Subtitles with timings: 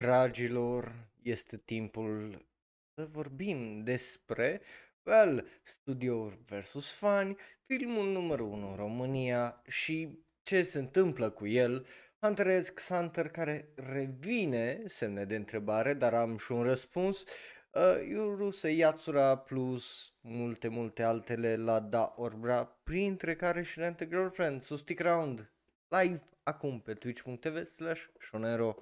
[0.00, 2.46] Dragilor, este timpul
[2.94, 4.60] să vorbim despre,
[5.02, 11.86] well, studiouri versus fani, filmul numărul 1 în România și ce se întâmplă cu el,
[12.20, 17.24] Hunter x Hunter care revine, semne de întrebare, dar am și un răspuns,
[17.72, 24.04] uh, Iuruse Yatsura plus multe, multe altele la Da Orbra, printre care și Rent a
[24.04, 25.50] Girlfriend, so stick around,
[25.88, 28.76] live acum pe twitch.tv slash shonero.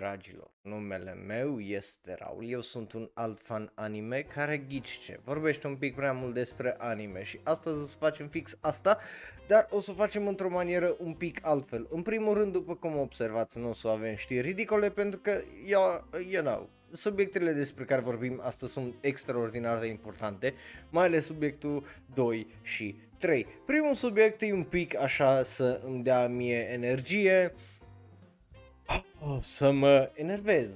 [0.00, 0.50] Dragilor!
[0.62, 5.94] Numele meu este Raul, eu sunt un alt fan anime care ghice, vorbește un pic
[5.94, 8.98] prea mult despre anime și astăzi o să facem fix asta,
[9.46, 11.86] dar o să o facem într-o manieră un pic altfel.
[11.90, 16.08] În primul rând, după cum observați, nu o să avem știri ridicole pentru că, eu,
[16.30, 20.54] you know, subiectele despre care vorbim astăzi sunt extraordinar de importante,
[20.90, 23.46] mai ales subiectul 2 și 3.
[23.66, 27.54] Primul subiect e un pic așa să îmi dea mie energie,
[29.20, 30.68] o să mă enervez.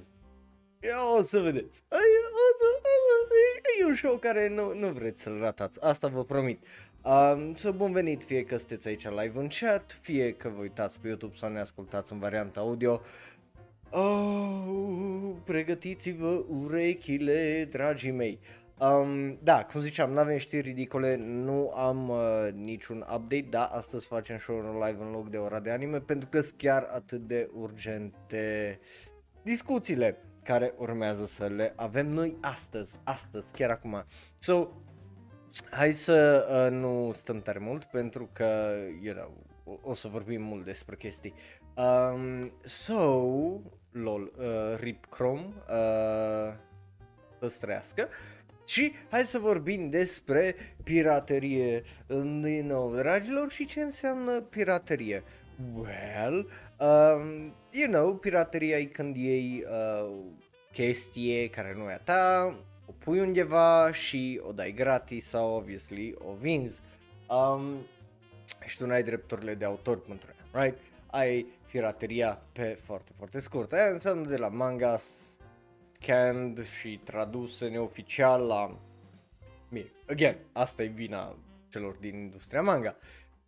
[0.81, 1.83] Ia o să vedeți.
[1.89, 2.65] O să, o să,
[3.81, 6.63] e un show care nu, nu vreți să-l ratați, asta vă promit.
[7.03, 10.99] Um, să bun venit fie că sunteți aici live în chat, fie că vă uitați
[10.99, 13.01] pe YouTube sau ne ascultați în varianta audio.
[13.89, 18.39] Oh, pregătiți-vă urechile, dragii mei.
[18.79, 24.05] Um, da, cum ziceam, nu avem știri ridicole, nu am uh, niciun update, da, astăzi
[24.05, 27.49] facem show live în loc de ora de anime pentru că sunt chiar atât de
[27.53, 28.79] urgente
[29.43, 34.05] discuțiile care urmează să le avem noi astăzi, astăzi, chiar acum.
[34.39, 34.67] So,
[35.69, 40.41] hai să uh, nu stăm tare mult pentru că, you know, o, o să vorbim
[40.41, 41.33] mult despre chestii.
[41.75, 43.01] Um, so,
[43.91, 46.53] lol, uh, Rip Chrome, uh,
[47.39, 48.07] să trăiască.
[48.65, 51.83] Și hai să vorbim despre piraterie
[52.41, 55.23] din nou, dragilor, și ce înseamnă piraterie.
[55.75, 56.49] Well,
[56.79, 60.15] um, you know, pirateria e când iei uh,
[60.71, 62.55] chestie care nu e a ta,
[62.85, 66.81] o pui undeva și o dai gratis sau, obviously, o vinzi.
[67.29, 67.85] Um,
[68.65, 70.79] și tu n-ai drepturile de autor pentru ea, right?
[71.05, 73.73] Ai pirateria pe foarte, foarte scurt.
[73.73, 74.97] Aia înseamnă de la manga
[76.05, 78.77] scanned și traduse neoficial la...
[79.69, 81.35] Bine, again, asta e vina
[81.69, 82.95] celor din industria manga.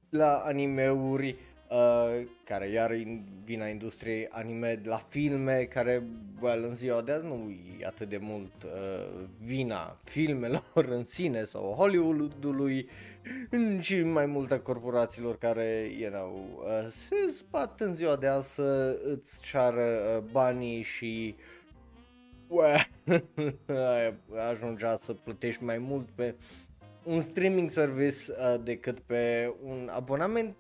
[0.10, 1.36] La animeuri,
[1.70, 6.04] uh, care iar e vina industriei anime, la filme, care,
[6.42, 11.44] well, în ziua de azi nu e atât de mult uh, vina filmelor în sine
[11.44, 12.90] sau Hollywoodului,
[13.80, 19.00] și mai multe corporațiilor care, you know, uh, se spat în ziua de azi să
[19.04, 21.57] îți ceară uh, banii și uh,
[24.52, 26.36] ajungea să plătești mai mult pe
[27.04, 30.56] un streaming service uh, decât pe un abonament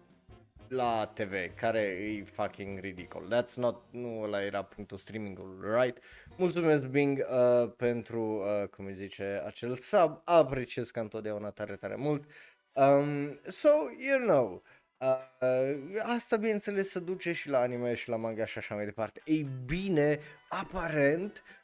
[0.67, 3.35] la TV, care e fucking ridicol.
[3.35, 5.97] That's not, nu ăla era punctul streamingului, right?
[6.35, 11.95] Mulțumesc Bing uh, pentru, uh, cum îi zice, acel sub, apreciez ca întotdeauna tare, tare
[11.95, 12.23] mult.
[12.73, 13.69] Um, so,
[14.09, 14.63] you know,
[14.97, 19.21] uh, asta bineînțeles se duce și la anime și la manga și așa mai departe.
[19.25, 20.19] Ei bine,
[20.49, 21.56] aparent, uh,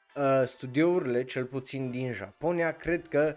[0.46, 3.36] studiourile, cel puțin din Japonia, cred că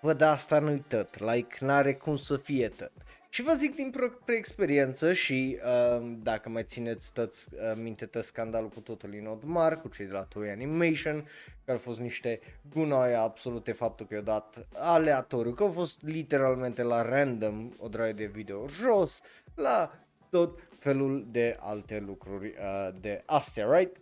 [0.00, 2.92] văd asta nu-i tot, like n-are cum să fie tot.
[3.30, 8.24] Și vă zic din proprie experiență și uh, dacă mai țineți tăți, uh, minte tot
[8.24, 11.28] scandalul cu totul în Odmar, cu cei de la Toei Animation,
[11.64, 12.40] care au fost niște
[12.72, 18.12] gunoaie absolute, faptul că i-au dat aleatoriu, că au fost literalmente la random o draie
[18.12, 19.20] de video jos,
[19.54, 19.92] la
[20.30, 23.96] tot felul de alte lucruri uh, de astea, right?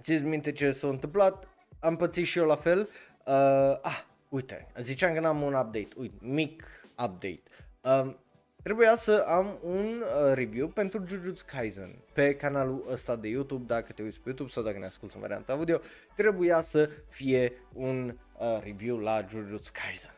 [0.00, 1.48] Țiți minte ce s-a întâmplat?
[1.80, 2.80] Am pățit și eu la fel.
[3.26, 5.88] Uh, ah, uite, ziceam că n-am un update.
[5.96, 6.64] Uite, mic
[7.04, 7.42] update.
[7.80, 8.16] Um,
[8.62, 13.92] trebuia să am un uh, review pentru Jujutsu Kaisen pe canalul ăsta de YouTube, dacă
[13.92, 15.80] te uiți pe YouTube sau dacă ne asculti în varianta audio,
[16.16, 20.14] trebuia să fie un uh, review la Jujutsu Kaisen.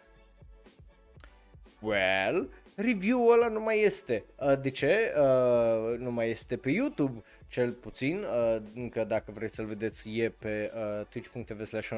[1.80, 4.24] Well, review-ul ăla nu mai este.
[4.36, 5.14] Uh, de ce?
[5.16, 10.28] Uh, nu mai este pe YouTube cel puțin, uh, încă dacă vreți să-l vedeți e
[10.30, 11.90] pe uh, twitch.tv slash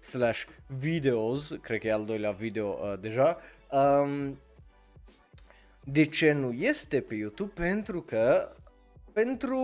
[0.00, 0.44] slash
[0.78, 3.38] videos, cred că e al doilea video uh, deja.
[3.70, 4.38] Um,
[5.84, 7.52] de ce nu este pe YouTube?
[7.54, 8.48] Pentru că
[9.12, 9.58] pentru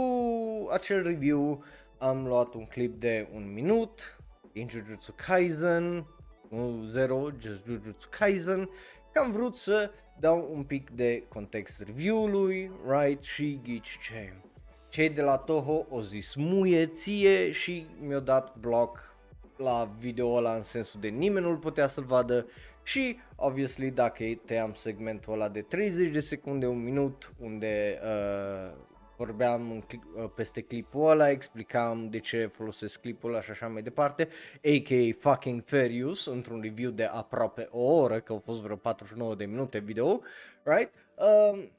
[0.73, 1.65] acel review
[1.99, 4.19] am luat un clip de un minut
[4.53, 6.07] din Jujutsu Kaisen,
[6.49, 8.69] nu zero, just Jujutsu Kaisen,
[9.13, 9.91] că am vrut să
[10.21, 14.50] dau un pic de context review-ului, right, și ghici ce
[14.91, 19.15] cei de la Toho o zis muie ție și mi-au dat block
[19.57, 22.47] la video ăla în sensul de nimeni nu-l putea să-l vadă
[22.83, 28.73] și, obviously, dacă tăiam segmentul ăla de 30 de secunde, un minut, unde uh,
[29.17, 33.67] vorbeam în cli- uh, peste clipul ăla, explicam de ce folosesc clipul ăla și așa
[33.67, 35.31] mai departe, a.k.a.
[35.31, 39.45] fucking fair use, într-un review de aproape o oră, că au fost vreo 49 de
[39.45, 40.21] minute video,
[40.63, 40.93] right?
[41.15, 41.71] Um,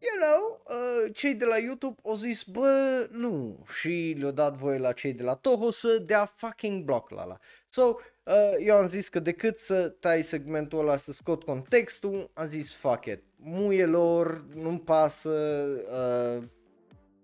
[0.00, 4.78] you know, uh, cei de la YouTube au zis, bă, nu, și le-au dat voie
[4.78, 7.38] la cei de la Toho să dea fucking block la la.
[7.68, 12.46] So, uh, eu am zis că decât să tai segmentul ăla să scot contextul, am
[12.46, 15.66] zis fuck it, muie lor, nu-mi pasă,
[16.40, 16.46] uh,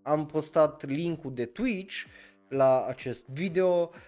[0.03, 2.05] am postat linkul de Twitch
[2.49, 3.99] la acest video, uh,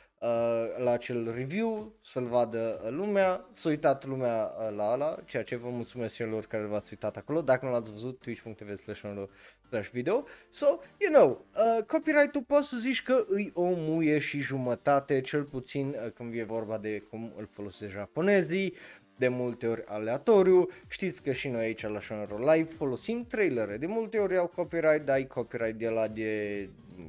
[0.77, 5.57] la acel review, să-l vadă uh, lumea, s-a uitat lumea uh, la ala, ceea ce
[5.57, 10.67] vă mulțumesc celor care v-ați uitat acolo, dacă nu l-ați văzut, twitch.tv slash video, so,
[10.99, 15.89] you know, uh, copyright-ul poți să zici că îi o muie și jumătate, cel puțin
[15.89, 18.75] uh, când e vorba de cum îl folosesc japonezii,
[19.17, 20.67] de multe ori aleatoriu.
[20.89, 23.77] Știți că și noi aici la Shonero Live folosim trailere.
[23.77, 26.61] De multe ori au copyright, dai copyright de la de,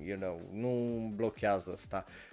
[0.05, 0.69] you know, nu
[1.15, 2.05] blochează asta.
[2.05, 2.26] Sunt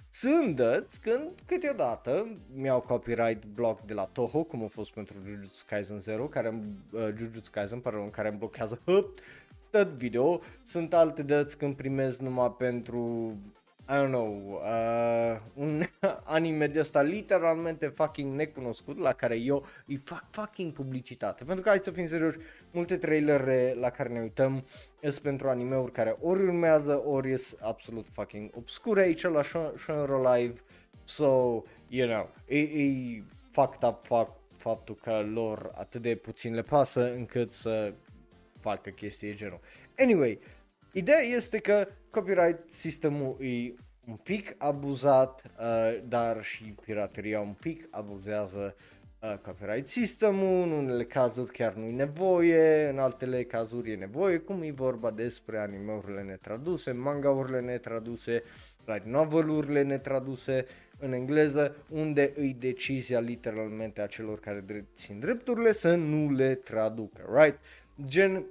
[0.55, 6.01] dăți când câteodată mi-au copyright block de la Toho, cum a fost pentru Jujutsu Kaisen
[6.01, 9.19] 0, care uh, Jujutsu Kaisen, pardon, care îmi blochează hop,
[9.71, 10.41] tot video.
[10.63, 13.37] Sunt alte dăți când primez numai pentru
[13.89, 15.83] I don't know, uh, un
[16.25, 21.45] anime de ăsta literalmente fucking necunoscut la care eu îi fac fucking publicitate.
[21.45, 22.39] Pentru că hai să fim serioși,
[22.71, 24.65] multe trailere la care ne uităm
[25.11, 29.43] sunt pentru anime-uri care ori urmează, ori sunt absolut fucking obscure aici la
[29.77, 30.61] Shonro Live.
[31.05, 36.63] So, you know, e, e fucked up fac, faptul că lor atât de puțin le
[36.63, 37.95] pasă încât să
[38.61, 39.61] facă chestii genul.
[39.99, 40.41] Anyway,
[40.95, 43.75] Ideea este că copyright sistemul e
[44.07, 48.85] un pic abuzat, uh, dar și pirateria un pic abuzează uh,
[49.33, 54.63] copyright sistemul, în unele cazuri chiar nu e nevoie, în altele cazuri e nevoie, cum
[54.63, 58.43] e vorba despre animeurile netraduse, mangaurile netraduse,
[58.85, 60.67] light novel-urile netraduse
[60.99, 67.21] în engleză, unde îi decizia literalmente a celor care țin drepturile să nu le traducă,
[67.35, 67.59] right?
[68.07, 68.45] Gen,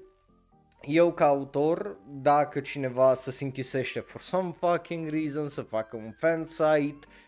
[0.81, 6.11] eu ca autor, dacă cineva să se închisește for some fucking reason, să facă un
[6.11, 7.22] fansite, uh,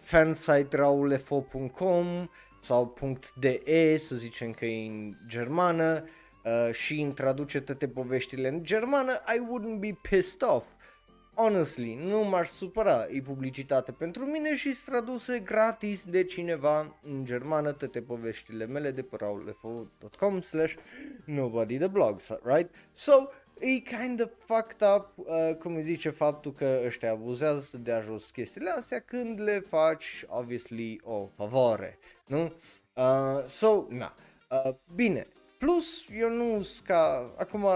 [0.00, 2.28] fansite.raulefo.com
[2.60, 2.96] sau
[3.34, 3.62] .de,
[3.98, 6.04] să zicem că e în germană,
[6.44, 10.66] uh, și îmi traduce toate poveștile în germană, I wouldn't be pissed off
[11.38, 17.72] honestly, nu m-aș supăra, e publicitate pentru mine și traduse gratis de cineva în germană
[17.72, 20.74] toate poveștile mele de pe raulefo.com slash
[21.24, 22.74] nobody the blogs, right?
[22.92, 23.12] So,
[23.60, 28.00] e kind of fucked up, uh, cum îi zice faptul că ăștia abuzează să dea
[28.00, 32.52] jos chestiile astea când le faci, obviously, o favoare, nu?
[32.94, 34.14] Uh, so, na.
[34.50, 35.26] Uh, bine,
[35.58, 37.66] plus eu nu ca, acum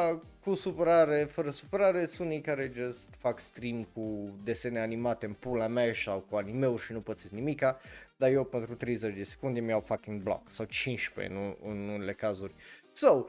[0.44, 5.67] cu supărare, fără supărare, sunt unii care just fac stream cu desene animate în pula
[5.67, 7.81] mea sau cu anime și nu pățesc nimica,
[8.17, 12.55] dar eu pentru 30 de secunde mi-au fucking block sau 15 nu, în unele cazuri.
[12.93, 13.25] So,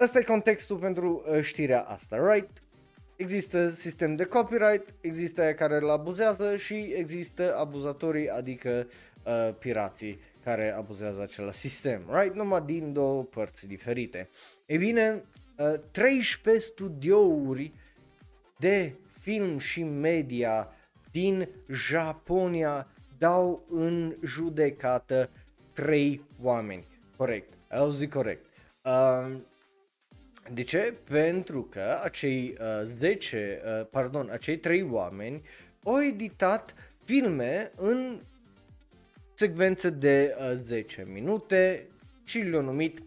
[0.00, 2.62] ăsta e contextul pentru uh, știrea asta, right?
[3.16, 8.86] Există sistem de copyright, există aia care îl abuzează și există abuzatorii, adică
[9.24, 12.34] uh, pirații care abuzează acela sistem, right?
[12.34, 14.28] Numai din două părți diferite.
[14.66, 15.24] Ei bine,
[15.90, 17.72] 13 uh, studiouri
[18.58, 20.68] de film și media
[21.10, 22.86] din Japonia
[23.18, 25.30] dau în judecată
[25.72, 26.86] 3 oameni.
[27.16, 28.44] Corect, au zis corect.
[28.84, 29.36] Uh,
[30.52, 30.94] de ce?
[31.04, 35.42] Pentru că acei uh, 10, uh, pardon, acei 3 oameni
[35.84, 38.20] au editat filme în
[39.34, 41.86] secvențe de uh, 10 minute
[42.24, 43.02] și le-au numit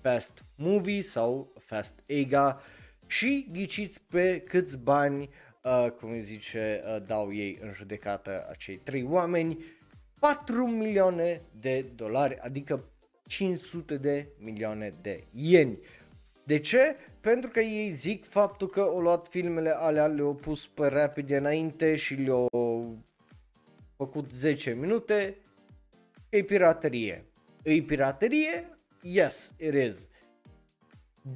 [0.00, 2.60] Fast Movie sau Fast Ega
[3.06, 5.28] și ghiciți pe câți bani,
[5.62, 9.64] uh, cum îi zice, uh, dau ei în judecată acei trei oameni,
[10.18, 12.84] 4 milioane de dolari, adică
[13.26, 15.78] 500 de milioane de ieni.
[16.48, 16.96] De ce?
[17.20, 21.96] Pentru că ei zic faptul că au luat filmele alea, le-au pus pe rapid înainte
[21.96, 22.98] și le-au
[23.96, 25.36] făcut 10 minute,
[26.28, 27.24] e piraterie.
[27.62, 28.78] E piraterie?
[29.02, 30.06] Yes, it is.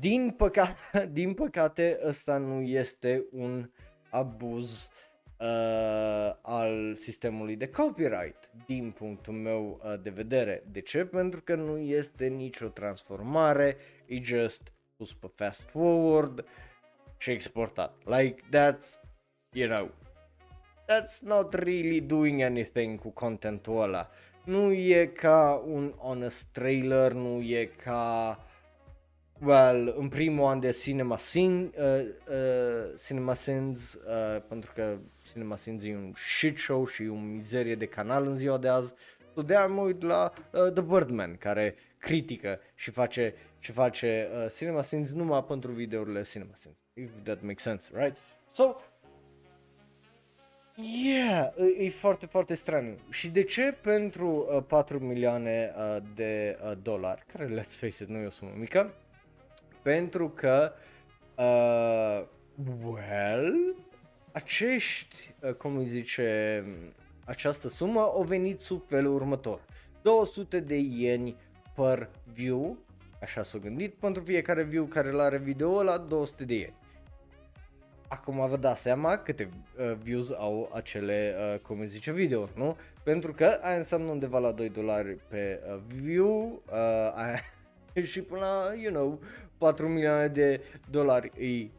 [0.01, 0.77] Din păcate,
[1.19, 3.71] din păcate ăsta nu este un
[4.11, 4.91] abuz
[5.41, 10.65] uh, al sistemului de copyright din punctul meu uh, de vedere.
[10.71, 11.05] De ce?
[11.05, 13.77] Pentru că nu este nicio transformare,
[14.07, 16.45] e just pus pe fast forward
[17.19, 17.95] și exportat.
[18.05, 19.01] Like that's,
[19.53, 19.91] you know,
[20.87, 24.11] that's not really doing anything cu contentul ăla.
[24.45, 28.39] nu e ca un honest trailer, nu e ca
[29.41, 31.85] well, în primul an de Cinema Sin, uh,
[32.29, 34.99] uh, Cinema Sins, uh, pentru că
[35.33, 38.95] Cinema Sins e un shit show și o mizerie de canal în ziua de azi.
[39.35, 44.53] So de mă uit la uh, The Birdman, care critică și face, și face uh,
[44.57, 46.77] Cinema Sins numai pentru videourile Cinema Sins.
[46.95, 48.17] If that makes sense, right?
[48.53, 48.77] So,
[50.77, 52.95] Yeah, e, e foarte, foarte straniu.
[53.11, 58.09] Și de ce pentru uh, 4 milioane uh, de uh, dolari, care let's face it,
[58.09, 58.95] nu e o sumă mică,
[59.83, 60.73] pentru că,
[61.37, 62.25] uh,
[62.85, 63.77] well,
[64.33, 66.65] acești, uh, cum îi zice,
[67.25, 69.61] această sumă au venit sub felul următor.
[70.03, 71.37] 200 de ieni
[71.75, 72.79] per view,
[73.21, 76.75] așa s-a gândit, pentru fiecare view care îl are video la 200 de ieni.
[78.09, 79.49] Acum vă dați seama câte
[79.79, 82.77] uh, views au acele, uh, cum îi zice, video, nu?
[83.03, 87.41] Pentru că aia înseamnă undeva la 2 dolari pe uh, view uh, aia,
[88.11, 89.21] și până la, you know,
[89.59, 90.61] 4 milioane de
[90.91, 91.71] dolari e,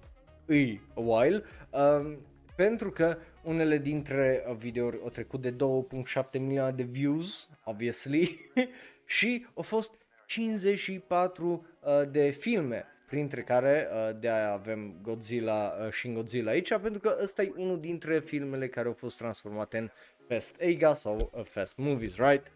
[0.56, 1.44] e a while.
[1.70, 2.18] Um,
[2.56, 8.52] pentru că unele dintre uh, videouri au trecut de 2.7 milioane de views, obviously,
[9.14, 9.92] și au fost
[10.26, 16.70] 54 uh, de filme printre care uh, de aia avem Godzilla uh, și Godzilla aici,
[16.70, 19.90] pentru că ăsta e unul dintre filmele care au fost transformate în
[20.28, 22.52] Fast Ega sau uh, Fast Movies, right?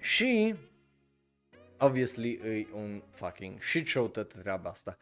[0.00, 0.54] Și,
[1.78, 4.96] obviously, e un fucking shit show tot treaba asta.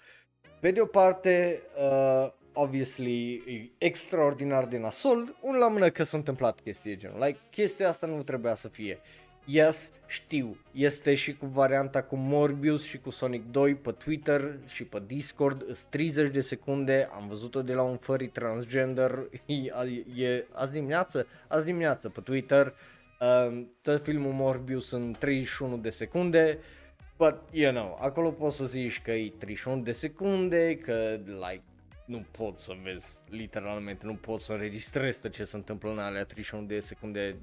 [0.61, 6.17] Pe de o parte, uh, obviously, e extraordinar de nasol, un la mână că s-a
[6.17, 7.19] întâmplat chestii genul.
[7.25, 8.99] Like, chestia asta nu trebuia să fie.
[9.03, 14.59] Uh, Yes, știu, este și cu varianta cu Morbius și cu Sonic 2 pe Twitter
[14.67, 20.47] și pe Discord, 30 de secunde, am văzut-o de la un furry transgender, e, e
[20.53, 22.75] azi dimineață, azi dimineață pe Twitter,
[23.21, 26.59] um, tot filmul Morbius în 31 de secunde,
[27.17, 31.63] but you know, acolo poți să zici că e 31 de secunde, că like
[32.05, 36.65] nu pot să vezi, literalmente, nu pot să înregistrezi ce se întâmplă în alea 31
[36.67, 37.37] de secunde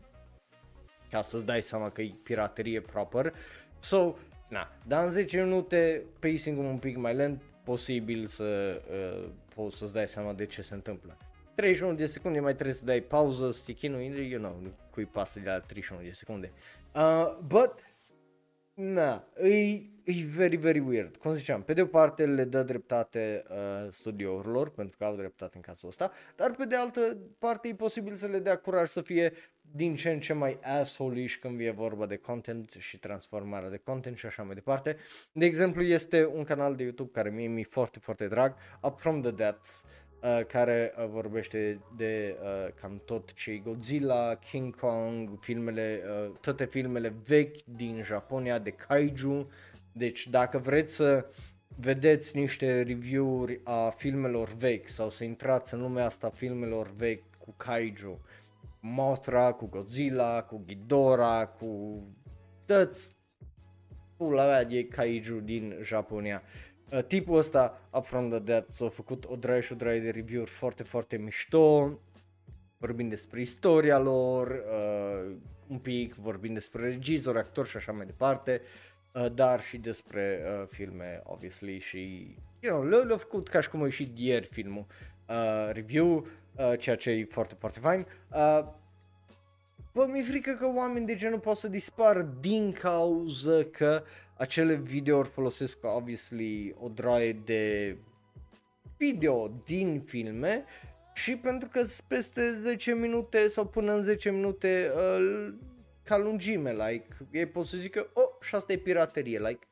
[1.11, 3.33] ca să-ți dai seama că e piraterie proper.
[3.79, 4.15] So,
[4.47, 9.93] na, dar în 10 minute pacing-ul un pic mai lent, posibil să uh, poți să-ți
[9.93, 11.17] dai seama de ce se întâmplă.
[11.55, 15.59] 31 de secunde mai trebuie să dai pauză, stick-in you know, cui pasă de la
[15.59, 16.51] 31 de secunde.
[16.95, 17.73] Uh, but,
[18.81, 21.17] na, e e very, very weird.
[21.17, 25.55] Cum ziceam, pe de o parte le dă dreptate uh, studiourilor, pentru că au dreptate
[25.55, 29.01] în cazul ăsta, dar pe de altă parte e posibil să le dea curaj să
[29.01, 29.33] fie
[29.73, 34.17] din ce în ce mai asshole când e vorba de content și transformarea de content
[34.17, 34.97] și așa mai departe.
[35.31, 39.21] De exemplu, este un canal de YouTube care mie mi-e foarte, foarte drag, Up From
[39.21, 40.00] The Depths, uh,
[40.47, 47.13] care uh, vorbește de uh, cam tot ce Godzilla, King Kong, filmele, uh, toate filmele
[47.25, 49.49] vechi din Japonia de kaiju,
[49.91, 51.25] deci dacă vreți să
[51.75, 57.53] vedeți niște review-uri a filmelor vechi sau să intrați în lumea asta filmelor vechi cu
[57.57, 58.21] kaiju,
[58.79, 62.01] Mothra, cu Godzilla, cu Ghidorah, cu
[62.65, 63.15] toți
[64.17, 66.41] pula mea de kaiju din Japonia.
[66.91, 70.09] Uh, tipul ăsta, Up From The Depths, a făcut o draie și o draie de
[70.09, 71.99] review-uri foarte, foarte mișto,
[72.77, 75.31] vorbind despre istoria lor, uh,
[75.67, 78.61] un pic vorbind despre regizori, actori și așa mai departe.
[78.63, 83.69] Uh, Uh, dar și despre uh, filme, obviously, și, you know, le-au făcut ca și
[83.69, 84.85] cum a ieșit ieri filmul
[85.27, 88.07] uh, review, uh, ceea ce e foarte, foarte fain.
[88.33, 88.67] Uh,
[89.93, 94.03] Bă, mi-e frică că oameni de genul pot să dispară din cauza că
[94.41, 97.97] acele videouri folosesc, obviously, o draie de
[98.97, 100.65] video din filme
[101.13, 105.53] și pentru că peste 10 minute sau până în 10 minute uh,
[106.03, 109.67] ca lungime, like, ei pot să zică, oh, și asta e piraterie, like,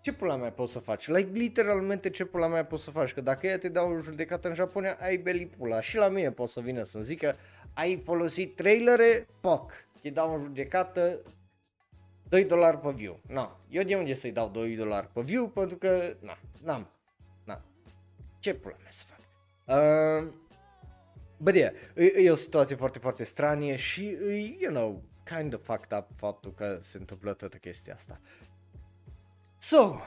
[0.00, 1.06] ce pula mea poți să faci?
[1.06, 3.12] Like, literalmente ce pula mea poți să faci?
[3.12, 5.80] Că dacă ea te dau o judecată în Japonia, ai beli pula.
[5.80, 7.36] Și la mine poți să vină să-mi zică,
[7.74, 9.72] ai folosit trailere, poc.
[10.02, 11.20] Te dau o judecată,
[12.30, 13.20] 2 dolari pe view.
[13.28, 15.48] No, eu de unde să-i dau 2 dolari pe view?
[15.48, 16.90] Pentru că, na, n-am.
[17.44, 17.62] Na.
[18.38, 19.18] Ce pula mea să fac?
[19.76, 20.32] Uh,
[21.42, 25.64] But yeah, e, e o situație foarte, foarte stranie și e, you know, kind of
[25.64, 28.20] fucked up faptul că se întâmplă toată chestia asta.
[29.58, 30.00] So,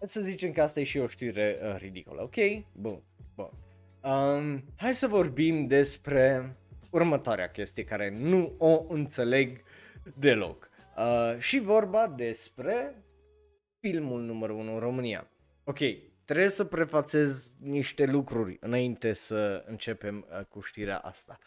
[0.00, 2.34] să zicem că asta e și o știre uh, ridicolă, ok?
[2.72, 3.02] Bun,
[3.34, 3.50] bun.
[4.02, 6.56] Um, hai să vorbim despre
[6.90, 9.62] următoarea chestie care nu o înțeleg
[10.14, 10.67] deloc.
[10.98, 13.04] Uh, și vorba despre
[13.80, 15.30] filmul numărul 1 în România.
[15.64, 15.78] Ok,
[16.24, 21.38] trebuie să prefațez niște lucruri înainte să începem uh, cu știrea asta.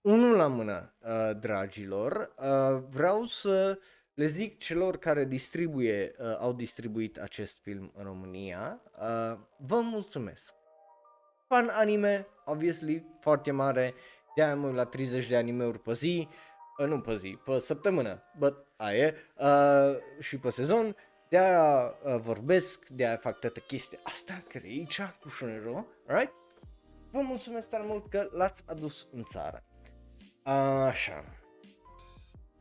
[0.00, 3.78] unul la mână, uh, dragilor, uh, vreau să
[4.14, 10.54] le zic celor care distribuie, uh, au distribuit acest film în România, uh, vă mulțumesc.
[11.46, 13.94] Fan anime, obviously, foarte mare,
[14.34, 16.28] de-aia mă uit la 30 de animeuri pe zi,
[16.78, 20.96] uh, nu pe zi, pe săptămână, but aia e, uh, și pe sezon,
[21.28, 26.32] de-aia uh, vorbesc, de-aia fac toată chestia asta, care e aici, cu Shunero, right?
[27.12, 29.64] Vă mulțumesc tare mult că l-ați adus în țară.
[30.86, 31.24] Așa.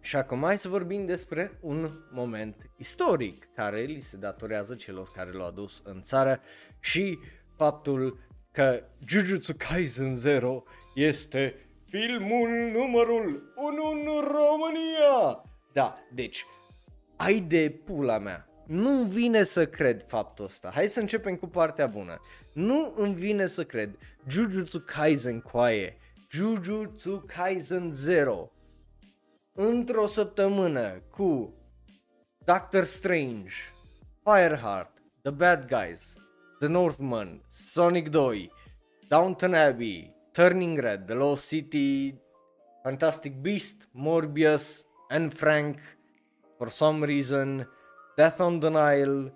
[0.01, 5.31] Și acum hai să vorbim despre un moment istoric care li se datorează celor care
[5.31, 6.41] l-au adus în țară
[6.79, 7.19] și
[7.55, 8.19] faptul
[8.51, 10.63] că Jujutsu Kaisen Zero
[10.95, 15.43] este filmul numărul 1 în România.
[15.79, 16.45] Da, deci,
[17.15, 18.49] ai de pula mea.
[18.67, 20.71] Nu vine să cred faptul ăsta.
[20.73, 22.21] Hai să începem cu partea bună.
[22.53, 23.97] Nu îmi vine să cred.
[24.27, 25.97] Jujutsu Kaisen coaie.
[26.31, 28.51] Jujutsu Kaisen Zero.
[29.53, 31.53] Într-o săptămână cu
[32.45, 33.53] Doctor Strange,
[34.23, 36.13] Fireheart, The Bad Guys,
[36.59, 38.51] The Northman, Sonic 2,
[39.07, 42.15] Downton Abbey, Turning Red, The Lost City,
[42.83, 45.77] Fantastic Beast, Morbius, and Frank,
[46.57, 47.67] for some reason,
[48.15, 49.33] Death on the Nile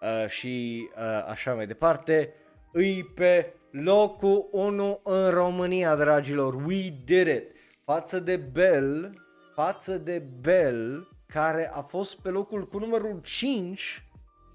[0.00, 2.34] uh, și uh, așa mai departe,
[2.72, 6.54] îi pe locul 1 în România, dragilor.
[6.54, 7.42] We did it!
[7.84, 9.22] Față de Bell,
[9.54, 14.06] față de Bell, care a fost pe locul cu numărul 5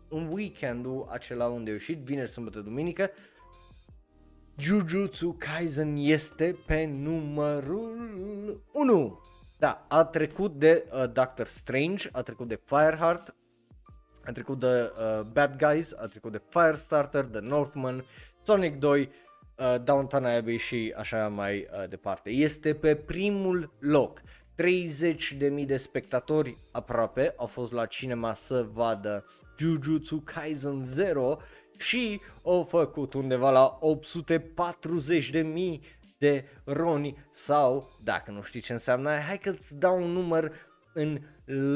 [0.10, 3.10] în weekendul acela unde a ieșit, vineri, sâmbătă, duminică,
[4.58, 9.20] Jujutsu Kaisen este pe numărul 1.
[9.60, 13.36] Da, a trecut de uh, Doctor Strange, a trecut de Fireheart,
[14.26, 18.04] a trecut de uh, Bad Guys, a trecut de Firestarter, The Northman,
[18.42, 19.10] Sonic 2,
[19.58, 22.30] uh, Downton Abbey și așa mai uh, departe.
[22.30, 24.22] Este pe primul loc.
[24.62, 29.26] 30.000 de spectatori aproape au fost la cinema să vadă
[29.58, 31.38] Jujutsu Kaisen 0
[31.78, 35.80] și au făcut undeva la 840.000
[36.18, 40.52] de roni sau, dacă nu știi ce înseamnă, hai că îți dau un număr
[40.94, 41.20] în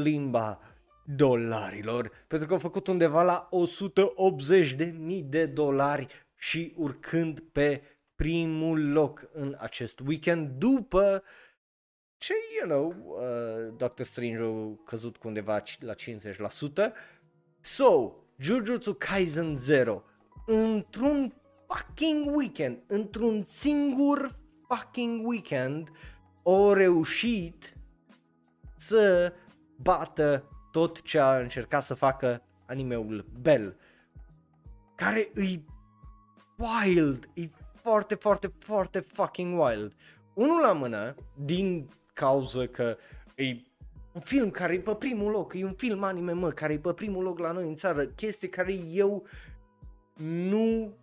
[0.01, 0.60] limba
[1.06, 3.49] dolarilor, pentru că au făcut undeva la
[4.77, 7.82] 180.000 de dolari și urcând pe
[8.15, 11.23] primul loc în acest weekend după
[12.17, 16.93] ce, you know, uh, Doctor Strange a căzut cu undeva la 50%.
[17.62, 20.04] So, Jujutsu Kaisen 0
[20.45, 21.40] într-un
[21.71, 24.36] fucking weekend, într-un singur
[24.67, 25.89] fucking weekend,
[26.43, 27.75] au reușit
[28.75, 29.34] să
[29.75, 33.75] bată tot ce a încercat să facă animeul Bell,
[34.95, 35.65] care îi
[36.57, 39.93] wild, e foarte, foarte, foarte fucking wild.
[40.34, 42.97] Unul la mână, din cauza că
[43.36, 43.55] e
[44.13, 46.93] un film care e pe primul loc, e un film anime, mă, care e pe
[46.93, 49.25] primul loc la noi în țară, chestie care eu
[50.49, 50.93] nu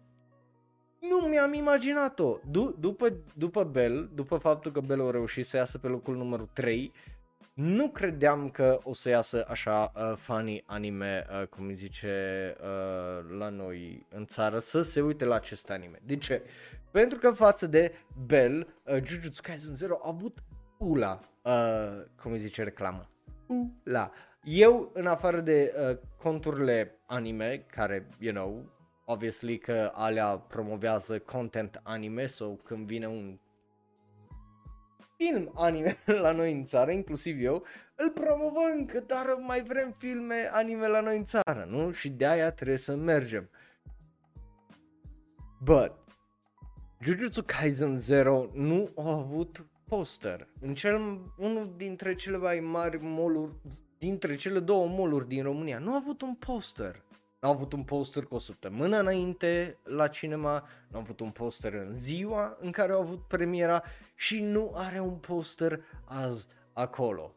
[1.10, 2.38] nu mi-am imaginat-o.
[2.38, 6.48] D- după, după Bell, după faptul că Bell a reușit să iasă pe locul numărul
[6.52, 6.92] 3,
[7.54, 13.38] nu credeam că o să iasă așa uh, funny anime, uh, cum îi zice uh,
[13.38, 15.98] la noi în țară, să se uite la acest anime.
[16.04, 16.42] De ce?
[16.90, 17.92] Pentru că față de
[18.26, 20.38] Bell, uh, Jujutsu Kaisen Zero a avut
[20.78, 23.08] ula, uh, cum îi zice reclamă.
[23.46, 24.10] Ula.
[24.42, 28.77] Eu, în afară de uh, conturile anime, care, you know,
[29.10, 33.38] obviously că alea promovează content anime sau so când vine un
[35.16, 40.48] film anime la noi în țară, inclusiv eu, îl promovăm că dar mai vrem filme
[40.52, 41.90] anime la noi în țară, nu?
[41.90, 43.50] Și de aia trebuie să mergem.
[45.60, 45.92] But,
[47.00, 50.48] Jujutsu Kaisen Zero nu a avut poster.
[50.60, 50.94] În cel,
[51.36, 53.52] unul dintre cele mai mari moluri,
[53.98, 57.02] dintre cele două moluri din România, nu a avut un poster.
[57.40, 61.30] Nu au avut un poster cu o săptămână înainte la cinema, nu au avut un
[61.30, 63.82] poster în ziua în care au avut premiera
[64.14, 67.34] și nu are un poster azi acolo.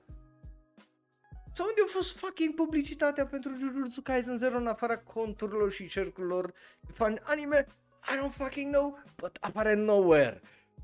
[1.54, 6.54] Sau unde a fost fucking publicitatea pentru Jujutsu Kaisen 0 în afara conturilor și cercurilor
[6.80, 7.68] de fan anime?
[8.04, 10.42] I don't fucking know, but apare nowhere.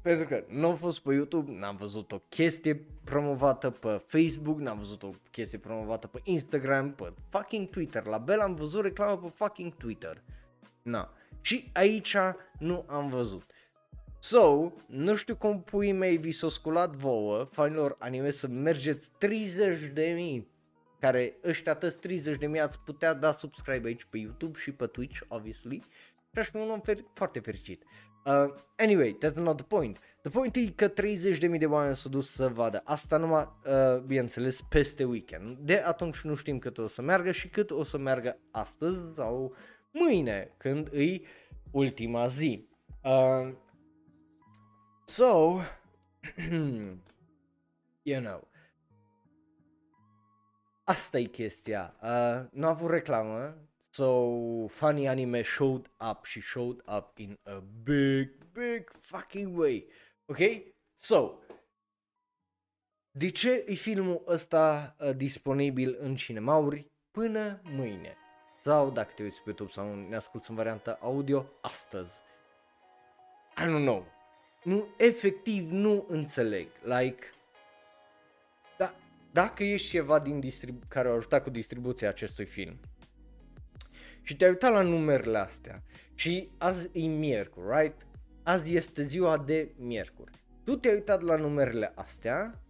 [0.07, 4.77] Pentru că nu a fost pe YouTube, n-am văzut o chestie promovată pe Facebook, n-am
[4.77, 8.05] văzut o chestie promovată pe Instagram, pe fucking Twitter.
[8.05, 10.21] La Bell am văzut reclamă pe fucking Twitter.
[10.81, 11.13] Na.
[11.41, 12.15] Și aici
[12.59, 13.51] nu am văzut.
[14.19, 19.91] So, nu știu cum pui mei vi s-o sculat vouă, fanilor anime, să mergeți 30
[19.93, 20.47] de mii
[20.99, 24.85] care ăștia tăți 30 de mii ați putea da subscribe aici pe YouTube și pe
[24.87, 25.83] Twitch, obviously,
[26.31, 27.83] și aș fi un om fer- foarte fericit.
[28.27, 29.97] Uh, anyway, that's not the point.
[30.21, 34.61] The point e că 30.000 de oameni s-au dus să vadă asta numai, uh, bineînțeles,
[34.61, 35.57] peste weekend.
[35.57, 39.55] De atunci nu știm cât o să meargă și cât o să meargă astăzi sau
[39.91, 41.25] mâine, când îi
[41.71, 42.67] ultima zi.
[43.03, 43.53] Uh,
[45.05, 45.25] so,
[48.09, 48.47] you know,
[50.83, 51.95] asta e chestia.
[52.01, 53.55] Uh, nu a avut reclamă,
[53.97, 59.87] so funny anime showed up, she showed up in a big, big fucking way.
[60.25, 60.39] Ok?
[60.99, 61.39] So,
[63.11, 68.17] de ce e filmul ăsta uh, disponibil în cinemauri până mâine?
[68.63, 72.17] Sau dacă te uiți pe YouTube sau ne asculti în varianta audio, astăzi.
[73.57, 74.05] I don't know.
[74.63, 76.67] Nu, efectiv nu înțeleg.
[76.83, 77.23] Like,
[78.77, 78.93] da,
[79.31, 82.79] dacă ești ceva din distribu- care a ajutat cu distribuția acestui film
[84.27, 85.83] și te-ai uitat la numerele astea
[86.15, 88.07] și azi e miercuri, right?
[88.43, 90.31] Azi este ziua de miercuri.
[90.63, 92.61] Tu te-ai uitat la numerele astea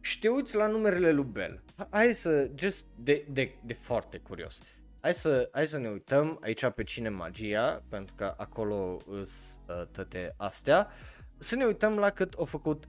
[0.00, 1.62] și te uiți la numerele lui Bell.
[1.90, 4.58] Hai să, just de, de, de foarte curios.
[5.00, 9.86] Hai să, hai să ne uităm aici pe Cine Magia, pentru că acolo îs uh,
[9.92, 10.88] toate astea.
[11.38, 12.84] Să ne uităm la cât a făcut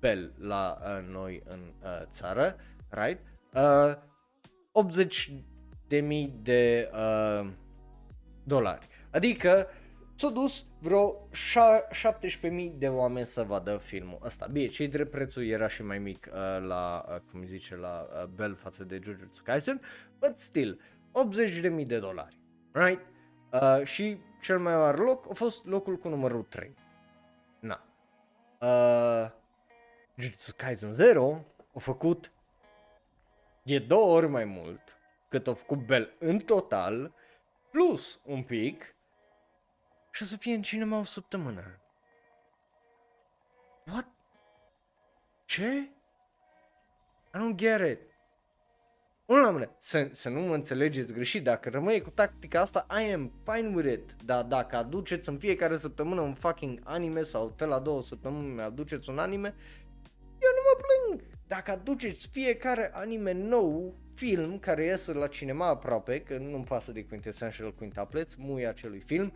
[0.00, 2.56] Bell la uh, noi în uh, țară,
[2.88, 3.20] right?
[3.54, 4.14] Uh,
[4.78, 5.32] 80
[5.88, 7.48] de mii de uh,
[8.44, 8.88] dolari.
[9.10, 9.66] Adică
[10.14, 11.28] s-au dus vreo
[12.42, 14.46] 17.000 de oameni să vadă filmul ăsta.
[14.46, 18.24] Bine, cei drept prețul era și mai mic uh, la, uh, cum zice, la uh,
[18.24, 19.80] Bell față de Jujutsu Kaisen,
[20.18, 20.80] but still,
[21.80, 22.40] 80.000 de dolari,
[22.72, 23.00] right?
[23.52, 26.74] Uh, și cel mai mare loc a fost locul cu numărul 3.
[27.60, 27.84] Na.
[28.60, 29.30] Uh,
[30.16, 32.30] Jujutsu Kaisen 0 a făcut
[33.66, 34.80] de două ori mai mult
[35.28, 37.14] cât a făcut Bell în total,
[37.70, 38.94] plus un pic,
[40.10, 41.80] și o să fie în cinema o săptămână.
[43.86, 44.08] What?
[45.44, 45.90] Ce?
[47.34, 48.00] I don't get it.
[49.24, 53.12] Unul la mână, să, să nu mă înțelegeți greșit, dacă rămâne cu tactica asta, I
[53.12, 54.22] am fine with it.
[54.24, 59.10] Dar dacă aduceți în fiecare săptămână un fucking anime sau te la două săptămâni aduceți
[59.10, 59.54] un anime,
[60.38, 61.35] eu nu mă plâng.
[61.46, 67.04] Dacă aduceți fiecare anime nou, film care iese la cinema aproape, că nu-mi pasă de
[67.04, 69.32] Quintessential Quintuplets, muia acelui film,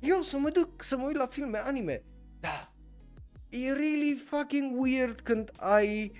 [0.00, 2.02] eu să mă duc să mă uit la filme anime.
[2.40, 2.72] Da.
[3.48, 6.12] E really fucking weird când ai,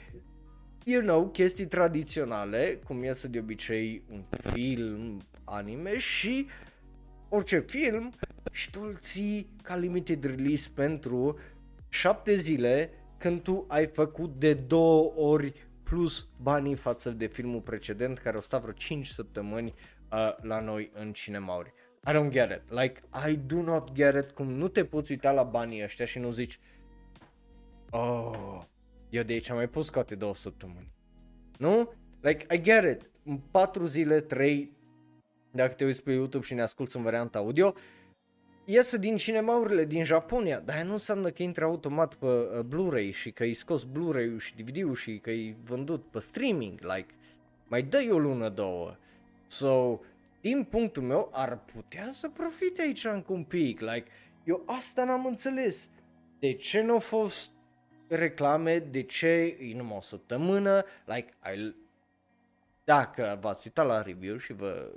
[0.84, 6.46] you know, chestii tradiționale, cum iese de obicei un film anime și
[7.28, 8.12] orice film
[8.52, 11.38] și tu îl ții ca limited release pentru
[11.88, 18.18] șapte zile când tu ai făcut de două ori plus banii față de filmul precedent
[18.18, 19.74] care o sta vreo 5 săptămâni
[20.12, 21.72] uh, la noi în cinemauri.
[22.08, 22.78] I don't get it.
[22.80, 26.18] Like, I do not get it cum nu te poți uita la banii ăștia și
[26.18, 26.58] nu zici
[27.90, 28.62] Oh,
[29.08, 30.92] eu de aici am mai pus scoate două săptămâni.
[31.58, 31.92] Nu?
[32.20, 33.10] Like, I get it.
[33.24, 34.72] În patru zile, trei,
[35.50, 37.74] dacă te uiți pe YouTube și ne asculti în varianta audio,
[38.68, 43.30] iese din cinemaurile din Japonia, dar nu înseamnă că intră automat pe uh, Blu-ray și
[43.30, 47.14] că i scos Blu-ray-ul și DVD-ul și că e vândut pe streaming, like,
[47.66, 48.96] mai dă o lună, două.
[49.46, 50.00] So,
[50.40, 53.80] din punctul meu, ar putea să profite aici încă un pic.
[53.80, 54.06] Like,
[54.44, 55.88] eu asta n-am înțeles.
[56.38, 57.50] De ce nu au fost
[58.08, 61.74] reclame, de ce e numai o săptămână, like, I,
[62.84, 64.90] dacă v-ați uitat la review și vă,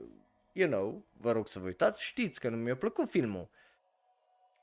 [0.53, 3.49] you know, vă rog să vă uitați, știți că nu mi-a plăcut filmul.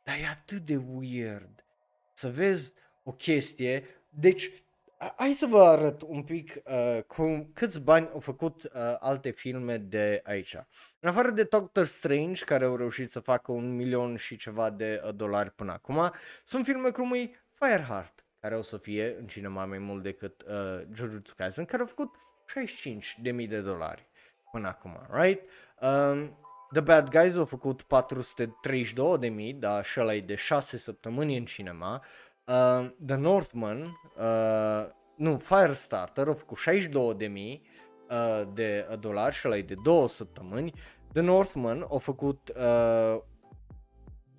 [0.06, 1.64] Dar e atât de weird
[2.12, 4.50] să vezi o chestie, deci
[5.16, 9.78] hai să vă arăt un pic uh, cum, câți bani au făcut uh, alte filme
[9.78, 10.56] de aici.
[11.00, 15.02] În afară de Doctor Strange, care au reușit să facă un milion și ceva de
[15.04, 16.12] uh, dolari până acum,
[16.44, 20.82] sunt filme cum e Fireheart, care o să fie în cinema mai mult decât uh,
[20.92, 22.14] Jujutsu Kaisen, care au făcut
[22.46, 24.06] 65 de mii de dolari
[24.50, 25.42] până acum, right?
[25.80, 30.76] Um, The Bad Guys au făcut 432 de mii, dar și ăla e de 6
[30.76, 32.02] săptămâni în cinema.
[32.44, 37.62] Uh, The Northman, uh, nu, Firestarter, au făcut 62 de mii
[38.10, 40.72] uh, de dolari și ăla e de 2 săptămâni.
[41.12, 43.22] The Northman a făcut uh,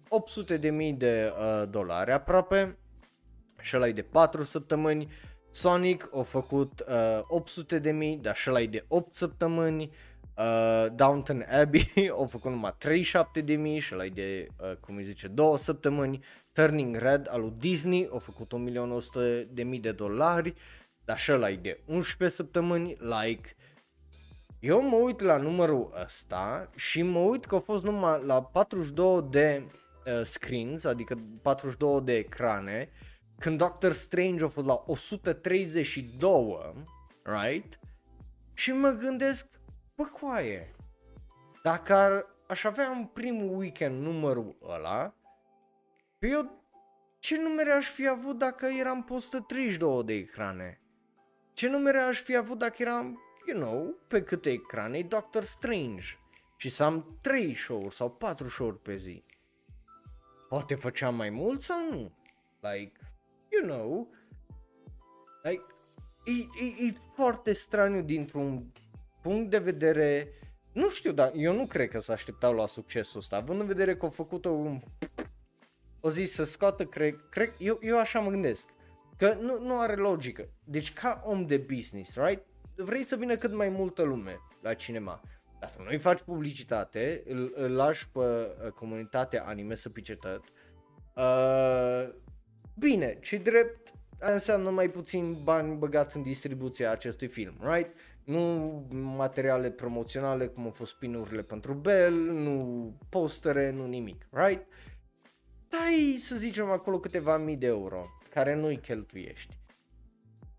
[0.10, 2.78] 800 de mii de uh, dolari aproape
[3.62, 5.12] și ăla e de 4 săptămâni.
[5.52, 9.84] Sonic a făcut uh, 800 de mii, dar și ăla e de 8 săptămâni.
[9.84, 10.17] Uh,
[10.96, 15.04] Downton Abbey au făcut numai 37 de mii și ăla e de, uh, cum îi
[15.04, 16.24] zice, 2 săptămâni.
[16.52, 18.54] Turning Red al lui Disney a făcut
[19.56, 20.54] 1.100.000 de dolari,
[21.06, 23.56] dar și ăla e de 11 săptămâni, like,
[24.60, 29.28] Eu mă uit la numărul ăsta și mă uit că a fost numai la 42
[29.30, 29.64] de
[30.06, 32.90] uh, screens, adică 42 de ecrane,
[33.40, 36.58] când Doctor Strange a fost la 132,
[37.24, 37.80] right?
[38.54, 39.48] Și mă gândesc,
[39.98, 40.76] bă, coaie,
[41.64, 45.14] dacă ar, aș avea în primul weekend numărul ăla,
[46.20, 46.66] pe eu
[47.20, 50.82] ce numere aș fi avut dacă eram pe 132 de ecrane?
[51.54, 56.06] Ce numere aș fi avut dacă eram, you know, pe câte ecrane Doctor Strange?
[56.58, 59.24] Și să am 3 show-uri sau 4 show-uri pe zi.
[60.50, 62.12] Poate făceam mai mult sau nu?
[62.60, 63.00] Like,
[63.50, 64.10] you know,
[65.44, 65.64] like,
[66.26, 68.72] e, e, e foarte straniu dintr-un
[69.28, 70.28] punct de vedere,
[70.72, 73.96] nu știu, dar eu nu cred că s-a așteptau la succesul ăsta, având în vedere
[73.96, 74.82] că au făcut-o un
[76.00, 78.70] o zis să scoată, cred, cred eu, eu așa mă gândesc,
[79.18, 80.50] că nu, nu are logică.
[80.64, 82.44] Deci ca om de business, right?
[82.76, 85.22] Vrei să vină cât mai multă lume la cinema.
[85.60, 90.44] Dacă nu-i faci publicitate, îl, îl lași pe uh, comunitatea anime să pice tot.
[91.16, 92.14] Uh,
[92.80, 97.96] bine, ce drept înseamnă mai puțin bani băgați în distribuția acestui film, right?
[98.28, 104.68] Nu materiale promoționale cum au fost spinurile pentru Bell, nu postere, nu nimic, right?
[105.70, 109.58] dai să zicem acolo câteva mii de euro care nu-i cheltuiești.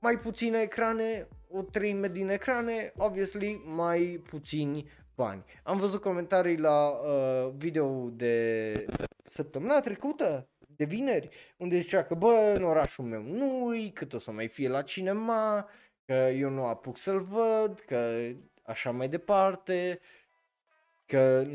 [0.00, 5.44] Mai puține ecrane, o treime din ecrane, obviously mai puțini bani.
[5.62, 8.72] Am văzut comentarii la uh, video de
[9.24, 14.30] săptămâna trecută, de vineri, unde zicea că bă, în orașul meu nu-i, cât o să
[14.30, 15.68] mai fie la cinema,
[16.08, 18.30] că eu nu apuc să-l văd, că
[18.62, 20.00] așa mai departe,
[21.06, 21.46] că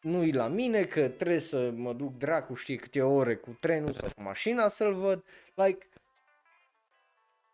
[0.00, 4.08] nu-i la mine, că trebuie să mă duc dracu știe câte ore cu trenul sau
[4.14, 5.24] cu mașina să-l văd.
[5.54, 5.86] Like,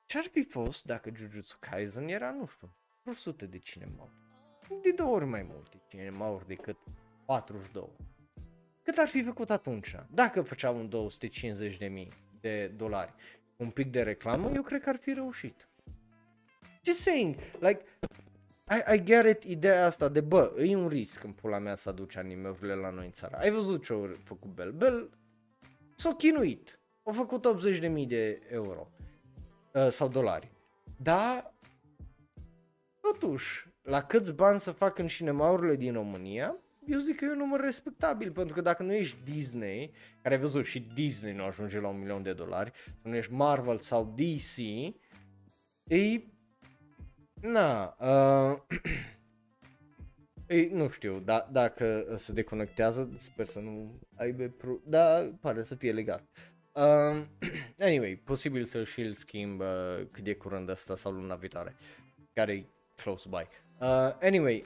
[0.07, 4.09] ce-ar fi fost dacă Jujutsu Kaisen era, nu știu, 100 de cinema
[4.83, 6.77] De două ori mai multe cinema decât
[7.25, 7.89] 42.
[8.83, 9.95] Cât ar fi făcut atunci?
[10.11, 13.15] Dacă făceau un 250 de mii de dolari,
[13.57, 15.68] un pic de reclamă, eu cred că ar fi reușit.
[16.89, 17.85] Just saying, like,
[18.71, 21.89] I, I get it ideea asta de bă, e un risc în pula mea să
[21.89, 23.37] aduci anime-urile la noi în țară.
[23.37, 24.73] Ai văzut ce a făcut Bell?
[24.73, 25.11] Bell
[25.97, 26.81] s-a chinuit.
[27.03, 27.47] A făcut
[28.01, 28.91] 80.000 de euro
[29.73, 30.51] uh, sau dolari.
[30.97, 31.55] Da,
[33.01, 37.39] totuși, la câți bani să fac în cinemaurile din România, eu zic că e un
[37.39, 41.81] număr respectabil, pentru că dacă nu ești Disney, care ai văzut și Disney nu ajunge
[41.81, 42.73] la un milion de dolari,
[43.03, 44.59] nu ești Marvel sau DC,
[45.85, 46.23] e
[47.41, 48.59] Na, uh,
[50.47, 54.79] ei, nu știu, da, dacă se deconectează, sper să nu aibă pro...
[54.85, 56.23] Da, pare să fie legal.
[56.73, 57.25] Uh,
[57.89, 61.77] anyway, posibil să și îl schimb uh, cât de curând asta sau luna viitoare,
[62.33, 62.67] care e
[63.03, 63.47] close by.
[63.81, 64.65] Uh, anyway,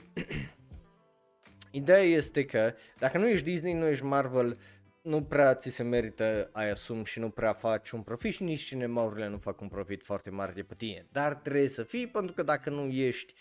[1.70, 4.58] ideea este că dacă nu ești Disney, nu ești Marvel,
[5.02, 8.62] nu prea ți se merită ai asum și nu prea faci un profit și nici
[8.62, 11.06] cinemaurile nu fac un profit foarte mare de pe tine.
[11.10, 13.34] Dar trebuie să fii pentru că dacă nu ești,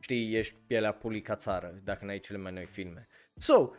[0.00, 3.06] știi, ești pielea pulii ca țară, dacă n-ai cele mai noi filme.
[3.36, 3.70] So,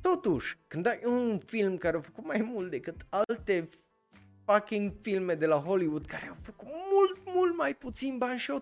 [0.00, 3.68] totuși, când ai un film care a făcut mai mult decât alte
[4.44, 8.58] fucking filme de la Hollywood care au făcut mult, mult mai puțin bani și o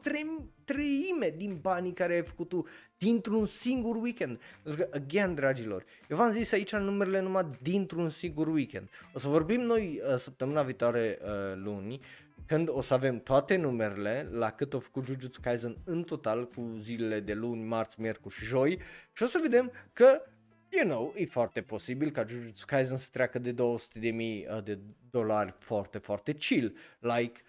[0.64, 2.66] treime din banii care ai făcut tu
[3.02, 4.40] dintr-un singur weekend.
[4.62, 8.88] Pentru că, again, dragilor, eu v-am zis aici numerele numai dintr-un singur weekend.
[9.12, 12.00] O să vorbim noi uh, săptămâna viitoare uh, luni,
[12.46, 16.76] când o să avem toate numerele la cât au făcut Jujutsu Kaisen în total cu
[16.80, 18.78] zilele de luni, marți, miercuri și joi
[19.12, 20.22] și o să vedem că
[20.68, 24.62] you know, e foarte posibil ca Jujutsu Kaisen să treacă de 200 de mii uh,
[24.64, 24.78] de
[25.10, 26.76] dolari foarte, foarte chill.
[26.98, 27.40] Like,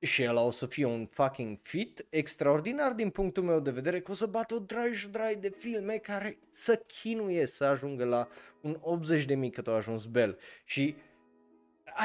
[0.00, 4.10] și el o să fie un fucking fit extraordinar din punctul meu de vedere, că
[4.10, 8.28] o să bată o drai și drai de filme care să chinuie să ajungă la
[8.60, 10.38] un 80 de mii cât a ajuns Bell.
[10.64, 10.96] Și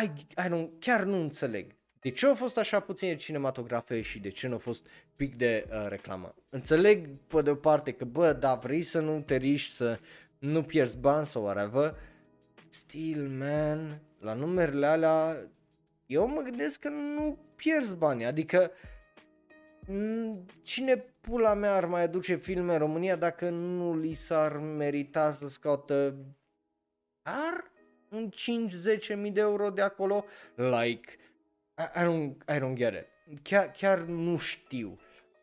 [0.03, 1.75] I, I don't, chiar nu înțeleg.
[1.99, 5.67] De ce au fost așa puține cinematografe și de ce nu a fost pic de
[5.69, 6.35] uh, reclamă?
[6.49, 9.99] Înțeleg pe de o parte că bă, da, vrei să nu te riști, să
[10.39, 11.95] nu pierzi bani sau whatever,
[12.69, 15.47] still man, la numerele alea,
[16.11, 18.71] eu mă gândesc că nu pierzi bani, adică
[20.63, 25.47] cine pula mea ar mai aduce filme în România dacă nu li s-ar merita să
[25.47, 26.15] scoată
[27.21, 27.71] ar
[28.09, 28.29] un
[29.11, 30.25] 5-10 mii de euro de acolo?
[30.55, 31.17] Like,
[31.77, 33.39] I, I, don't, I don't get it.
[33.41, 34.99] Chiar, chiar nu știu.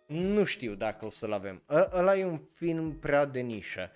[0.07, 1.63] Nu știu dacă o să-l avem.
[1.69, 3.91] Ă, ăla e un film prea de nișă.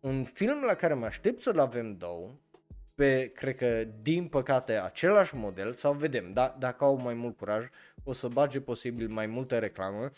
[0.00, 2.38] Un film la care mă aștept să-l avem două,
[2.94, 7.66] pe, cred că, din păcate, același model, sau vedem, da, dacă au mai mult curaj,
[8.04, 10.12] o să bage posibil mai multă reclamă.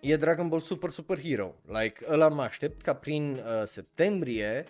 [0.00, 1.54] e Dragon Ball Super Super Hero.
[1.66, 4.64] Like, ăla mă aștept ca prin uh, septembrie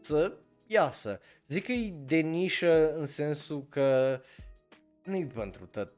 [0.00, 0.32] să
[0.66, 1.20] iasă.
[1.48, 4.20] Zic că e de nișă în sensul că
[5.04, 5.92] nu e pentru tot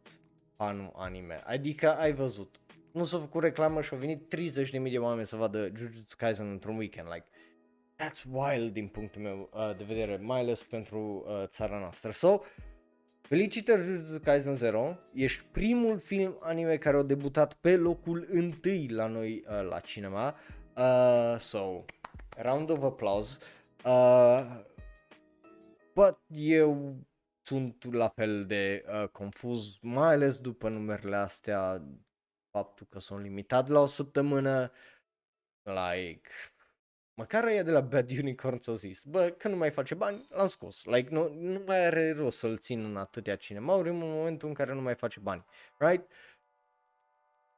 [0.57, 1.43] fanul anime.
[1.45, 2.57] Adică ai văzut,
[2.93, 6.77] nu s-a făcut reclamă și au venit 30.000 de oameni să vadă Jujutsu Kaisen într-un
[6.77, 7.09] weekend.
[7.13, 7.27] Like,
[7.99, 12.11] that's wild din punctul meu uh, de vedere, mai ales pentru uh, țara noastră.
[12.11, 12.41] So,
[13.21, 19.07] Felicitări Jujutsu Kaisen 0, ești primul film anime care a debutat pe locul întâi la
[19.07, 20.37] noi uh, la cinema.
[20.77, 21.85] Uh, so,
[22.37, 23.39] round of applause.
[23.85, 24.65] Uh,
[25.95, 26.97] but eu
[27.43, 31.83] sunt la fel de uh, confuz, mai ales după numerele astea,
[32.51, 34.73] faptul că sunt limitat la o săptămână,
[35.63, 36.29] like,
[37.19, 40.47] Măcar e de la Bad Unicorn s-au zis, bă, că nu mai face bani, l-am
[40.47, 40.85] scos.
[40.85, 44.73] Like, nu, nu mai are rost să-l țin în atâtea cinemauri în momentul în care
[44.73, 45.45] nu mai face bani,
[45.79, 46.11] right?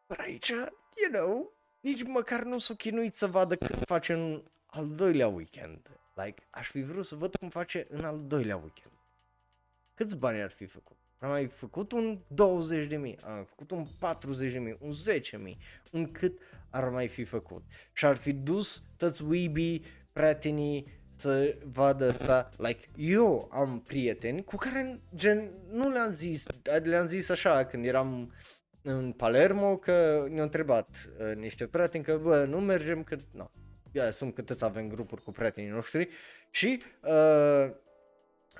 [0.07, 4.88] Dar aici, you know, nici măcar nu s-o chinuit să vadă că face în al
[4.88, 5.90] doilea weekend.
[6.14, 8.92] Like, aș fi vrut să văd cum face în al doilea weekend.
[9.94, 10.99] Câți bani ar fi făcut?
[11.22, 15.37] Am mai făcut un 20 de mii, am făcut un 40 de mii, un 10
[15.37, 15.59] mii,
[15.90, 17.62] un cât ar mai fi făcut.
[17.92, 19.80] Și ar fi dus toți weebie,
[20.12, 26.46] prietenii, să vadă asta, like, eu am prieteni cu care gen, nu le-am zis,
[26.83, 28.33] le-am zis așa când eram
[28.83, 33.50] în Palermo că ne-au întrebat uh, niște prieteni că bă, nu mergem că, nu,
[33.92, 36.09] no, sunt câteți avem grupuri cu prietenii noștri
[36.50, 37.70] și uh,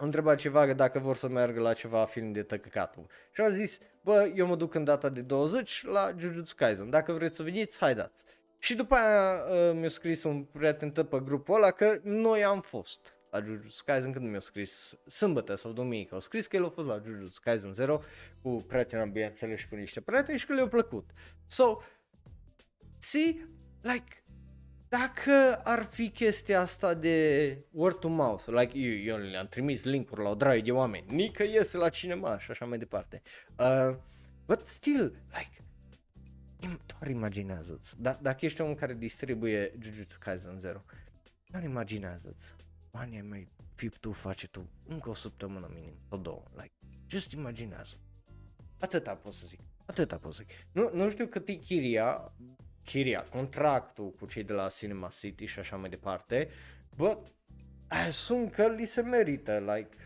[0.01, 3.07] am întrebat ceva dacă vor să meargă la ceva film de tăcăcatul.
[3.33, 7.13] Și a zis, bă, eu mă duc în data de 20 la Jujutsu Kaisen, dacă
[7.13, 8.25] vreți să veniți, haideți.
[8.59, 13.15] Și după aia uh, mi-a scris un prieten pe grupul ăla că noi am fost
[13.31, 16.15] la Jujutsu Kaisen când mi-a scris sâmbătă sau duminică.
[16.15, 18.03] Au scris că el a fost la Jujutsu Kaisen 0
[18.43, 21.11] cu prietena, bineînțeles, și cu niște prieteni și că le-a plăcut.
[21.47, 21.79] So,
[22.99, 23.49] see,
[23.81, 24.20] like,
[24.91, 30.23] dacă ar fi chestia asta de word to mouth, like eu, eu le-am trimis linkuri
[30.23, 33.23] la o draie de oameni, nică iese la cinema și așa mai departe.
[33.59, 33.97] Uh,
[34.47, 35.65] but still, like,
[36.87, 40.85] doar imaginează-ți, D- dacă ești un care distribuie Jujutsu Kaisen 0,
[41.45, 42.55] doar imaginează-ți,
[42.91, 46.73] banii mai fi tu face tu încă o săptămână minim, sau două, like,
[47.07, 47.97] just imaginează.
[48.81, 50.57] Atâta pot să zic, atâta pot să zic.
[50.73, 52.33] Nu, nu știu cât e chiria,
[52.85, 56.49] chiria, contractul cu cei de la Cinema City și așa mai departe,
[56.97, 57.19] bă,
[58.11, 59.97] sunt că li se merită, like,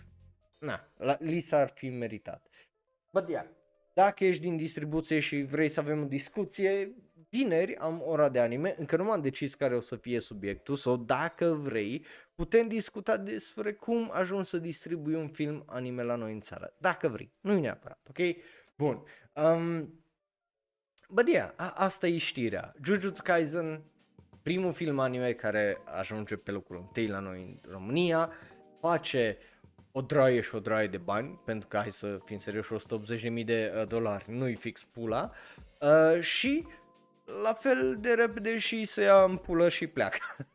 [0.58, 2.46] na, la, li s-ar fi meritat.
[3.10, 3.46] Bă, yeah,
[3.94, 6.94] dacă ești din distribuție și vrei să avem o discuție,
[7.30, 10.96] vineri am ora de anime, încă nu m-am decis care o să fie subiectul, sau
[10.96, 16.40] dacă vrei, putem discuta despre cum ajung să distribui un film anime la noi în
[16.40, 16.74] țară.
[16.78, 18.36] Dacă vrei, nu neapărat, ok?
[18.76, 19.02] Bun.
[19.34, 20.03] Um,
[21.14, 22.74] Bă, yeah, a- asta e știrea.
[22.84, 23.82] Jujutsu Kaisen,
[24.42, 28.32] primul film anime care ajunge pe locul întâi la noi în România,
[28.80, 29.38] face
[29.92, 33.72] o draie și o draie de bani, pentru că hai să fim serioși, 180.000 de
[33.76, 35.30] uh, dolari, nu-i fix pula,
[35.80, 36.66] uh, și
[37.42, 40.18] la fel de repede și se ia în pulă și pleacă.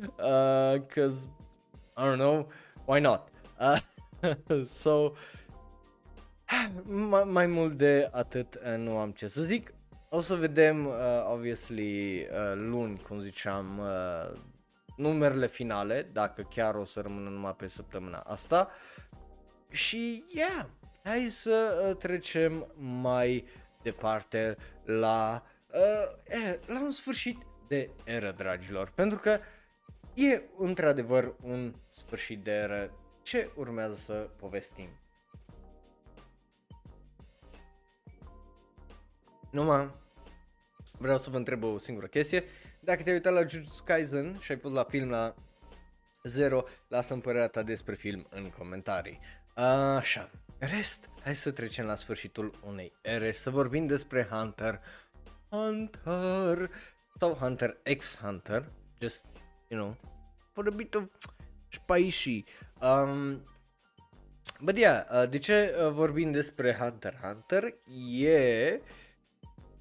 [0.00, 1.28] uh, cause,
[1.96, 2.52] I don't know,
[2.84, 3.28] why not?
[3.60, 3.78] Uh,
[4.82, 5.12] so,
[6.84, 9.74] mai, mai mult de atât uh, nu am ce să zic.
[10.08, 10.94] O să vedem, uh,
[11.32, 14.38] obviously, uh, luni, cum ziceam, uh,
[14.96, 18.70] numerele finale, dacă chiar o să rămână numai pe săptămâna asta.
[19.70, 20.66] Și, yeah,
[21.02, 23.44] hai să uh, trecem mai
[23.82, 25.42] departe la,
[25.74, 27.38] uh, eh, la un sfârșit
[27.68, 28.92] de eră, dragilor.
[28.94, 29.38] Pentru că
[30.14, 32.90] e într-adevăr un sfârșit de eră
[33.22, 34.88] ce urmează să povestim.
[39.52, 39.90] Numai
[40.98, 42.44] vreau să vă întreb o singură chestie.
[42.80, 45.34] Dacă te-ai uitat la Jujutsu Kaisen și ai pus la film la
[46.22, 49.20] 0, lasă părerea ta despre film în comentarii.
[49.96, 54.80] Așa, rest, hai să trecem la sfârșitul unei ere, să vorbim despre Hunter
[55.48, 56.70] Hunter
[57.18, 59.24] sau Hunter X Hunter, just,
[59.68, 59.96] you know,
[60.52, 61.02] for a bit of
[61.68, 62.44] spicy.
[62.80, 63.44] Um,
[64.60, 67.74] But yeah, uh, de ce uh, vorbim despre Hunter Hunter?
[68.18, 68.80] E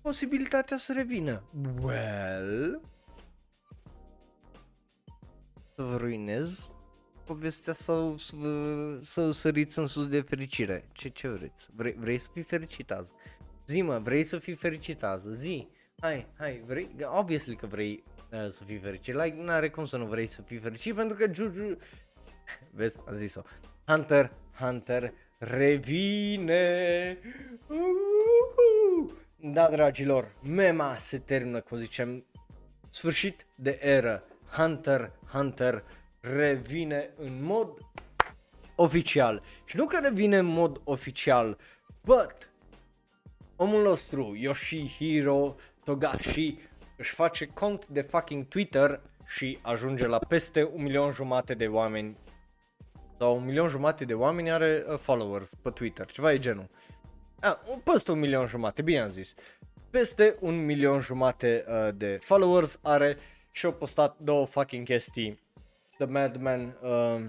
[0.02, 1.44] posibilitatea să revină.
[1.82, 2.82] Well,
[5.76, 6.72] să vă ruinez
[7.26, 8.36] povestea sau să,
[9.02, 10.88] să săriți în sus de fericire.
[10.92, 11.68] Ce, ce vreți?
[11.76, 13.14] Vrei, vrei să fii fericit azi?
[13.68, 15.34] Zi mă, vrei să fii fericit azi?
[15.34, 15.68] Zi,
[16.00, 20.06] hai, hai, vrei, obviously că vrei uh, să fii fericit, like, n-are cum să nu
[20.06, 21.78] vrei să fii fericit pentru că Juju,
[22.72, 23.42] vezi, am zis-o,
[23.86, 27.81] Hunter, Hunter revine, uh-huh.
[29.44, 32.26] Da, dragilor, mema se termină, cum zicem,
[32.90, 34.24] sfârșit de eră.
[34.52, 35.84] Hunter, Hunter
[36.20, 37.78] revine în mod
[38.76, 39.42] oficial.
[39.66, 41.58] Și nu că revine în mod oficial,
[42.04, 42.52] but
[43.56, 46.58] omul nostru, Yoshihiro Togashi,
[46.98, 52.18] își face cont de fucking Twitter și ajunge la peste un milion jumate de oameni
[53.18, 56.70] sau un milion jumate de oameni are uh, followers pe Twitter, ceva e genul.
[57.44, 59.34] Ah, peste un milion jumate, bine am zis.
[59.90, 63.18] Peste un milion jumate uh, de followers are
[63.52, 65.40] și au postat două fucking chestii
[65.98, 67.22] The Madman uh,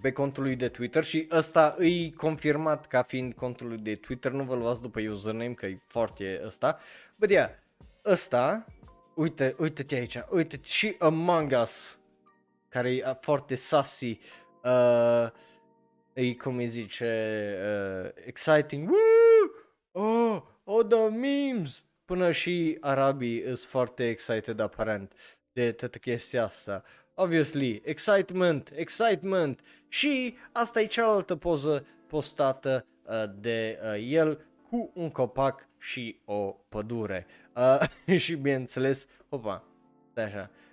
[0.00, 4.32] pe contul lui de Twitter și ăsta îi confirmat ca fiind contul lui de Twitter,
[4.32, 6.78] nu vă luați după username că e foarte ăsta.
[7.16, 7.50] But yeah,
[8.04, 8.66] ăsta,
[9.14, 11.98] uite, uite-te aici, uite și Among Us,
[12.68, 14.18] care e foarte sassy,
[14.64, 15.30] uh,
[16.14, 17.54] e cum îi zice,
[18.04, 20.04] uh, exciting, Woo!
[20.06, 25.12] oh, oh, the memes, până și arabii sunt foarte excited aparent
[25.52, 26.84] de toată chestia asta.
[27.14, 35.10] Obviously, excitement, excitement și asta e cealaltă poză postată uh, de uh, el cu un
[35.10, 37.26] copac și o pădure.
[37.56, 39.64] Uh, și bineînțeles, opa,
[40.10, 40.63] stai așa, uh,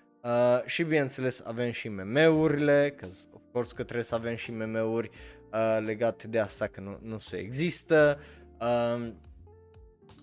[0.65, 5.09] și bineînțeles avem și meme-urile, că of course că trebuie să avem și meme-uri
[5.53, 8.19] uh, legate de asta că nu, nu se există.
[8.59, 9.11] Uh,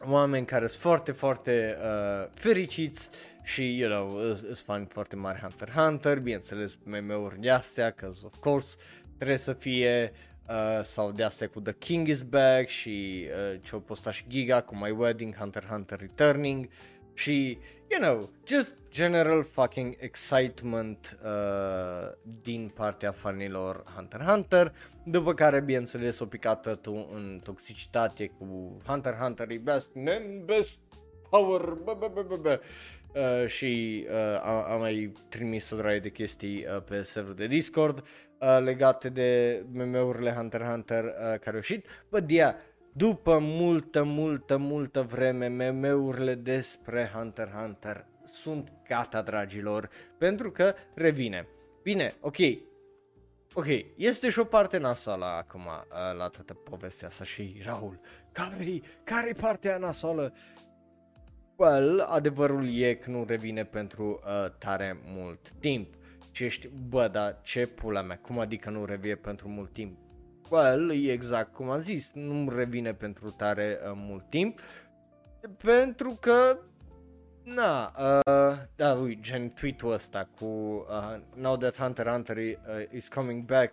[0.06, 3.10] oameni care sunt foarte, foarte uh, fericiți
[3.42, 8.34] și, you know, sunt fani foarte mari Hunter Hunter, bineînțeles meme-uri de astea, că of
[8.40, 8.76] course
[9.16, 10.12] trebuie să fie
[10.48, 14.60] uh, sau de astea cu The King is Back și uh, ce-au postat și Giga
[14.60, 16.68] cu My Wedding, Hunter Hunter Returning
[17.14, 17.58] și,
[17.90, 22.12] you know, just general fucking excitement uh,
[22.42, 24.72] din partea fanilor Hunter Hunter,
[25.04, 29.90] după care, bineînțeles, o picat tu în toxicitate cu Hunter Hunter e best,
[30.44, 30.78] best
[31.30, 32.60] power, bă, bă, bă, bă, bă.
[33.14, 37.98] Uh, și uh, am mai trimis o draie de chestii uh, pe serverul de Discord
[38.38, 41.86] uh, legate de meme-urile Hunter Hunter uh, care au ieșit.
[42.08, 42.56] Bă, dia,
[42.98, 51.48] după multă, multă, multă vreme, meme-urile despre Hunter Hunter sunt gata, dragilor, pentru că revine.
[51.82, 52.36] Bine, ok,
[53.54, 58.00] Ok, este și o parte nasoală acum uh, la toată povestea asta și Raul,
[58.32, 60.34] care-i, care-i partea nasoală?
[61.56, 65.94] Well, adevărul e că nu revine pentru uh, tare mult timp.
[66.30, 69.98] Și ești, bă, dar ce pula mea, cum adică nu revine pentru mult timp?
[70.50, 74.60] Well, e exact cum am zis, nu revine pentru tare uh, mult timp,
[75.62, 76.58] pentru că,
[77.42, 82.54] na, uh, da, ui, gen tweet-ul ăsta cu uh, Now that Hunter Hunter uh,
[82.90, 83.72] is coming back,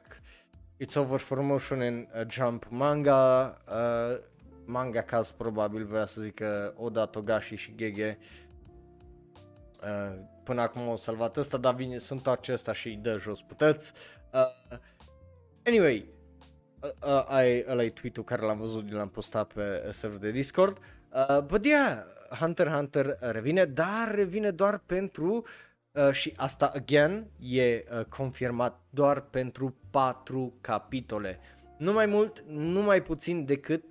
[0.84, 4.20] it's over for motion in uh, Jump manga, uh,
[4.66, 8.18] manga caz probabil vrea să zică Oda Togashi și Gege
[9.84, 13.94] uh, până acum au salvat ăsta, dar vine, sunt acesta și îi dă jos puteți.
[14.34, 14.78] Uh,
[15.66, 16.15] anyway, uh, uh,
[17.28, 20.78] ai, ăla e tweet-ul care l-am văzut, l-am postat pe server de Discord.
[20.78, 22.04] Uh, but yeah,
[22.40, 25.44] Hunter Hunter revine, dar revine doar pentru
[25.92, 31.40] uh, și asta again e uh, confirmat doar pentru patru capitole.
[31.78, 33.84] Nu mai mult, nu mai puțin decât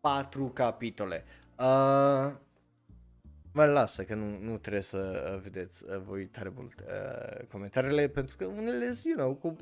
[0.00, 1.24] patru capitole.
[1.58, 2.32] Uh,
[3.52, 8.08] mă lasă că nu, nu trebuie să uh, vedeți uh, voi tare mult uh, comentariile
[8.08, 9.56] pentru că unele sunt, you know, cu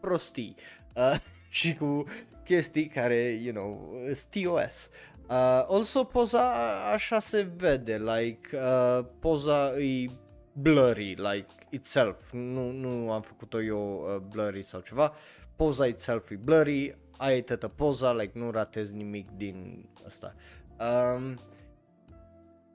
[0.00, 0.56] prostii
[0.94, 1.20] uh,
[1.50, 2.04] și cu
[2.44, 3.96] chestii care, you know,
[4.30, 4.90] TOS.
[5.28, 6.52] Uh, also poza
[6.92, 10.10] așa se vede, like uh, poza e
[10.52, 15.12] blurry, like itself, nu, nu am făcut-o eu uh, blurry sau ceva,
[15.56, 20.34] poza itself e blurry, ai tătă poza, like nu ratezi nimic din asta.
[20.78, 21.38] Um,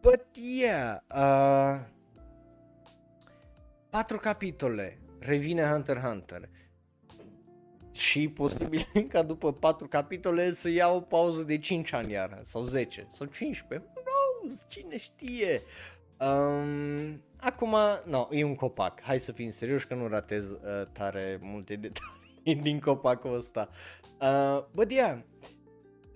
[0.01, 0.25] but
[0.59, 1.79] yeah, uh,
[3.89, 6.49] patru capitole, revine Hunter Hunter.
[7.95, 12.63] Și posibil ca după patru capitole să iau o pauză de 5 ani iar, sau
[12.63, 15.61] 10, sau 15, who knows, cine știe.
[16.19, 17.75] Um, acum,
[18.05, 20.59] no, e un copac, hai să fim serioși că nu ratez uh,
[20.91, 23.69] tare multe detalii din copacul ăsta.
[24.21, 25.19] Uh, bă, yeah,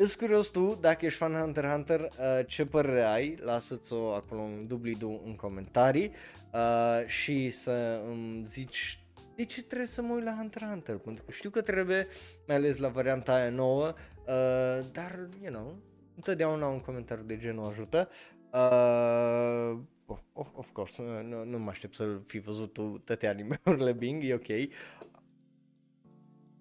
[0.02, 3.38] Îți curios tu, dacă ești fan Hunter Hunter, uh, ce părere ai?
[3.42, 6.12] Lasă-ți-o acolo în dublidu în comentarii
[6.54, 9.00] uh, și să îmi zici
[9.40, 12.08] de ce trebuie să mă uit la Hunter Hunter, pentru că știu că trebuie,
[12.48, 15.76] mai ales la varianta aia nouă, uh, dar, you know,
[16.16, 18.10] întotdeauna un comentariu de genul ajută.
[18.52, 19.80] Uh,
[20.34, 24.34] of, of course, nu, nu mă aștept să fi văzut tu toate animeurile Bing, e
[24.34, 24.48] ok.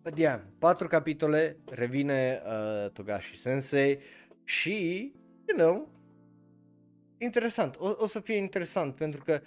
[0.03, 3.99] But yeah, patru capitole, revine uh, Togashi Sensei
[4.45, 5.13] și,
[5.47, 5.89] you know,
[7.19, 9.41] interesant, o, o să fie interesant pentru că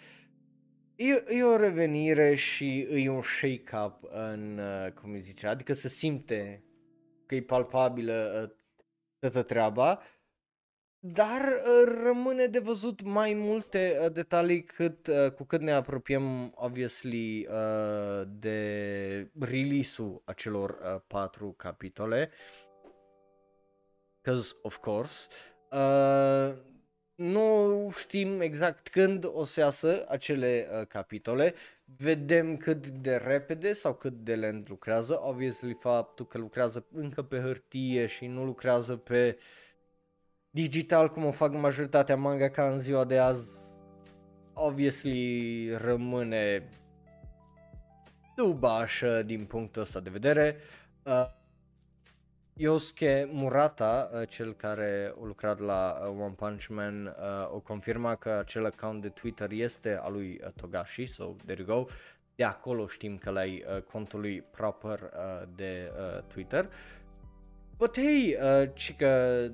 [1.01, 5.87] e, e o revenire și e un shake-up în, uh, cum îi zice, adică se
[5.87, 6.63] simte
[7.25, 8.57] că e palpabilă uh,
[9.19, 10.01] toată treaba,
[10.99, 16.53] dar uh, rămâne de văzut mai multe uh, detalii cât, uh, cu cât ne apropiem,
[16.55, 22.31] obviously, uh, de release-ul acelor uh, patru capitole.
[24.21, 25.27] Because, of course,
[25.71, 26.53] uh,
[27.21, 31.53] nu știm exact când o să iasă acele uh, capitole,
[31.97, 37.39] vedem cât de repede sau cât de lent lucrează, obviously faptul că lucrează încă pe
[37.39, 39.37] hârtie și nu lucrează pe
[40.49, 43.49] digital cum o fac majoritatea manga ca în ziua de azi,
[44.53, 46.69] obviously rămâne
[48.35, 50.57] dubașă din punctul ăsta de vedere.
[51.03, 51.39] Uh,
[52.61, 58.15] Yosuke Murata, uh, cel care a lucrat la uh, One Punch Man, uh, o confirma
[58.15, 61.85] că acel account de Twitter este al lui uh, Togashi, so there you go.
[62.35, 66.69] De acolo știm că la uh, contul lui proper uh, de uh, Twitter.
[67.77, 69.51] But hey, uh, cică,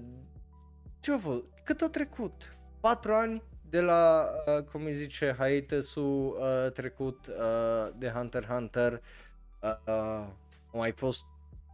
[0.99, 1.43] ce a fost?
[1.63, 2.55] Cât a trecut?
[2.79, 8.49] 4 ani de la, uh, cum îi zice, hiatus-ul uh, trecut uh, de Hunter x
[8.49, 9.01] Hunter.
[9.61, 10.25] Uh, uh,
[10.71, 11.23] a mai fost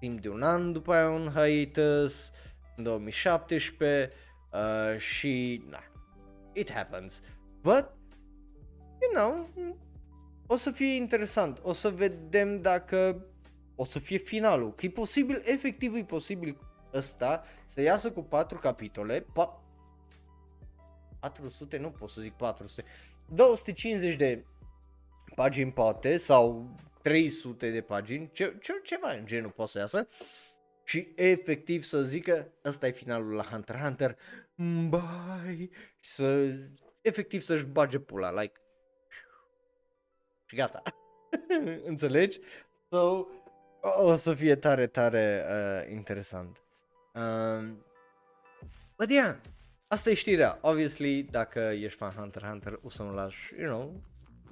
[0.04, 2.32] timp de un an după aia un hiatus,
[2.76, 4.12] în 2017
[4.52, 5.84] uh, și na,
[6.54, 7.22] it happens.
[7.62, 7.92] But,
[9.02, 9.50] you know,
[10.48, 13.26] o să fie interesant, o să vedem dacă
[13.76, 16.58] o să fie finalul, că e posibil, efectiv e posibil
[16.94, 19.62] ăsta să iasă cu patru capitole, pa-
[21.20, 22.84] 400, nu pot să zic 400,
[23.26, 24.46] 250 de
[25.36, 30.08] pagini poate sau 300 de pagini, ce, ce, ceva în genul poate să iasă
[30.84, 34.18] și efectiv să zică ăsta e finalul la Hunter x Hunter,
[34.90, 36.54] bye, să
[37.02, 38.62] efectiv să-și bage pula, like
[40.46, 40.82] și gata,
[41.92, 42.40] înțelegi?
[42.90, 43.28] So,
[43.82, 46.62] o să fie tare, tare uh, interesant.
[47.14, 47.70] Uh,
[48.98, 49.36] but yeah,
[49.88, 50.58] asta e știrea.
[50.62, 54.02] Obviously, dacă ești fan Hunter x Hunter, o să nu lași, you know,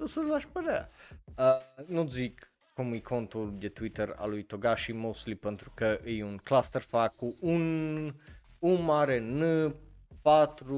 [0.00, 0.90] o să lași părerea.
[1.38, 6.24] Uh, nu zic cum e contul de Twitter al lui Togashi, mostly pentru că e
[6.24, 8.14] un clusterfuck cu un,
[8.58, 9.74] un mare N,
[10.22, 10.74] 4,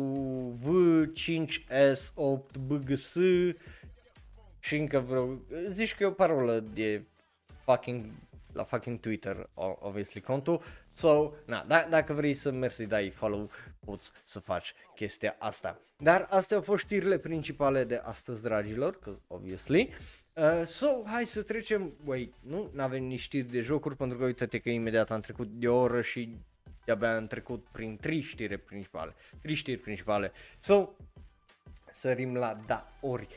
[0.60, 0.68] V,
[1.12, 3.16] 5, S, 8, BGS
[4.58, 5.38] și încă vreo...
[5.68, 7.04] Zici că e o parolă de
[7.64, 8.04] fucking
[8.54, 9.50] la fucking Twitter,
[9.80, 10.62] obviously, contul.
[10.90, 13.50] So, na, d- dacă vrei să mergi să dai follow,
[13.84, 15.80] poți să faci chestia asta.
[15.96, 19.94] Dar astea au fost știrile principale de astăzi, dragilor, că obviously.
[20.32, 24.58] Uh, so, hai să trecem, wait, nu avem nici știri de jocuri, pentru că uite-te
[24.58, 26.36] că imediat am trecut de o oră și
[26.84, 30.32] de-abia am trecut prin trei știri principale, trei știri principale.
[30.58, 30.88] So,
[31.92, 33.28] sărim la da ori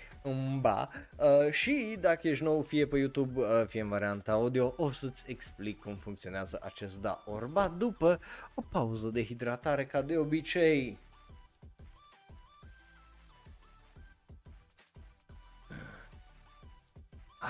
[0.61, 4.89] ba uh, și dacă ești nou fie pe YouTube, uh, fie în varianta audio, o
[4.89, 8.19] să-ți explic cum funcționează acest da orba după
[8.53, 10.99] o pauză de hidratare ca de obicei.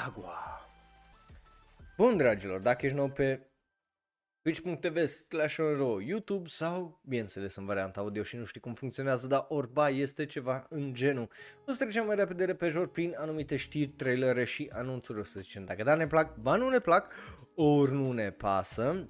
[0.05, 0.61] Agua.
[1.97, 3.39] Bun, dragilor, dacă ești nou pe
[4.47, 5.57] twitch.tv slash
[6.05, 10.65] YouTube sau, bineînțeles, în varianta audio și nu știi cum funcționează, dar orba este ceva
[10.69, 11.29] în genul.
[11.65, 15.65] O să trecem mai repede repejor prin anumite știri, trailere și anunțuri, o să zicem
[15.65, 17.11] dacă da ne plac, ba nu ne plac,
[17.55, 19.07] ori nu ne pasă.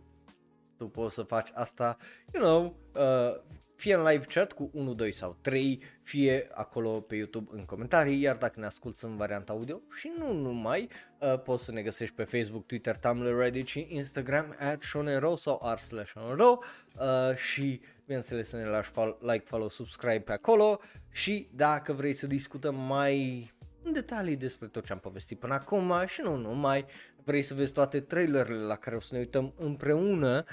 [0.77, 1.97] Tu poți să faci asta,
[2.33, 3.41] you know, uh,
[3.77, 8.21] fie în live chat cu 1, 2 sau 3, fie acolo pe YouTube în comentarii,
[8.21, 12.15] iar dacă ne asculti în varianta audio și nu numai, uh, poți să ne găsești
[12.15, 18.47] pe Facebook, Twitter, Tumblr, Reddit și Instagram at shonero sau r slash uh, și bineînțeles
[18.47, 20.79] să ne lași fo- like, follow, subscribe pe acolo
[21.11, 23.51] și dacă vrei să discutăm mai
[23.83, 26.85] în detalii despre tot ce am povestit până acum și nu numai,
[27.23, 30.45] vrei să vezi toate trailerele la care o să ne uităm împreună,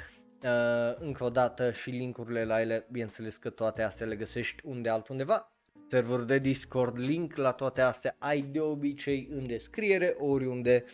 [0.45, 4.88] Uh, încă o dată și linkurile la ele, bineînțeles că toate astea le găsești unde
[4.88, 5.53] altundeva.
[5.88, 10.84] Serverul de Discord, link la toate astea ai de obicei în descriere, oriunde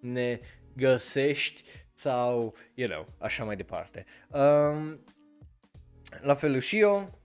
[0.00, 0.40] ne
[0.76, 4.04] găsești sau, you know, așa mai departe.
[4.28, 5.04] Um,
[6.20, 7.20] la fel și eu,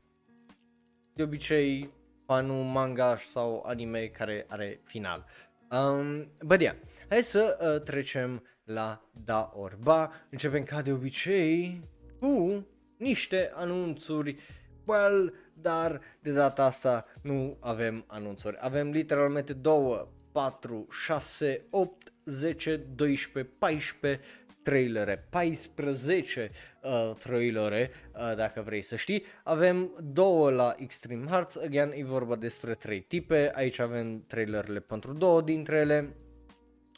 [1.14, 1.94] de obicei
[2.26, 5.26] fanul manga sau anime care are final.
[5.72, 6.76] Um, but yeah,
[7.10, 10.12] hai să uh, trecem la Da Orba.
[10.30, 11.82] Începem ca de obicei
[12.20, 12.66] cu
[12.98, 14.38] niște anunțuri,
[14.86, 18.58] well, dar de data asta nu avem anunțuri.
[18.60, 24.22] Avem literalmente 2, 4, 6, 8, 10, 12, 14
[24.62, 26.52] trailere, 14
[26.82, 29.24] uh, trailere, uh, dacă vrei să știi.
[29.44, 35.14] Avem două la Extreme Hearts, again, e vorba despre trei tipe, aici avem trailerele pentru
[35.14, 36.16] două dintre ele,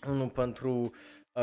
[0.07, 0.91] unul pentru uh,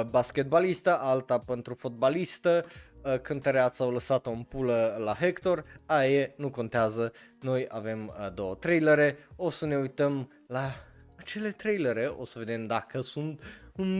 [0.02, 2.64] basketbalistă, alta pentru fotbalistă,
[3.02, 8.34] uh, cântăreața au lăsat-o în pulă la Hector, aia e, nu contează, noi avem uh,
[8.34, 10.74] două trailere, o să ne uităm la
[11.16, 13.40] acele trailere, o să vedem dacă sunt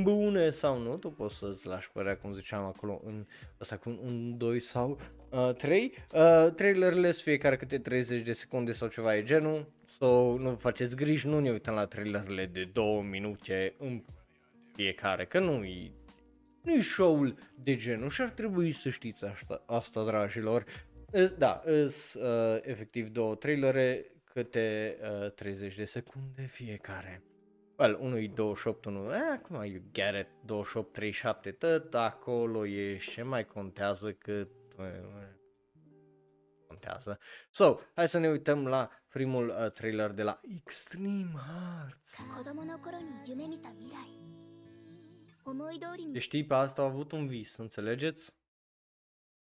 [0.02, 3.26] bune sau nu, tu poți să-ți lași părerea, cum ziceam acolo, în
[3.60, 4.98] ăsta cu un 2 sau
[5.30, 5.94] uh, 3.
[6.14, 10.96] Uh, trailerele sunt fiecare câte 30 de secunde sau ceva e genul, so nu faceți
[10.96, 14.02] griji, nu ne uităm la trailerele de 2 minute în
[14.73, 15.91] fiecare, că nu e
[16.61, 20.63] nu e show-ul de genul și ar trebui să știți asta, asta dragilor.
[21.37, 27.23] Da, sunt uh, efectiv două trailere câte uh, 30 de secunde fiecare.
[27.77, 32.97] Well, unul e 28, unul, eh, acum you get it, 28, 37, tot acolo e
[32.97, 34.85] ce mai contează cât uh,
[36.67, 37.19] contează.
[37.51, 42.25] So, hai să ne uităm la primul uh, trailer de la Extreme Hearts.
[42.37, 44.32] 子供の頃に夢見た未来
[45.44, 46.12] Omul îi dorin.
[46.12, 48.30] Deci știi, pe asta a avut un vis, înțelegeți?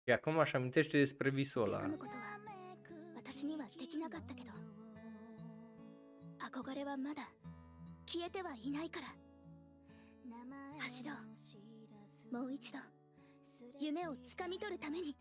[0.04, 1.96] Și acum aș amintește despre visul ăla.
[13.80, 15.16] 夢をつかみ取るために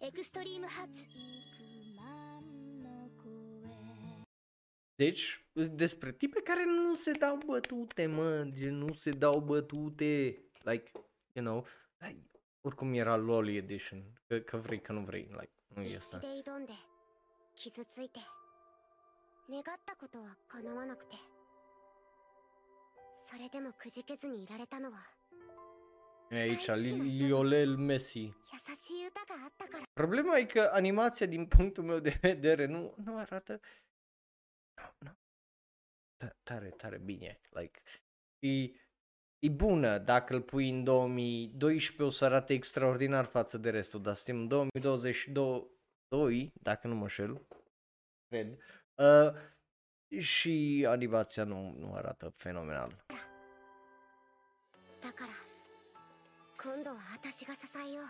[0.00, 1.59] エクストリームハーツ
[4.99, 10.05] Deci, despre tipe care nu se dau bătute, mă, gen nu se dau bătute,
[10.63, 10.91] like,
[11.33, 11.65] you know,
[11.97, 12.29] like,
[12.61, 16.27] oricum era Loli Edition, că, că vrei, că nu vrei, like, nu e 必死 asta.
[16.27, 16.73] で挑んで
[17.55, 18.19] 傷ついて
[19.49, 21.15] 願ったことは叶わなくて
[23.29, 24.97] それでもくじけずにいられたのは
[26.31, 28.23] E aici, Li- Lionel Messi.
[28.25, 33.59] 優しい歌があったから Problema e că animația, din punctul meu de vedere, nu, nu arată
[34.79, 35.17] nu, nu.
[36.17, 37.81] Ta- tare, tare bine, like,
[38.39, 38.63] e,
[39.39, 44.13] e bună dacă îl pui în 2012 o să arate extraordinar față de restul, dar
[44.13, 47.47] suntem în 2022, dacă nu mă șel,
[48.27, 48.57] cred,
[48.95, 49.31] uh,
[50.19, 53.03] și animația nu, nu arată fenomenal.
[55.01, 55.33] だから
[56.57, 58.05] 今度は私が支えよう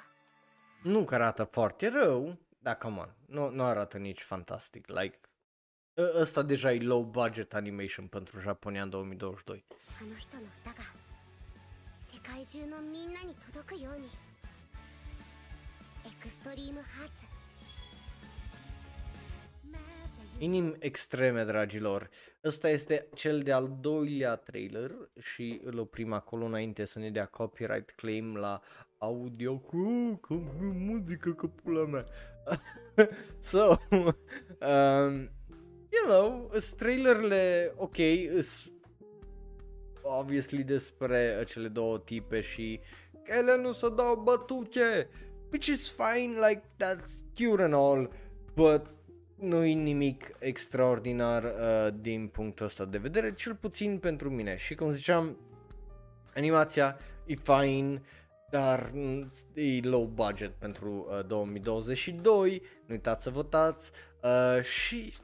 [0.88, 5.28] Nu că arată foarte rău, dar come on, nu, nu arată nici fantastic, like, ă-
[6.01, 9.65] Ă, ăsta deja e low budget animation pentru Japonia în 2022.
[20.39, 22.11] Inim extreme, dragilor.
[22.45, 24.91] Ăsta este cel de-al doilea trailer
[25.21, 28.61] și îl oprim acolo înainte să ne dea copyright claim la
[28.99, 30.35] audio cu, cu
[30.75, 32.07] muzică, că pula mea.
[33.51, 33.69] so,
[34.71, 35.31] um,
[35.91, 37.97] you know, sunt trailerele ok,
[38.41, 38.73] sunt
[40.03, 42.81] obviously despre cele două tipe și
[43.25, 45.09] că ele nu se dau bătute,
[45.51, 48.11] which is fine, like that's cute and all,
[48.55, 48.87] but
[49.41, 54.57] nu e nimic extraordinar uh, din punctul ăsta de vedere, cel puțin pentru mine.
[54.57, 55.37] Și cum ziceam,
[56.35, 58.03] animația e fine,
[58.51, 63.91] dar mm, e low budget pentru uh, 2022, nu uitați să votați
[64.23, 65.15] uh, și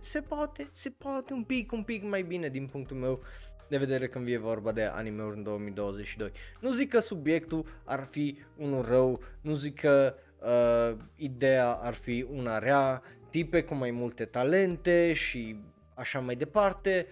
[0.00, 3.22] se poate, se poate un pic, un pic mai bine din punctul meu
[3.68, 6.32] de vedere când vine vorba de anime-uri în 2022.
[6.60, 12.26] Nu zic că subiectul ar fi unul rău, nu zic că uh, ideea ar fi
[12.30, 15.56] una rea, tipe cu mai multe talente și
[15.94, 17.06] așa mai departe,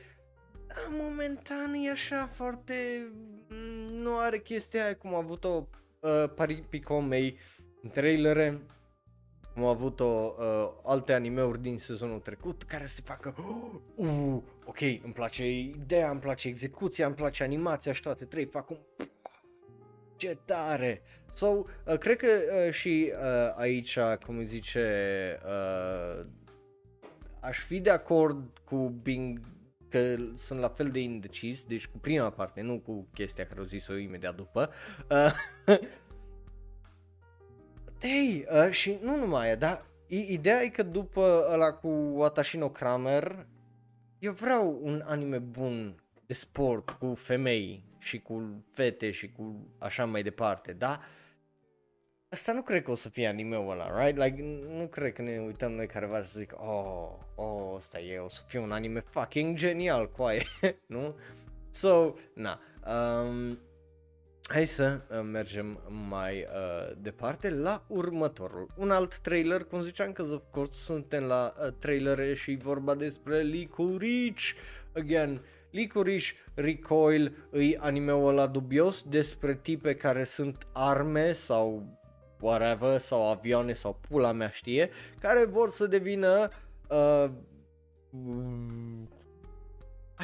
[0.67, 2.75] dar momentan e așa foarte...
[3.49, 5.69] mm, nu are chestia aia cum a avut-o
[6.01, 7.39] uh, Pari Picomei
[7.83, 8.61] în trailere,
[9.59, 13.35] cum au avut-o uh, alte animeuri din sezonul trecut care se facă
[13.95, 18.71] uh, ok, îmi place ideea, îmi place execuția, îmi place animația și toate trei fac
[18.71, 18.79] un
[20.17, 21.03] ce tare!
[21.33, 26.27] So, uh, cred că uh, și uh, aici, cum îi zice, uh,
[27.41, 29.41] aș fi de acord cu Bing
[29.89, 33.65] că sunt la fel de indecis, deci cu prima parte, nu cu chestia care o
[33.65, 34.71] zis-o imediat după.
[35.11, 35.79] Uh,
[38.01, 42.69] Hei, uh, și nu numai aia, dar i- ideea e că după ăla cu Watashino
[42.71, 43.47] Kramer,
[44.19, 50.05] eu vreau un anime bun de sport cu femei și cu fete și cu așa
[50.05, 51.01] mai departe, da?
[52.29, 54.23] Asta nu cred că o să fie anime-ul ăla, right?
[54.23, 58.29] Like, nu cred că ne uităm noi careva să zic, oh, oh, ăsta e, o
[58.29, 60.43] să fie un anime fucking genial, coaie,
[60.87, 61.15] nu?
[61.71, 63.59] So, na, um,
[64.51, 68.71] Hai să uh, mergem mai uh, departe la următorul.
[68.77, 73.41] Un alt trailer, cum ziceam că of course suntem la uh, trailere și vorba despre
[73.41, 74.55] Licorice.
[74.95, 81.99] Again, Licorice Recoil îi animeul ăla dubios despre tipe care sunt arme sau
[82.41, 84.91] whatever, sau avioane sau pula mea știe,
[85.21, 86.49] care vor să devină
[86.89, 87.31] uh,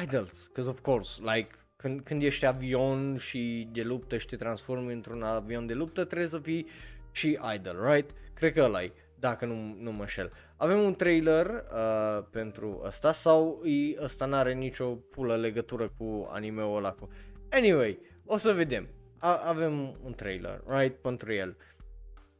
[0.03, 1.49] idols, because of course, like
[1.85, 6.27] când, când ești avion și de luptă și te transformi într-un avion de luptă, trebuie
[6.27, 6.67] să fii
[7.11, 8.09] și idol, right?
[8.33, 8.79] Cred că ăla
[9.19, 10.31] dacă nu, nu mă șel.
[10.57, 16.77] Avem un trailer uh, pentru ăsta sau e, ăsta n-are nicio pulă legătură cu anime-ul
[16.77, 17.09] ăla cu...
[17.51, 18.87] Anyway, o să vedem.
[19.17, 21.57] A- avem un trailer, right, pentru el.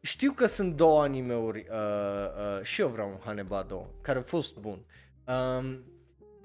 [0.01, 4.57] Știu că sunt două animeuri uh, uh, și eu vreau un Hanebado, care a fost
[4.57, 4.85] bun.
[5.27, 5.83] Um,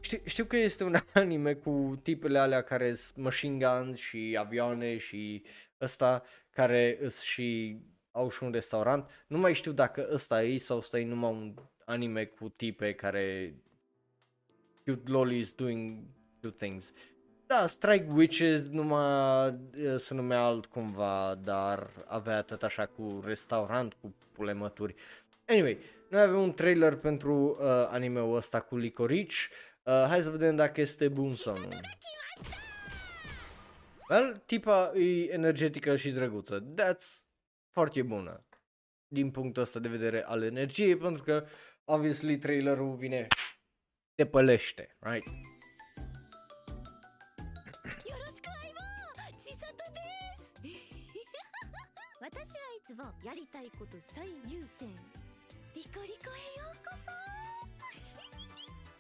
[0.01, 4.99] știu, știu că este un anime cu tipele alea care sunt machine guns și avioane
[4.99, 5.43] și
[5.81, 7.79] ăsta care îs și
[8.11, 9.11] au și un restaurant.
[9.27, 13.55] Nu mai știu dacă ăsta e sau ăsta e numai un anime cu tipe care
[14.85, 16.03] cute lollies doing
[16.41, 16.93] two things.
[17.47, 19.59] Da, Strike Witches numai
[19.97, 24.95] se numea alt cumva, dar avea tot așa cu restaurant, cu pulemături.
[25.47, 25.79] Anyway,
[26.09, 29.49] noi avem un trailer pentru uh, anime-ul ăsta cu Licorice.
[29.51, 31.69] Uh, Uh, hai să vedem dacă este bun sau nu.
[34.09, 36.65] Well, tipa e energetică și drăguță.
[36.75, 37.25] That's
[37.71, 38.47] foarte bună.
[39.09, 41.47] Din punctul ăsta de vedere al energiei, pentru că,
[41.85, 43.27] obviously, trailerul vine,
[44.15, 45.27] te pălește, right?
[53.25, 53.71] Yaritai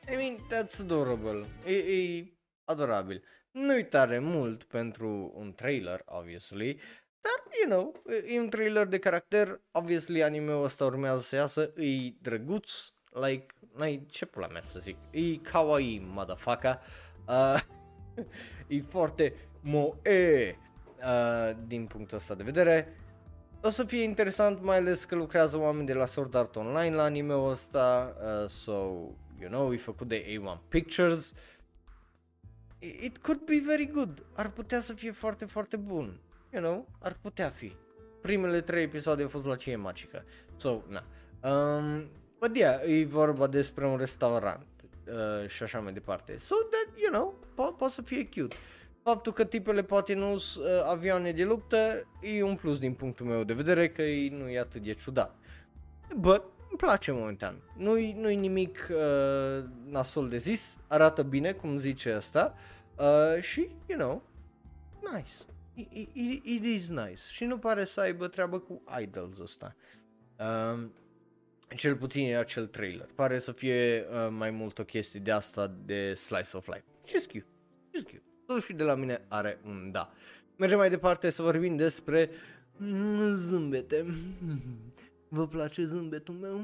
[0.08, 1.44] I mean, that's adorable.
[1.64, 2.32] E, e
[2.64, 3.22] adorabil.
[3.50, 6.80] Nu-i tare mult pentru un trailer, obviously,
[7.20, 8.02] dar, you know,
[8.34, 12.72] e un trailer de caracter, obviously anime-ul ăsta urmează să iasă, e drăguț,
[13.10, 13.46] like,
[13.76, 16.80] n-ai ce pula mea să zic, e kawaii, motherfucker,
[17.28, 17.60] uh,
[18.68, 20.58] e foarte moe
[20.98, 22.94] uh, din punctul ăsta de vedere,
[23.62, 27.02] o să fie interesant, mai ales că lucrează oameni de la Sword Art Online la
[27.02, 28.72] anime-ul ăsta, uh, so,
[29.40, 31.32] you know, e făcut de A1 Pictures.
[32.78, 34.26] It could be very good.
[34.34, 36.20] Ar putea să fie foarte, foarte bun.
[36.52, 37.72] You know, ar putea fi.
[38.20, 40.24] Primele trei episoade au fost la Cie Magica.
[40.56, 41.04] So, na.
[41.50, 44.66] Um, but yeah, e vorba despre un restaurant
[45.06, 46.36] uh, și așa mai departe.
[46.36, 48.56] So that, you know, po- poate să fie cute.
[49.02, 53.26] Faptul că tipele poate nu sunt uh, avioane de luptă e un plus din punctul
[53.26, 55.36] meu de vedere că e, nu e atât de ciudat.
[56.16, 57.62] But îmi place momentan.
[57.76, 62.54] Nu-i, nu-i nimic uh, nasol de zis, arată bine, cum zice asta,
[62.98, 64.22] uh, și, you know,
[65.14, 65.34] nice.
[65.74, 67.22] It, it, it is nice.
[67.28, 69.76] Și nu pare să aibă treabă cu idols ăsta.
[70.38, 70.92] Um,
[71.76, 73.08] cel puțin e acel trailer.
[73.14, 76.84] Pare să fie uh, mai mult o chestie de asta de slice of life.
[77.06, 77.46] Just cute.
[77.94, 78.22] Just cute.
[78.46, 80.12] Totul și de la mine are un da.
[80.56, 82.30] Mergem mai departe să vorbim despre
[83.32, 84.06] zâmbete.
[85.32, 86.60] Vă place zâmbetul meu?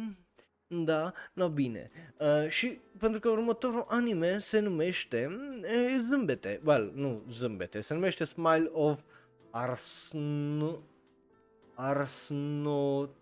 [0.67, 1.91] Da, no bine.
[2.19, 6.61] Uh, și pentru că următorul anime se numește uh, Zâmbete.
[6.65, 9.01] Well, nu zâmbete, se numește Smile of
[9.51, 10.79] Arsno...
[11.75, 13.17] Arsnotoria.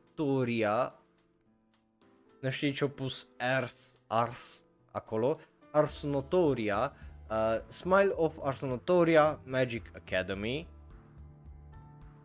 [2.41, 5.39] Nu știi ce-a pus Ars, Ars acolo.
[5.71, 6.93] Arsnotoria.
[7.31, 10.69] Uh, Smile of Arsnotoria Magic Academy.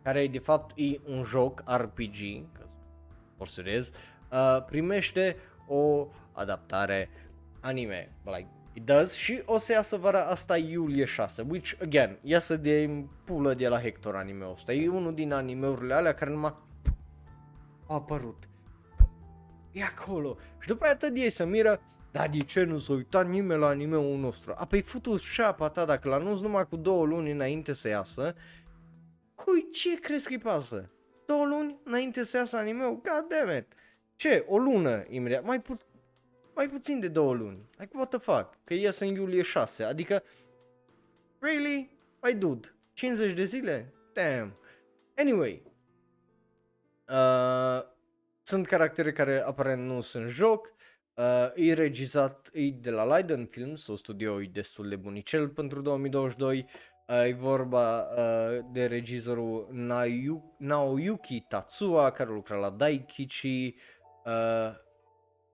[0.02, 2.69] Care de fapt e un joc RPG, or
[3.46, 3.90] serious,
[4.30, 5.36] uh, primește
[5.66, 7.10] o adaptare
[7.60, 12.56] anime, like it does și o să iasă vara asta iulie 6, which again, iasă
[12.56, 16.54] de pulă de la Hector anime-ul ăsta, e unul din animeurile alea care numai
[17.86, 18.48] a apărut.
[19.72, 20.36] E acolo.
[20.60, 21.80] Și după aia tot ei să miră,
[22.10, 24.54] dar de ce nu s-a uitat nimeni la anime-ul nostru?
[24.56, 28.34] A, păi futu șapa ta dacă l anunț numai cu două luni înainte să iasă,
[29.34, 30.90] cui ce crezi că-i pasă?
[31.30, 32.94] Două luni înainte să iasă anime-ul?
[32.94, 33.66] God damn it!
[34.16, 34.44] Ce?
[34.48, 35.44] O lună imediat?
[35.44, 35.78] Mai, pu-
[36.54, 37.68] mai puțin de două luni.
[37.76, 38.58] Like, what the fuck?
[38.64, 39.82] Că iasă în iulie 6.
[39.84, 40.22] Adică,
[41.38, 41.90] really?
[42.22, 43.94] My dude, 50 de zile?
[44.12, 44.56] Damn.
[45.16, 45.62] Anyway,
[47.08, 47.82] uh,
[48.42, 50.72] sunt caractere care aparent nu sunt joc.
[51.14, 55.80] Uh, e regizat, e de la Leiden Films, o studio e destul de bunicel pentru
[55.80, 56.66] 2022.
[57.10, 63.74] Uh, e vorba uh, de regizorul Nayu- Naoyuki Tatsuya, care lucra la Daikichi,
[64.24, 64.74] uh,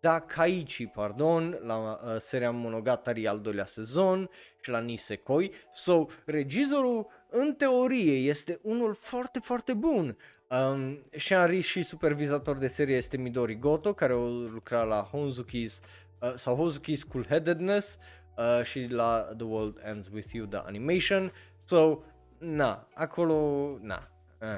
[0.00, 4.30] Dakaichi, pardon, la uh, seria Monogatari al doilea sezon
[4.60, 5.52] și la Nisekoi.
[5.72, 10.16] So, regizorul în teorie este unul foarte, foarte bun.
[10.50, 15.80] Um, Shanri și supervizator de serie este Midori Goto, care o lucra la Honzuki's
[16.20, 18.25] uh, sau Hozuki's Cool Headedness uh,
[18.62, 21.32] și la The World Ends With You, The Animation.
[21.64, 21.98] So,
[22.38, 24.08] na, acolo, na.
[24.40, 24.48] Uh.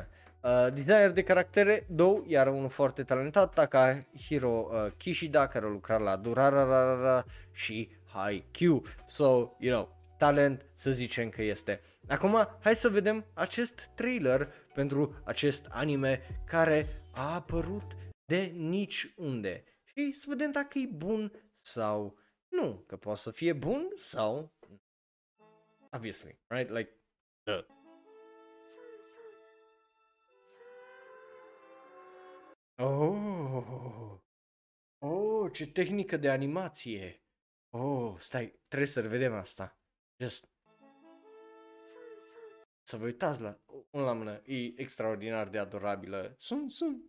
[0.40, 6.00] Uh, designer de caractere, două, iar unul foarte talentat, Takahiro uh, Kishida, care a lucrat
[6.00, 8.82] la Durararara și Haikyuu.
[9.06, 9.24] So,
[9.58, 11.80] you know, talent să zicem că este.
[12.08, 19.64] Acum, hai să vedem acest trailer pentru acest anime care a apărut de nici unde.
[19.84, 22.16] Și să vedem dacă e bun sau
[22.48, 24.52] nu, că poate să fie bun sau
[25.90, 26.70] obviously, right?
[26.70, 26.90] Like,
[27.42, 27.64] duh.
[32.76, 34.18] Oh,
[34.98, 37.22] oh, ce tehnică de animație.
[37.70, 39.78] Oh, stai, trebuie să vedem asta.
[40.16, 40.48] Just
[42.88, 43.58] să vă uitați la
[43.90, 46.34] un la mână, e extraordinar de adorabilă.
[46.38, 47.02] Sun, sun.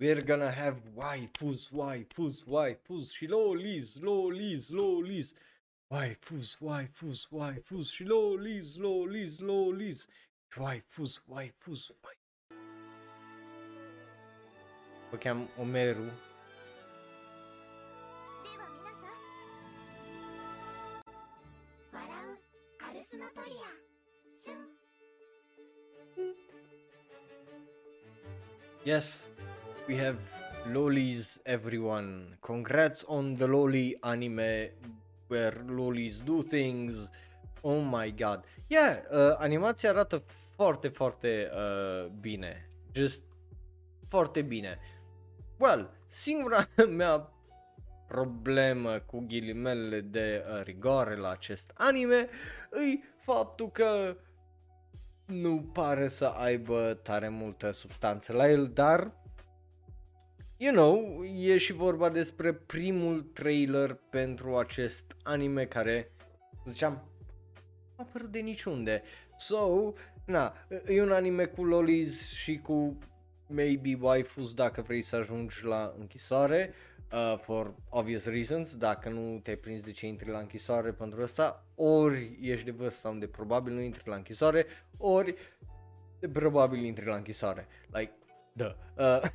[0.00, 5.24] We're gonna have waifus, waifus, waifus, slowly, slowly, slowly.
[5.92, 9.96] Waifus, waifus, waifus, slowly, slowly, slowly.
[10.56, 12.18] Waifus, waifus, waifus.
[15.10, 16.10] Făceam Omeru.
[28.84, 29.28] Yes.
[29.88, 30.18] We have
[30.66, 32.36] lolis everyone.
[32.40, 34.70] Congrats on the loli anime
[35.28, 37.08] where lolis do things.
[37.62, 38.44] Oh my god.
[38.66, 40.22] Yeah, uh, animația arată
[40.54, 42.70] foarte, foarte uh, bine.
[42.92, 43.22] Just
[44.08, 44.78] foarte bine.
[45.58, 47.32] Well, singura mea
[48.08, 52.28] problemă cu ghilimele de uh, rigoare la acest anime
[52.72, 54.16] e faptul că
[55.24, 59.12] nu pare să aibă tare multă substanță la el, dar
[60.58, 66.12] you know, e și vorba despre primul trailer pentru acest anime care,
[66.62, 69.02] cum ziceam, nu a apărut de niciunde.
[69.36, 69.92] So,
[70.24, 70.54] na,
[70.86, 72.98] e un anime cu lolis și cu
[73.46, 76.72] maybe waifus dacă vrei să ajungi la închisoare.
[77.12, 81.66] Uh, for obvious reasons, dacă nu te-ai prins de ce intri la închisoare pentru asta,
[81.74, 85.34] ori ești de vârstă sau de probabil nu intri la închisoare, ori
[86.18, 87.66] de probabil intri la închisoare.
[87.92, 88.12] Like,
[88.52, 88.76] da.
[88.96, 89.30] Uh,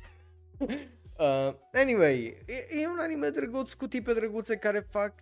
[1.18, 5.14] uh, anyway, e, e un anime drăguț cu tipe drăguțe care fac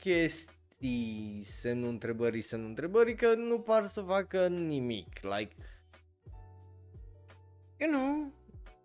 [0.00, 5.20] chestii, semnul întrebării, semnul întrebării, că nu par să facă nimic.
[5.22, 5.54] Like,
[7.76, 8.32] you know,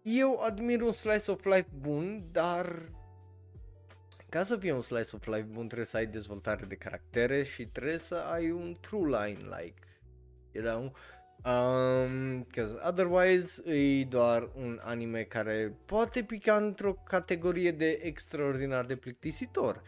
[0.04, 2.90] eu admir un slice of life bun, dar
[4.30, 7.66] ca să fie un slice of life bun trebuie să ai dezvoltare de caractere și
[7.66, 9.80] trebuie să ai un true line, like,
[10.52, 10.94] you know,
[11.46, 18.96] um, cause otherwise e doar un anime care poate pica într-o categorie de extraordinar de
[18.96, 19.82] plictisitor.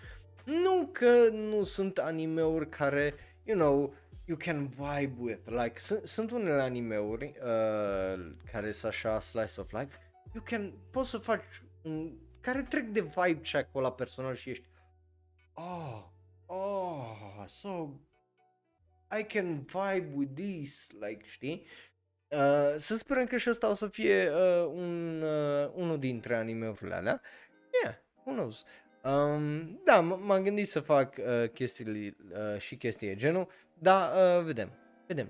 [0.46, 3.94] Nu că nu sunt animeuri care, you know,
[4.26, 9.72] you can vibe with, like, sunt, sunt unele animeuri uh, care sunt așa slice of
[9.72, 9.98] life,
[10.34, 14.66] you can, poți să faci un, care trec de vibe check-ul la personal și ești,
[15.54, 16.04] oh,
[16.46, 17.90] oh, so,
[19.20, 21.66] I can vibe with this, like, știi?
[22.28, 26.96] Uh, să sperăm că și ăsta o să fie uh, un, uh, unul dintre animeurile
[26.96, 27.22] alea.
[27.84, 28.64] Yeah, who knows.
[29.04, 33.48] Um, da, m- m-am gândit să fac uh, chestiile uh, și chestii de genul,
[33.80, 34.72] dar uh, vedem,
[35.08, 35.30] vedem.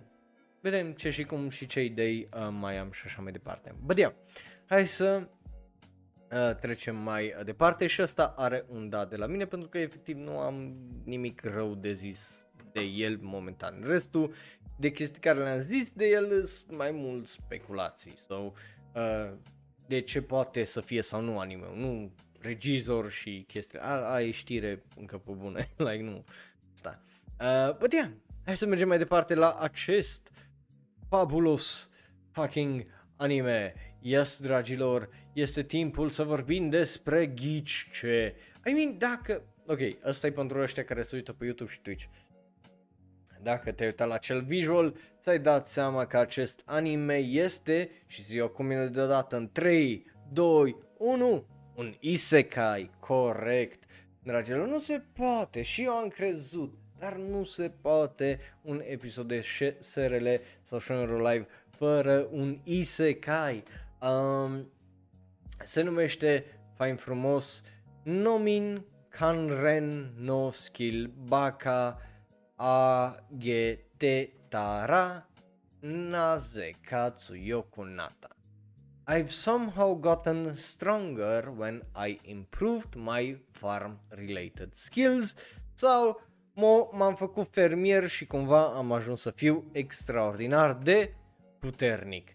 [0.61, 3.75] Vedem ce și cum și ce idei uh, mai am și așa mai departe.
[3.85, 4.13] But yeah,
[4.65, 5.27] hai să
[6.31, 10.17] uh, trecem mai departe și ăsta are un da de la mine pentru că efectiv
[10.17, 10.75] nu am
[11.05, 13.83] nimic rău de zis de el momentan.
[13.85, 14.33] Restul
[14.75, 18.55] de chestii care le-am zis de el sunt mai mult speculații sau
[18.95, 19.31] uh,
[19.87, 23.79] de ce poate să fie sau nu anime, nu regizor și chestii.
[23.79, 26.25] A, a e știre încă pe bune, like nu.
[26.73, 27.03] Sta.
[27.39, 28.09] Uh, but yeah,
[28.45, 30.31] hai să mergem mai departe la acest
[31.09, 31.89] fabulous
[32.31, 33.73] fucking anime.
[33.99, 38.35] Yes, dragilor, este timpul să vorbim despre ghici ce...
[38.65, 39.43] I mean, dacă...
[39.67, 42.05] Ok, ăsta e pentru ăștia care se uită pe YouTube și Twitch.
[43.43, 48.37] Dacă te-ai uitat la acel visual, ți-ai dat seama că acest anime este, și zi
[48.37, 53.83] eu cu mine deodată în 3, 2, 1, un isekai, corect.
[54.23, 59.41] Dragilor, nu se poate și eu am crezut, dar nu se poate un episod de
[59.79, 60.27] SRL
[60.63, 63.63] sau Shonero Live fără un isekai.
[64.01, 64.71] Um,
[65.63, 67.63] se numește fain frumos
[68.03, 71.99] Nomin Kanren no Skill Baka
[72.63, 74.07] Agetetara
[75.81, 78.29] Nazekatsu Yokunata.
[79.05, 85.35] I've somehow gotten stronger when I improved my farm related skills
[85.73, 86.21] sau
[86.91, 91.15] m-am făcut fermier și cumva am ajuns să fiu extraordinar de
[91.59, 92.29] puternic.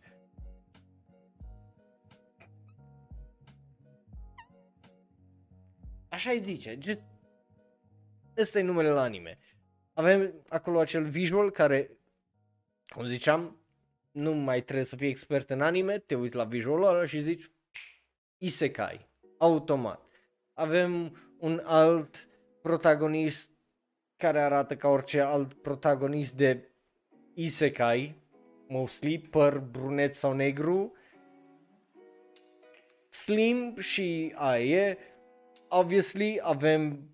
[6.09, 6.79] Așa îi zice.
[8.37, 9.39] Ăsta e numele la anime.
[9.99, 11.91] Avem acolo acel visual care,
[12.89, 13.57] cum ziceam,
[14.11, 17.51] nu mai trebuie să fii expert în anime, te uiți la visualul ăla și zici
[18.37, 20.01] Isekai, automat.
[20.55, 22.29] Avem un alt
[22.63, 23.51] protagonist
[24.17, 26.69] care arată ca orice alt protagonist de
[27.35, 28.15] Isekai,
[28.69, 30.93] mostly, păr brunet sau negru,
[33.09, 34.99] slim și aia e.
[35.69, 37.11] Obviously avem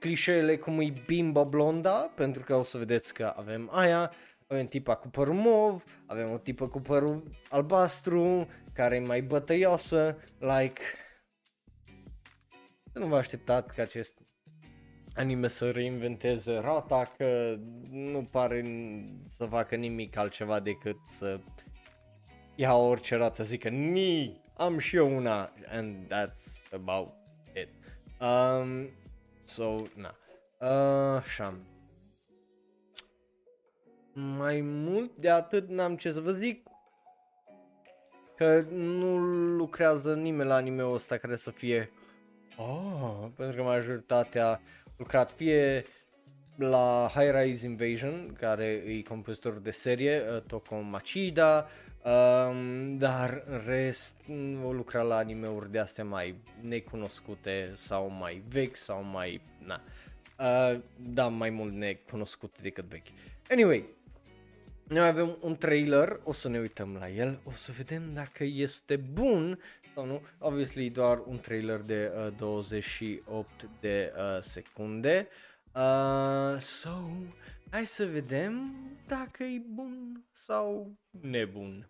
[0.00, 4.12] clișeele cum e bimba blonda, pentru că o să vedeți că avem aia,
[4.46, 10.16] avem tipa cu părul mov, avem o tipă cu părul albastru, care e mai bătăioasă,
[10.38, 10.82] like...
[12.92, 14.20] Nu vă așteptați ca acest
[15.14, 17.56] anime să reinventeze rata, că
[17.90, 18.64] nu pare
[19.24, 21.40] să facă nimic altceva decât să
[22.54, 27.12] ia orice rată, zică ni, am și eu una, and that's about
[27.54, 27.68] it.
[28.20, 28.90] Um,
[29.50, 30.14] so, na.
[30.58, 31.54] Uh, așa.
[34.12, 36.68] Mai mult de atât n-am ce să vă zic.
[38.36, 39.18] Că nu
[39.56, 41.90] lucrează nimeni la anime-ul ăsta care să fie
[42.56, 44.60] Oh, pentru că majoritatea
[44.96, 45.84] lucrat fie
[46.56, 51.68] la High Rise Invasion, care e compozitor de serie, uh, Toko Machida,
[52.04, 54.16] um, dar în rest
[54.64, 59.80] o lucra la anime-uri de astea mai necunoscute sau mai vechi sau mai, na,
[60.38, 63.08] uh, da, mai mult necunoscute decât vechi.
[63.50, 63.84] Anyway,
[64.90, 68.96] noi avem un trailer, o să ne uităm la el, o să vedem dacă este
[68.96, 69.58] bun
[69.94, 70.20] sau nu.
[70.38, 75.28] Obviously doar un trailer de uh, 28 de uh, secunde.
[75.74, 77.10] Uh, so,
[77.70, 78.74] hai să vedem
[79.06, 81.88] dacă e bun sau nebun.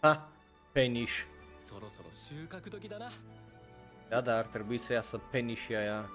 [0.00, 0.32] Ha,
[0.72, 1.24] peniș.
[4.08, 6.10] Da, da, ar trebui să iasă penișii aia.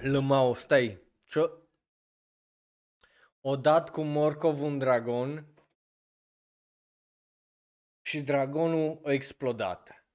[0.00, 1.00] Lămau, stai.
[1.24, 1.50] Ce?
[3.40, 5.46] O dat cu Morcov un dragon
[8.06, 10.06] și dragonul a explodat.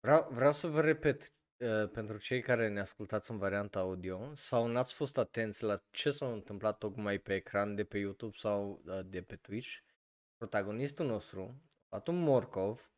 [0.00, 4.66] Vreau, vreau să vă repet uh, pentru cei care ne ascultați în varianta audio sau
[4.66, 9.00] n-ați fost atenți la ce s-a întâmplat tocmai pe ecran de pe YouTube sau uh,
[9.04, 9.76] de pe Twitch.
[10.36, 12.92] Protagonistul nostru a luat un morcov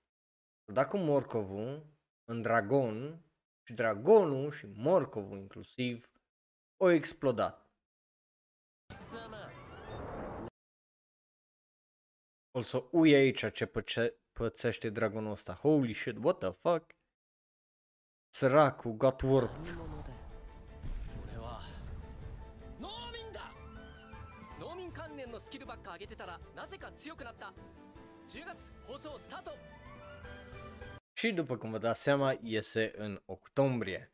[0.65, 1.87] dat cu morcovul
[2.25, 3.25] în dragon
[3.63, 6.11] și dragonul și morcovul inclusiv
[6.77, 7.71] o explodat.
[12.53, 15.53] Also, uie aici ce păce- pățește dragonul ăsta.
[15.53, 16.95] Holy shit, what the fuck?
[18.29, 19.67] Săracul got warped.
[31.13, 34.11] Și după cum vă dați seama, iese în octombrie.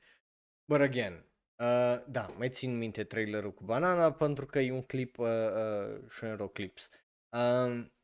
[0.65, 1.15] But again,
[1.59, 6.09] uh, da, mai țin minte trailerul cu banana pentru că e un clip uh, uh,
[6.09, 6.91] Shenro Clips.
[7.29, 7.96] Uh, um,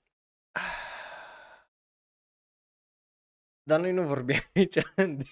[3.69, 4.79] dar noi nu vorbim aici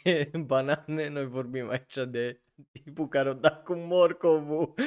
[0.03, 2.41] de banane, noi vorbim aici de
[2.73, 4.75] tipul care o dat cu morcovul.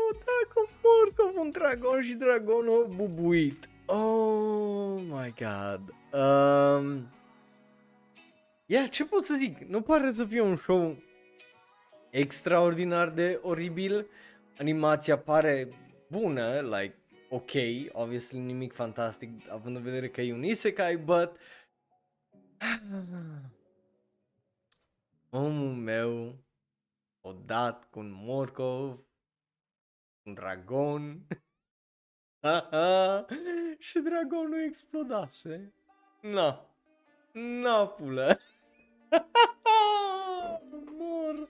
[0.00, 3.68] O dat cu morcovul un dragon și dragonul bubuit.
[3.86, 5.94] Oh my god.
[6.12, 7.08] Um,
[8.70, 9.58] Ia, ce pot să zic?
[9.58, 10.96] Nu pare să fie un show
[12.10, 14.06] extraordinar de oribil.
[14.58, 15.68] Animația pare
[16.08, 16.94] bună, like,
[17.28, 17.50] ok,
[17.92, 21.36] obviously nimic fantastic, având în vedere că e un isekai, but...
[25.30, 26.34] Omul meu
[27.20, 28.98] o dat cu un morcov,
[30.22, 31.26] un dragon,
[33.86, 35.72] și dragonul explodase.
[36.20, 36.66] Na,
[37.32, 38.38] na pulă.
[40.98, 41.48] Mor.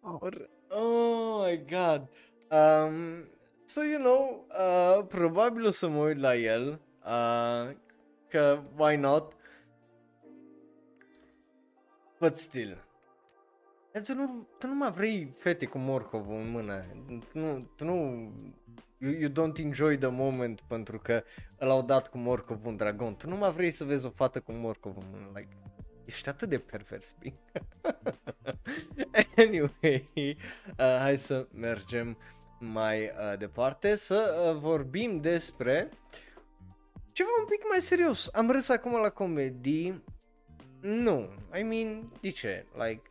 [0.00, 2.08] Or, oh my god.
[2.50, 3.28] Um,
[3.66, 7.74] so, you know, uh, probabil o să mă uit la el, uh,
[8.28, 9.32] că why not?
[12.20, 12.84] But still.
[14.04, 16.84] Tu nu, tu nu mai vrei fete cu morcov în mână.
[17.32, 18.28] Tu nu, tu nu
[18.98, 21.22] you, you don't enjoy the moment pentru că
[21.58, 23.16] l-au dat cu morcov un dragon.
[23.16, 25.30] Tu nu mai vrei să vezi o fată cu morcov în mână.
[25.34, 25.56] Like,
[26.04, 27.14] ești atât de pervers,
[29.36, 30.36] anyway, uh,
[30.98, 32.16] hai să mergem
[32.58, 35.88] mai uh, departe să uh, vorbim despre
[37.12, 38.28] ceva un pic mai serios.
[38.32, 40.04] Am râs acum la comedii.
[40.80, 42.66] Nu, I mean, de ce?
[42.72, 43.08] Like,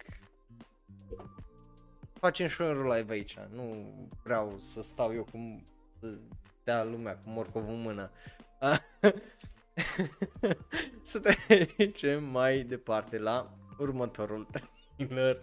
[2.14, 3.38] facem și un live aici.
[3.50, 3.94] Nu
[4.24, 5.64] vreau să stau eu cu
[6.64, 8.12] dea lumea cu morcov în mână.
[11.04, 15.40] să trecem mai departe la următorul trailer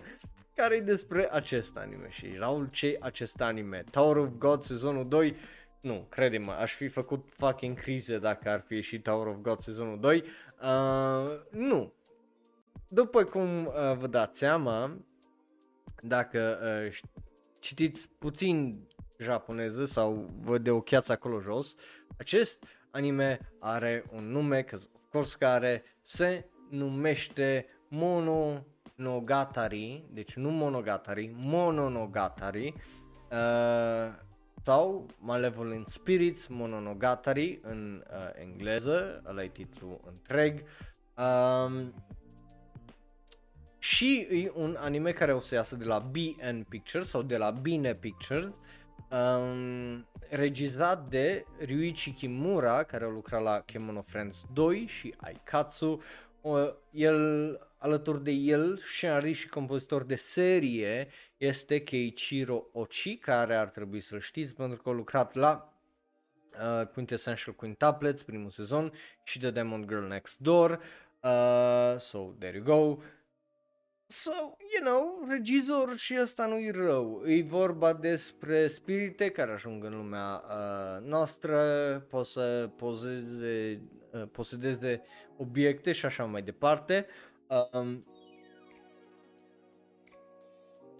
[0.54, 2.08] care e despre acest anime.
[2.10, 3.84] Și Raul ce acest anime?
[3.90, 5.36] Tower of God sezonul 2
[5.82, 10.00] nu, crede-mă, aș fi făcut fucking crize dacă ar fi ieșit Tower of God sezonul
[10.00, 10.24] 2
[10.62, 11.92] uh, nu.
[12.88, 14.96] După cum uh, vă dați seama
[16.02, 16.98] dacă uh,
[17.58, 18.86] citiți puțin
[19.18, 21.74] japoneză sau văd de o cheață acolo jos,
[22.18, 27.66] acest anime are un nume, că of course care se numește
[28.96, 32.74] Mononogatari, deci nu Monogatari, Mononogatari,
[33.30, 34.14] uh,
[34.62, 40.62] sau Malevolent Spirits Mononogatari în uh, engleză, ăla e titlul întreg.
[41.16, 41.94] Um,
[43.78, 47.50] și e un anime care o să iasă de la BN Pictures sau de la
[47.50, 48.52] Bine Pictures
[49.10, 56.02] um, regizat de Ryuichi Kimura, care a lucrat la Kemono Friends 2 și Aikatsu.
[56.42, 63.68] Uh, el, alături de el, scenarist și compozitor de serie este Keiichiro Ochi, care ar
[63.68, 65.72] trebui să-l știți pentru că a lucrat la
[66.80, 68.92] uh, Quintessential Quintuplets, primul sezon,
[69.24, 70.70] și The Demon Girl Next Door.
[71.20, 73.02] Uh, so, there you go.
[74.06, 74.30] So,
[74.74, 77.22] you know, regizor și ăsta nu-i rău.
[77.26, 81.56] E vorba despre spirite care ajung în lumea uh, noastră,
[82.08, 83.80] pot să pozeze,
[84.12, 85.02] uh, posedeze
[85.42, 87.06] obiecte și așa mai departe.
[87.72, 88.04] Um,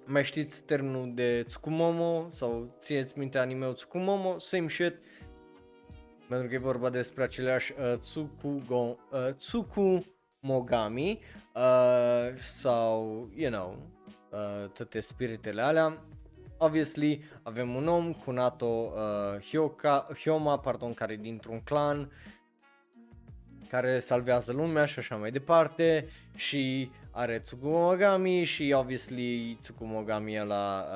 [0.05, 4.39] mai știți termenul de Tsukumomo sau țineți minte anime Tsukumomo?
[4.39, 4.95] Same shit.
[6.29, 11.21] Pentru că e vorba despre aceleași uh, Tsukugo, uh, Tsukumogami
[11.55, 13.77] uh, sau, you know,
[14.31, 16.05] uh, toate spiritele alea.
[16.59, 22.11] Obviously, avem un om, Kunato uh, Hyoka, Hyoma, pardon, care e dintr-un clan
[23.73, 30.87] care salvează lumea și așa mai departe și are Tsukumogami și obviously Tsukumogami ăla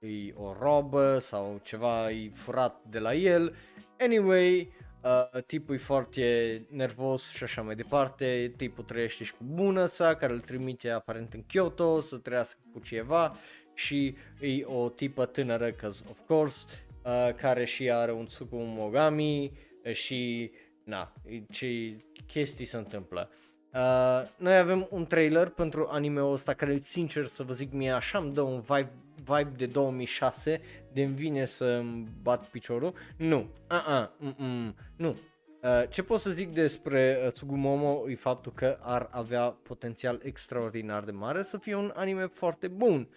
[0.00, 3.54] uh, e o robă sau ceva e furat de la el.
[3.98, 9.86] Anyway, Uh, tipul e foarte nervos și așa mai departe, tipul trăiește și cu bună
[9.86, 13.36] sa care îl trimite aparent în Kyoto să trăiască cu ceva
[13.74, 16.66] și e o tipă tânără, cause of course,
[17.04, 19.52] uh, care și are un Tsukumogami
[19.92, 20.50] și
[20.90, 21.12] na,
[21.50, 23.30] ce chestii se întâmplă.
[23.74, 28.18] Uh, noi avem un trailer pentru anime-ul ăsta care, sincer să vă zic, mie așa
[28.18, 30.60] îmi dă un vibe, vibe de 2006
[30.92, 31.82] de vine să
[32.22, 32.94] bat piciorul.
[33.16, 35.16] Nu, uh-uh, mm-mm, nu.
[35.62, 41.04] Uh, ce pot să zic despre uh, Tsugumomo e faptul că ar avea potențial extraordinar
[41.04, 43.08] de mare să fie un anime foarte bun.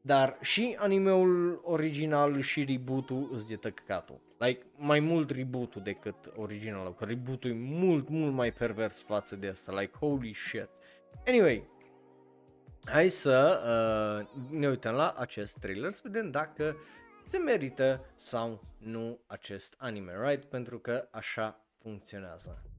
[0.00, 4.20] Dar și animeul original și reboot-ul îți de tăcăcatul.
[4.42, 9.48] Like, mai mult reboot decât originalul, că reboot e mult, mult mai pervers față de
[9.48, 10.68] asta, like, holy shit.
[11.26, 11.68] Anyway,
[12.84, 13.62] hai să
[14.24, 16.76] uh, ne uităm la acest trailer, să vedem dacă
[17.28, 20.44] se merită sau nu acest anime, right?
[20.44, 22.71] Pentru că așa funcționează.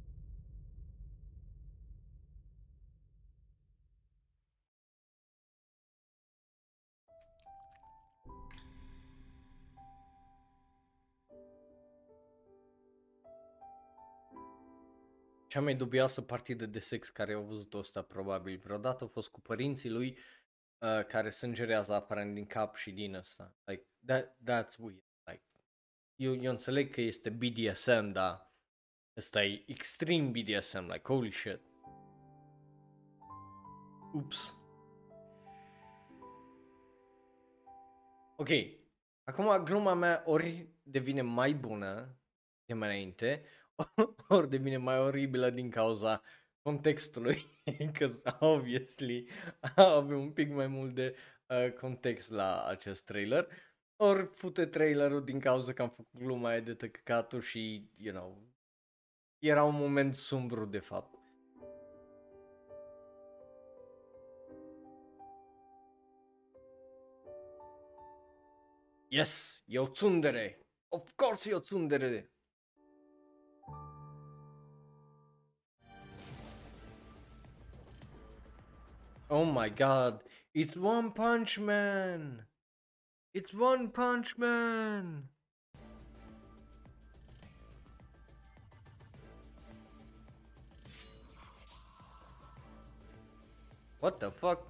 [15.53, 19.41] Cea mai dubioasă partidă de sex care au văzut-o ăsta probabil vreodată a fost cu
[19.41, 20.17] părinții lui
[20.77, 23.55] uh, care sângerează aparent din cap și din ăsta.
[23.65, 25.03] Like, that, that's weird.
[25.23, 25.43] Like,
[26.15, 28.53] eu, eu înțeleg că este BDSM, dar
[29.17, 31.61] ăsta e extrem BDSM, like holy shit.
[34.13, 34.55] Ups.
[38.35, 38.49] Ok,
[39.23, 42.17] acum gluma mea ori devine mai bună
[42.65, 43.45] de mai înainte,
[44.27, 46.22] ori devine mai oribilă din cauza
[46.61, 47.45] contextului,
[47.97, 49.27] că obviously
[49.76, 51.15] avem un pic mai mult de
[51.47, 53.47] uh, context la acest trailer.
[53.95, 58.53] Ori pute trailerul din cauza că am făcut gluma aia de tăcăcatul și, you know,
[59.39, 61.18] era un moment sumbru de fapt.
[69.07, 70.60] Yes, e o tsundere.
[70.88, 72.32] Of course e o tsundere.
[79.34, 80.19] Oh my god,
[80.53, 82.43] it's One Punch Man.
[83.34, 85.23] It's One Punch Man.
[93.99, 94.68] What the fuck?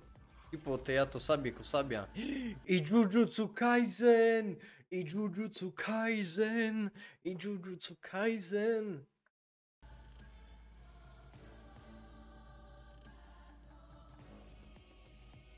[0.50, 2.08] Tipo tăiat o sabie cu sabia.
[2.66, 4.58] E Jujutsu Kaisen!
[4.90, 6.92] E Jujutsu Kaisen!
[7.22, 9.08] E Jujutsu Kaisen!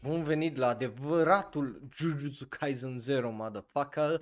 [0.06, 4.22] Bun venit la adevăratul Jujutsu Kaisen Zero, motherfucker!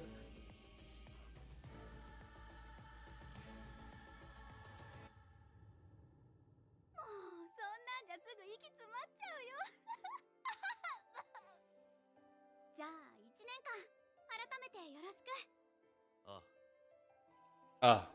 [17.80, 18.08] A.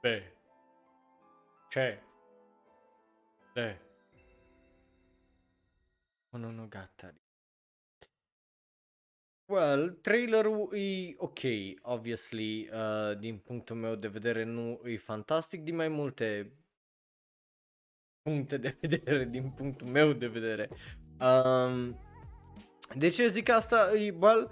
[0.00, 0.06] B.
[1.68, 1.76] C.
[6.36, 7.24] Mononogatari.
[9.52, 11.38] Well, trailerul e ok,
[11.82, 16.52] obviously, uh, din punctul meu de vedere nu e fantastic din mai multe
[18.22, 20.68] puncte de vedere, din punctul meu de vedere.
[21.20, 21.96] Um,
[22.96, 23.96] de ce zic asta?
[23.96, 24.50] E, well,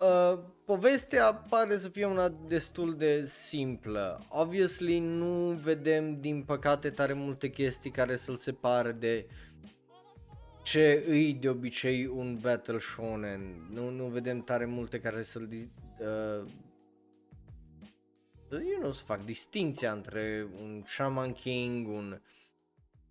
[0.00, 4.26] uh, povestea pare să fie una destul de simplă.
[4.28, 9.26] Obviously nu vedem din păcate tare multe chestii care să-l separe de
[10.66, 13.66] ce îi de obicei un battle shonen.
[13.70, 16.50] Nu, nu vedem tare multe care să-l di- uh,
[18.50, 22.20] eu nu o să fac distinția între un Shaman King, un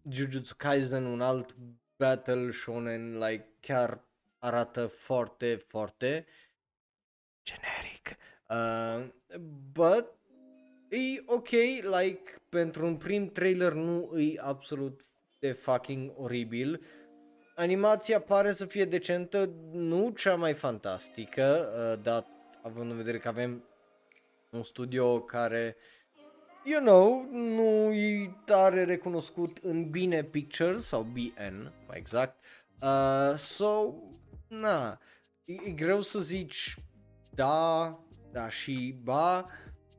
[0.09, 1.55] Jujutsu Kaisen, un alt
[1.97, 4.03] battle shonen, like chiar
[4.39, 6.25] arată foarte, foarte
[7.43, 8.17] generic.
[8.49, 9.11] Uh,
[9.71, 10.05] but
[10.89, 11.49] e ok,
[12.01, 15.05] like pentru un prim trailer nu e absolut
[15.39, 16.81] de fucking oribil.
[17.57, 22.27] Animația pare să fie decentă, nu cea mai fantastică, uh, dat
[22.61, 23.63] având în vedere că avem
[24.49, 25.75] un studio care,
[26.63, 32.43] you know, nu e tare recunoscut în Bine Pictures sau BN, mai exact.
[32.81, 33.93] Uh, so,
[34.47, 34.99] na,
[35.45, 36.75] e, e greu să zici
[37.35, 37.99] da,
[38.31, 39.49] da și ba.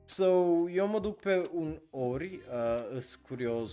[0.05, 0.25] So,
[0.71, 3.73] eu mă duc pe un ori, uh, îs curios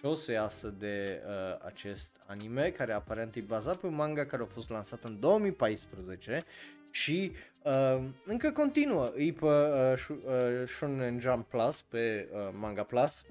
[0.00, 4.26] ce o să iasă de uh, acest anime, care aparent e bazat pe un manga
[4.26, 6.44] care a fost lansat în 2014
[6.90, 12.82] și uh, încă continuă, e pe uh, Sh- uh, Shonen Jump Plus, pe uh, Manga
[12.82, 13.24] Plus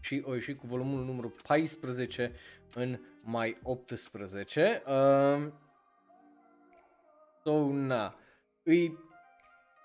[0.00, 2.32] și o ieșit cu volumul numărul 14
[2.74, 4.82] în mai 18.
[4.86, 5.52] Uh,
[7.42, 8.14] so, na,
[8.62, 8.90] e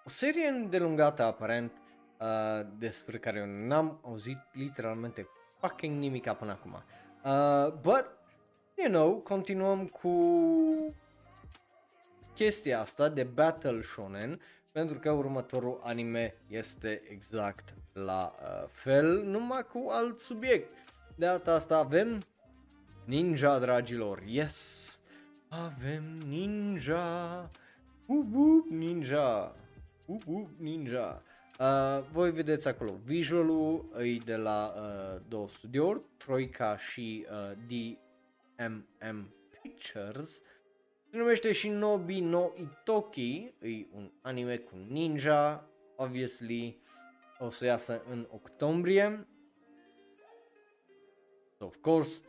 [0.05, 1.71] o serie îndelungată aparent
[2.19, 5.27] uh, despre care eu n-am auzit literalmente
[5.59, 6.83] fucking nimica până acum.
[7.23, 8.05] Uh, but,
[8.75, 10.13] you know, continuăm cu
[12.33, 14.41] chestia asta de Battle Shonen
[14.71, 20.69] pentru că următorul anime este exact la uh, fel, numai cu alt subiect.
[21.15, 22.23] De data asta avem
[23.05, 25.01] Ninja, dragilor, yes!
[25.47, 27.49] Avem Ninja!
[28.05, 29.55] Up, up, ninja!
[30.05, 31.21] Up, up, ninja!
[31.59, 39.33] Uh, voi vedeți acolo visualul e de la uh, două studiouri, Troika și uh, DMM
[39.61, 40.41] Pictures.
[41.09, 46.81] Se numește Shinobi no Itoki, e un anime cu ninja, obviously
[47.39, 49.27] o să iasă în octombrie.
[51.57, 52.21] So, of course,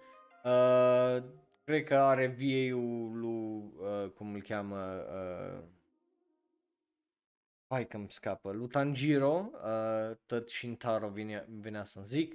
[0.44, 1.22] uh,
[1.64, 5.62] cred că are VA-ul lui, uh, cum îl cheamă, uh,
[7.70, 12.32] hai că îmi scapă, lui Tanjiro, uh, tot Shintaro vine, venea să zic.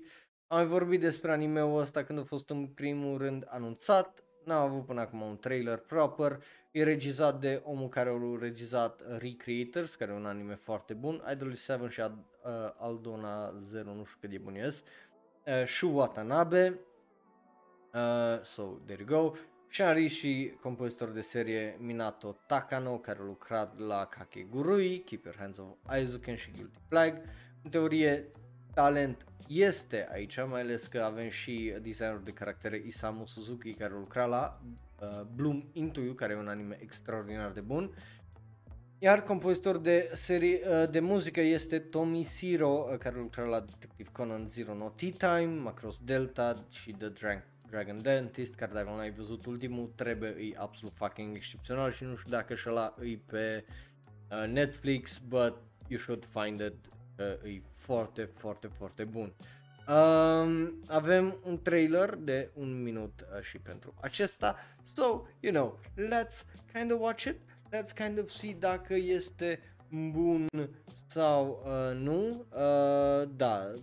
[0.47, 4.85] Am mai vorbit despre anime-ul ăsta când a fost în primul rând anunțat, n-am avut
[4.85, 10.15] până acum un trailer proper, e regizat de omul care a regizat Recreators, care e
[10.15, 14.37] un anime foarte bun, Idol 7 și Ad, uh, Aldona 0, nu știu cât de
[14.37, 14.83] bun ies,
[15.45, 16.79] uh, Shu Watanabe,
[17.93, 19.37] uh, so there you go,
[19.75, 25.57] Shinari și compozitor de serie Minato Takano, care a lucrat la Kakegurui, Keep Your Hands
[25.57, 27.21] Off Aizuken și Guilty Flag.
[27.63, 28.25] În teorie,
[28.73, 33.97] talent este aici, mai ales că avem și designerul de caractere Isamu Suzuki, care a
[33.97, 34.61] lucrat la
[35.01, 37.95] uh, Bloom Into You, care e un anime extraordinar de bun.
[38.99, 44.09] Iar compozitor de serie uh, de muzică este Tommy Siro, uh, care lucra la Detective
[44.11, 48.95] Conan Zero No Tea Time, Macross Delta și The Dra- Dragon Dentist, care dacă nu
[48.95, 53.17] l-ai văzut ultimul, trebuie, e absolut fucking excepțional și nu știu dacă și ăla e
[53.25, 53.65] pe
[54.31, 56.75] uh, Netflix, but you should find it,
[57.19, 59.33] uh, e foarte, foarte, foarte bun.
[59.87, 66.45] Um, avem un trailer de un minut uh, și pentru acesta, so, you know, let's
[66.73, 67.37] kind of watch it,
[67.71, 69.59] let's kind of see dacă este
[70.11, 70.47] bun
[71.07, 72.45] sau uh, nu.
[72.51, 73.73] Uh, da,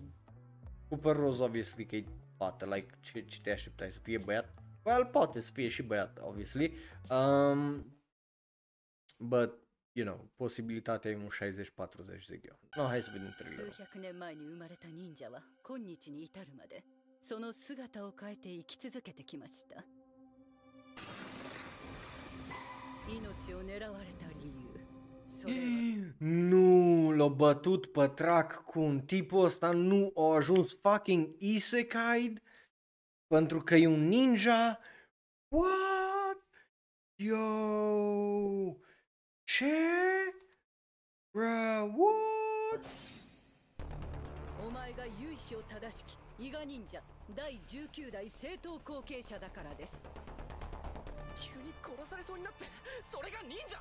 [0.89, 2.05] Cooper Rose obviously că e
[2.42, 4.54] fată, like ce, ce te așteptai să fie băiat?
[4.84, 6.78] Well, poate să fie și băiat, obviously.
[7.10, 7.86] Um,
[9.18, 9.54] but,
[9.92, 12.60] you know, posibilitatea e un 60-40 zic eu.
[12.76, 13.74] No, hai să vedem 数 trailerul.
[13.78, 16.84] 百年前に生まれた忍者は今日に至るまで
[17.24, 19.84] その姿を変えて生き続けてきました
[23.10, 24.71] 命を狙われた理由それは
[26.18, 32.42] Nu, l-a bătut pe trac cu un tipul ăsta, nu a ajuns fucking isekai
[33.28, 34.80] pentru că e un ninja.
[35.48, 36.44] What?
[37.16, 38.76] Yo!
[39.44, 39.66] Ce?
[41.32, 42.86] Bruh, what?
[44.68, 47.02] お前が由緒正しき伊賀忍者
[47.36, 50.41] 第19代正統後継者だからです
[51.43, 52.67] 急に殺されそうになって
[53.11, 53.77] それが忍者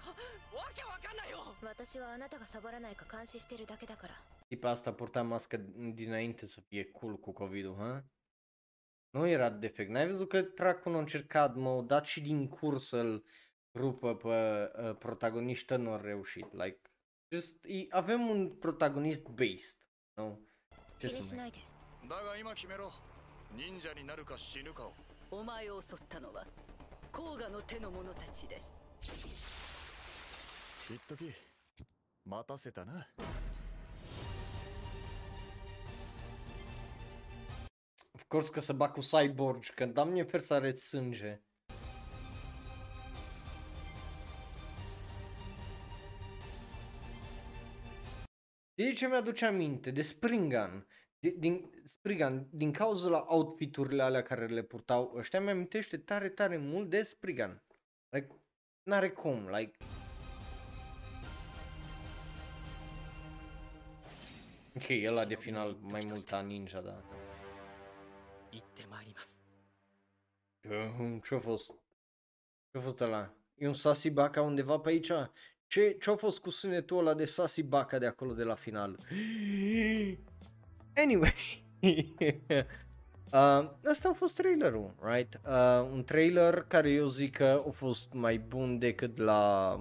[0.57, 4.13] わけわかんないよ私はあなたがサボらないか監視してるだけだから
[4.51, 5.57] Tipa asta purta mască
[5.93, 8.03] dinainte să fie cool cu COVID-ul, ha?
[9.09, 9.89] Nu era defect.
[9.89, 13.23] N-ai văzut că tracul a încercat, m-a dat și din curs să-l
[13.73, 16.53] rupă pe uh, protagonistă, nu a reușit.
[16.53, 16.79] Like,
[17.29, 19.77] just, e, avem un protagonist based,
[20.13, 20.39] nu?
[20.97, 21.37] Ce să し mai...
[21.37, 21.59] ないで
[22.09, 22.91] だが今決めろ
[23.55, 24.93] 忍者になるか死ぬかを
[25.29, 26.45] お前を襲ったのは
[27.12, 28.80] 甲賀の手の者たちです
[30.94, 31.32] 一時
[32.24, 33.08] 待たせたな
[38.14, 41.40] Of course că să bag cu cyborg, că doamne fer să are sânge.
[48.74, 49.90] De ce mi-aduce aminte?
[49.90, 50.86] De Springan.
[51.21, 56.57] Din, Sprigan, din cauza la outfiturile alea care le purtau ăștia, mi amintește tare, tare
[56.57, 57.63] mult de Sprigan.
[58.09, 58.27] Like,
[58.83, 59.77] n-are cum, like...
[64.75, 67.03] Ok, el la de final mai mult ca ninja, da.
[71.23, 71.71] Ce-a fost?
[72.71, 73.35] Ce-a fost ăla?
[73.55, 75.11] E un Sasibaca undeva pe aici?
[75.67, 78.97] Ce, ce-a fost cu sunetul ăla de Sasibaca de acolo de la final?
[80.95, 81.33] Anyway.
[83.33, 85.39] uh, asta a fost trailerul, right?
[85.45, 89.75] Uh, un trailer care eu zic că a fost mai bun decât la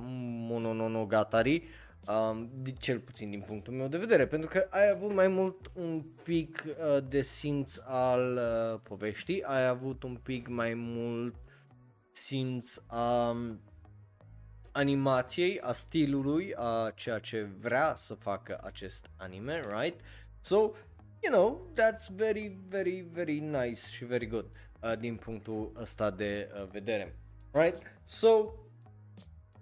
[0.49, 1.63] Monononogatari,
[2.07, 5.71] um, de- cel puțin din punctul meu de vedere, pentru că ai avut mai mult
[5.75, 11.35] un pic uh, de simț al uh, poveștii, ai avut un pic mai mult
[12.13, 13.61] simț um,
[14.73, 20.01] animației, a stilului, a ceea ce vrea să facă acest anime, right?
[20.41, 20.71] So,
[21.23, 24.47] you know, that's very, very, very nice și very good
[24.81, 27.17] uh, din punctul ăsta de uh, vedere,
[27.51, 27.83] right?
[28.05, 28.53] So,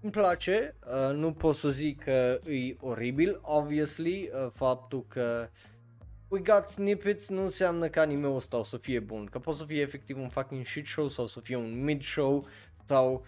[0.01, 5.49] îmi place, uh, nu pot să zic că e oribil, obviously, uh, faptul că
[6.29, 9.65] we got snippets nu înseamnă că anime-ul ăsta o să fie bun, că poate să
[9.65, 12.47] fie efectiv un fucking shit show sau să fie un mid show
[12.85, 13.27] sau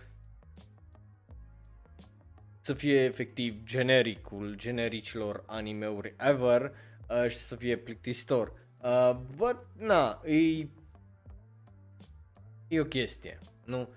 [2.61, 6.70] să fie efectiv genericul genericilor animeuri ever uh,
[7.28, 8.53] și să fie plictisitor.
[8.82, 10.66] Uh, but, na, e,
[12.69, 13.89] e o chestie, nu?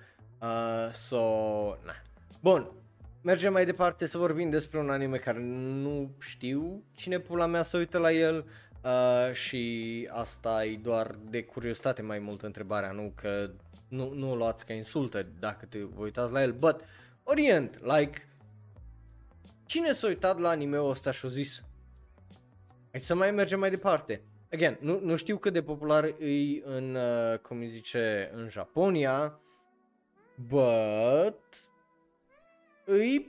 [0.41, 1.17] Uh, so,
[1.85, 1.93] na.
[2.41, 2.71] Bun,
[3.21, 7.77] mergem mai departe să vorbim despre un anime care nu știu cine pula mea să
[7.77, 8.45] uită la el
[8.83, 13.49] uh, și asta e doar de curiozitate mai mult întrebarea, nu că
[13.87, 16.83] nu, nu o luați ca insultă dacă te vă uitați la el, but
[17.23, 18.27] Orient, like,
[19.65, 21.63] cine s-a uitat la anime-ul ăsta și a zis
[22.93, 24.21] hai să mai mergem mai departe.
[24.51, 29.39] Again, nu, nu știu cât de popular e în, uh, cum îi zice, în Japonia,
[30.49, 31.67] but
[32.87, 33.21] e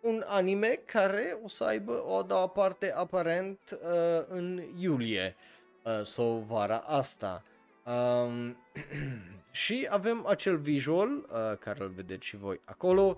[0.00, 5.36] un anime care o să aibă o a doua parte aparent uh, în iulie
[5.82, 7.42] uh, sau vara asta.
[7.84, 8.56] Um,
[9.50, 13.16] și avem acel visual uh, care îl vedeți și voi acolo.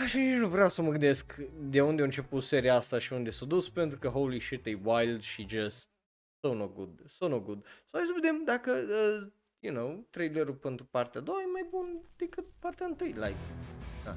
[0.00, 3.30] Așa nici nu vreau să mă gândesc de unde a început seria asta și unde
[3.30, 5.88] s-a dus pentru că holy shit e wild și just
[6.40, 7.64] so no good, so no good.
[7.64, 11.66] So hai să vedem dacă uh, you know, trailerul pentru partea a doua e mai
[11.70, 13.36] bun decât partea întâi, like,
[14.04, 14.16] da.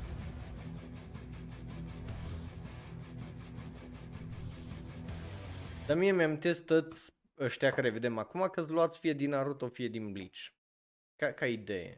[5.87, 10.11] Dar mie mi-am toți ăștia care vedem acum că-ți luați fie din Naruto, fie din
[10.11, 10.39] Bleach.
[11.15, 11.97] Ca, ca idee.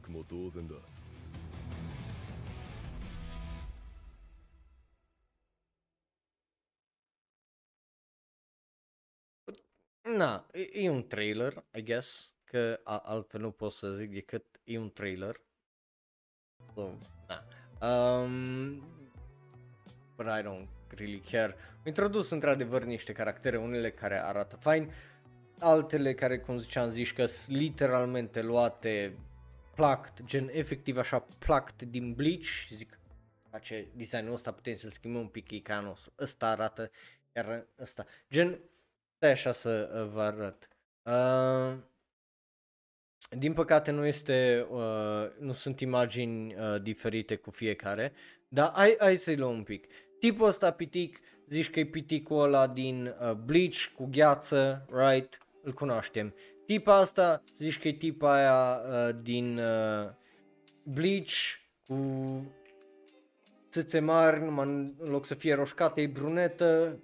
[10.01, 14.61] Na, e, e un trailer, I guess, că a, altfel nu pot să zic decât
[14.63, 15.41] e un trailer.
[16.73, 16.89] So,
[17.27, 17.43] na.
[17.87, 18.83] Um,
[20.15, 21.53] but I don't really care.
[21.53, 24.91] Au introdus într-adevăr niște caractere, unele care arată fain,
[25.59, 29.17] altele care, cum ziceam, zici că sunt literalmente luate
[29.75, 32.99] plact, gen efectiv așa plact din Bleach și zic,
[33.49, 36.11] face designul ăsta putem să-l schimbăm un pic, e ca al nostru.
[36.19, 36.91] Ăsta arată,
[37.35, 38.05] iar ăsta.
[38.29, 38.59] Gen,
[39.15, 40.67] stai așa să uh, vă arăt.
[41.03, 41.77] Uh,
[43.37, 48.13] din păcate nu este, uh, nu sunt imagini uh, diferite cu fiecare,
[48.47, 49.87] dar hai, hai să-i luăm un pic.
[50.19, 55.37] Tipul ăsta pitic, zici că e piticul ăla din uh, Bleach cu gheață, right?
[55.63, 56.33] Îl cunoaștem.
[56.65, 60.09] Tipa asta, zici că e tipa aia uh, din uh,
[60.83, 61.33] Bleach
[61.87, 61.97] cu
[63.71, 66.99] țâțe mari, numai în în loc să fie roșcată, e brunetă,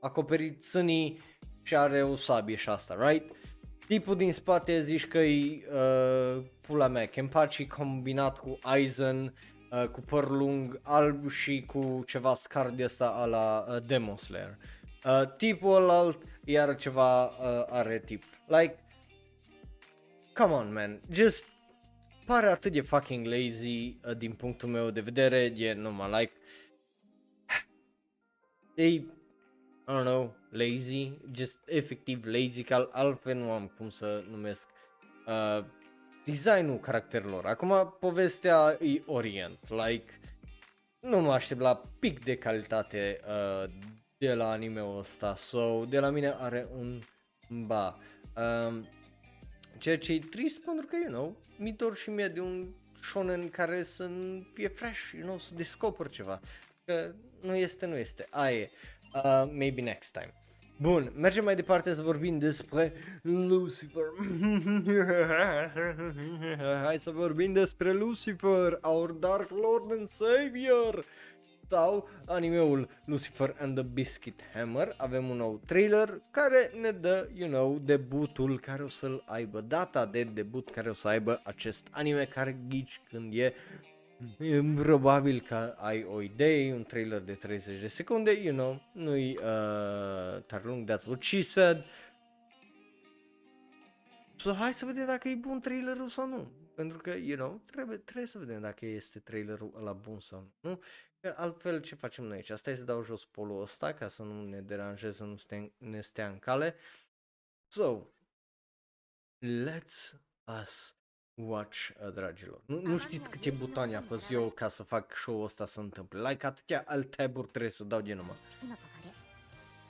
[0.00, 1.20] acoperit sânii
[1.62, 3.36] și are o sabie și asta, right?
[3.86, 9.34] Tipul din spate zici că e uh, pula mea, Kenpachi combinat cu Aizen,
[9.82, 14.16] uh, cu păr lung alb și cu ceva scar de asta a la uh, Demon
[14.16, 14.56] Slayer.
[15.04, 18.22] Uh, tipul ălalt iar ceva uh, are tip.
[18.46, 18.78] Like,
[20.34, 21.44] come on man, just
[22.26, 26.32] pare atât de fucking lazy uh, din punctul meu de vedere, e numai like,
[28.84, 29.04] e, I
[29.92, 34.68] don't know, lazy, just efectiv lazy, că al- altfel nu am cum să numesc
[35.26, 35.64] uh,
[36.26, 37.46] designul caracterelor.
[37.46, 40.12] Acum povestea e Orient, like,
[41.00, 43.70] nu mă aștept la pic de calitate uh,
[44.18, 47.02] de la anime-ul ăsta, so, de la mine are un
[47.48, 47.98] ba.
[48.36, 48.88] Um,
[49.78, 52.68] ceea ce e trist pentru că, you know, mi dor și mie de un
[53.02, 54.10] shonen care să
[54.54, 56.40] fie fresh, you know, să descoper ceva.
[56.84, 58.26] Că nu este, nu este.
[58.30, 58.70] Aia e.
[59.14, 59.22] Uh,
[59.52, 60.45] maybe next time.
[60.78, 62.92] Bun, mergem mai departe să vorbim despre
[63.22, 64.04] Lucifer.
[66.84, 71.04] Hai să vorbim despre Lucifer, our Dark Lord and Savior.
[71.68, 74.94] Sau animeul Lucifer and the Biscuit Hammer.
[74.96, 80.06] Avem un nou trailer care ne dă, you know, debutul care o să-l aibă, data
[80.06, 83.54] de debut care o să aibă acest anime care ghici când e E
[84.74, 89.42] probabil că ai o idee, un trailer de 30 de secunde, you know, nu-i uh,
[90.42, 91.84] tare lung, that's what she said.
[94.36, 96.52] So, hai să vedem dacă e bun trailerul sau nu.
[96.74, 100.80] Pentru că, you know, trebuie, trebuie să vedem dacă este trailerul ăla bun sau nu.
[101.20, 102.50] Că altfel ce facem noi aici?
[102.50, 105.70] Asta e să dau jos polul ăsta ca să nu ne deranjeze, să nu stea,
[105.78, 106.74] ne stea în cale.
[107.68, 108.02] So,
[109.40, 110.14] let's
[110.62, 110.95] us
[111.35, 112.61] watch, uh, dragilor.
[112.65, 116.29] Nu, nu știți câte butoane apăs eu ca să fac show-ul ăsta să se întâmple.
[116.29, 118.35] Like atâtea alt tab trebuie să dau de numai.
[118.49, 119.13] 月の咎で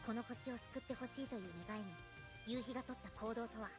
[0.06, 1.86] この星を救ってほしいという願いに
[2.48, 3.70] 夕日が取った行動とは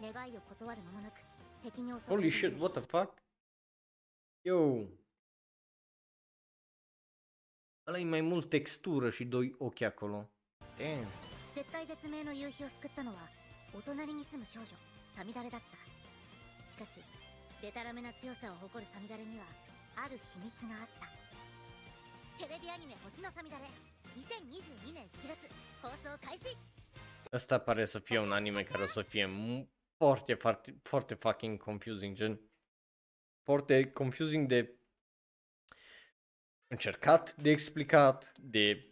[0.00, 1.20] 願いを断る間もなく
[1.62, 3.08] 敵に襲われ Holy る shit,夕日 what the fuck?
[4.44, 4.88] Yo!
[7.86, 10.28] Ăla e mai mult textură și doi ochi acolo.
[10.78, 11.06] Damn.
[11.54, 13.28] 絶対絶命の夕日を救ったのは
[13.74, 14.66] お隣に住む少女
[15.14, 15.95] サミダレだった
[16.76, 17.00] しかし
[17.60, 19.44] デタラメな強さを誇るサミダレには
[19.96, 21.06] ある秘密があった
[22.46, 23.64] テレビアニメ「星のサミダレ」
[24.16, 25.48] 2022年7月
[25.82, 26.56] 放送開始
[27.30, 31.58] Asta pare să fie un anime care o să fie mu- foarte, foarte, foarte fucking
[31.62, 32.40] confusing, gen
[33.42, 34.74] foarte confusing de
[36.68, 38.86] încercat, de explicat, de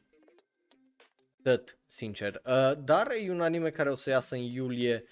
[1.42, 2.40] tot, sincer.
[2.44, 5.05] Uh, dar e un anime care o să iasă în iulie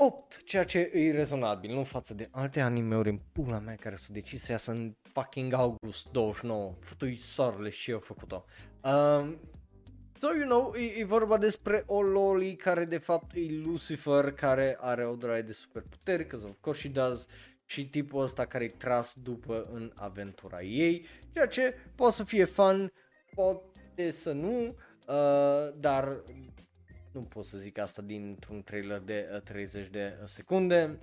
[0.00, 4.14] 8, ceea ce e rezonabil, nu față de alte animeuri în pula mea care s-au
[4.14, 8.44] decis să iasă în fucking august 29, futui soarele și eu făcut-o.
[8.84, 9.40] Um,
[10.20, 14.76] so, you know, e, e vorba despre o loli care de fapt e Lucifer, care
[14.80, 17.26] are o draie de superputeri, că of course she does,
[17.64, 22.44] și tipul ăsta care e tras după în aventura ei, ceea ce poate să fie
[22.44, 22.92] fun,
[23.34, 24.76] poate să nu,
[25.06, 26.22] uh, dar
[27.18, 30.98] nu pot să zic asta dintr-un trailer de uh, 30 de uh, secunde.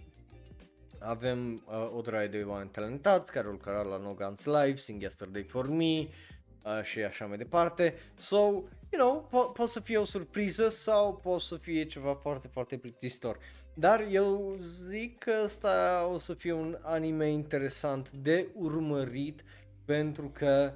[0.99, 5.43] Avem uh, o draie de oameni talentați care lucra la No Guns Live, Sing Yesterday
[5.43, 7.93] For Me uh, și așa mai departe.
[8.15, 8.63] So, you
[8.97, 13.37] know, po- poate să fie o surpriză sau poate să fie ceva foarte, foarte plictisitor.
[13.73, 14.57] Dar eu
[14.89, 19.43] zic că ăsta o să fie un anime interesant de urmărit
[19.85, 20.73] pentru că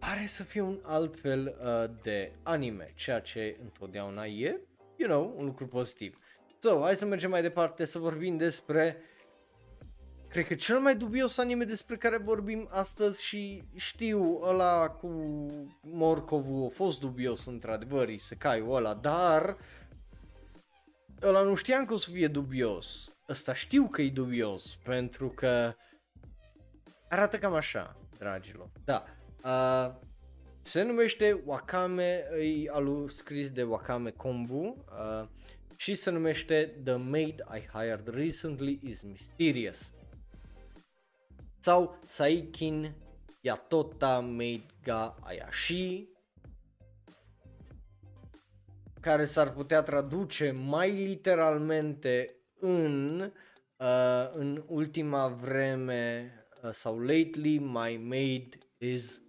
[0.00, 4.60] pare să fie un alt fel uh, de anime, ceea ce întotdeauna e,
[4.96, 6.18] you know, un lucru pozitiv.
[6.58, 9.02] So, hai să mergem mai departe să vorbim despre
[10.30, 15.08] Cred că cel mai dubios anime despre care vorbim astăzi și știu ăla cu
[15.82, 19.56] Morcovul a fost dubios într-adevăr, Isekai-ul ăla, dar
[21.22, 23.14] ăla nu știam că o să fie dubios.
[23.28, 25.74] Ăsta știu că e dubios, pentru că
[27.08, 28.70] arată cam așa, dragilor.
[28.84, 29.04] Da,
[29.44, 29.94] uh,
[30.62, 35.28] se numește Wakame, e alu scris de Wakame Kombu uh,
[35.76, 39.92] și se numește The Maid I Hired Recently is Mysterious.
[41.58, 42.94] Sau Saikin
[43.40, 46.08] Yatota Maid ga Ayashi
[49.00, 53.20] care s-ar putea traduce mai literalmente în
[53.76, 59.22] uh, în ultima vreme uh, sau lately my maid is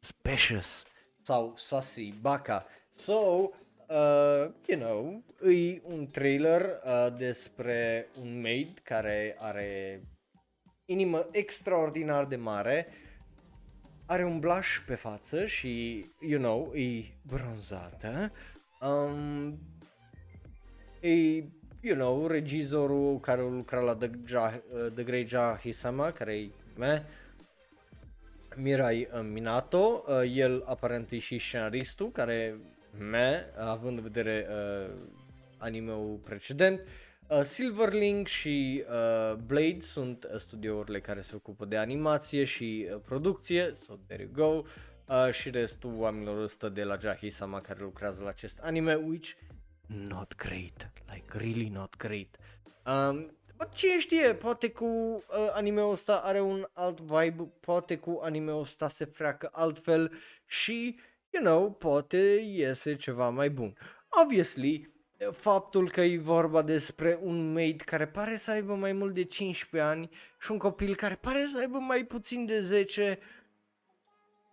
[0.00, 0.84] suspicious
[1.22, 2.66] sau sassy baka.
[2.94, 3.52] So,
[3.88, 5.22] uh, you know,
[5.52, 10.02] e un trailer uh, despre un maid care are
[10.84, 12.86] inimă extraordinar de mare,
[14.06, 18.32] are un blush pe față și, you know, e bronzată.
[18.80, 19.58] Um,
[21.00, 21.14] e,
[21.80, 24.62] you know, regizorul care lucra la The, ja,
[24.94, 27.04] The Great Ja Hisama, care e me,
[28.56, 32.58] Mirai Minato, uh, el aparent e și scenaristul, care
[32.98, 34.94] me, având în vedere uh,
[35.56, 36.80] animeul precedent,
[37.28, 43.00] uh, Silverlink și uh, Blade sunt uh, studiourile care se ocupă de animație și uh,
[43.04, 44.62] producție, so there you go,
[45.14, 49.30] uh, și restul oamenilor ăsta de la Jahi Sama care lucrează la acest anime, which
[49.86, 52.36] not great, like really not great.
[52.86, 55.22] Um, Bă, cine știe, poate cu uh,
[55.52, 60.12] anime-ul ăsta are un alt vibe, poate cu anime-ul ăsta se freacă altfel
[60.46, 60.98] și,
[61.30, 63.76] you know, poate iese ceva mai bun.
[64.22, 64.92] Obviously,
[65.32, 69.90] faptul că e vorba despre un maid care pare să aibă mai mult de 15
[69.90, 70.10] ani
[70.40, 73.18] și un copil care pare să aibă mai puțin de 10,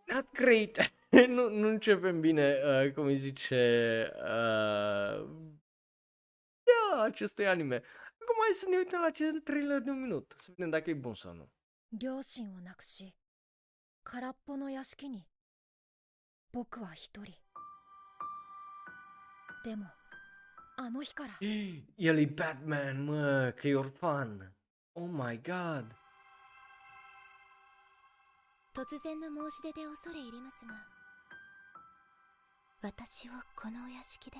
[0.05, 0.93] not great.
[1.35, 5.27] nu, nu începem bine, uh, cum îi zice, uh,
[6.63, 7.81] da, acestui anime.
[8.47, 11.15] Hai să ne uităm la acest trailer de un minut, să vedem dacă e bun
[11.15, 11.49] sau nu.
[11.91, 13.13] 両親を亡くし
[14.03, 15.25] 空っぽの屋敷に
[16.51, 17.33] 僕は一人
[19.63, 19.85] でも
[20.77, 24.51] あの日から El e Batman, mă, că e orfan.
[24.93, 25.85] Oh my god.
[28.73, 30.73] 突然の申し出で恐れ入りますが
[32.81, 34.37] 私をこのお屋敷で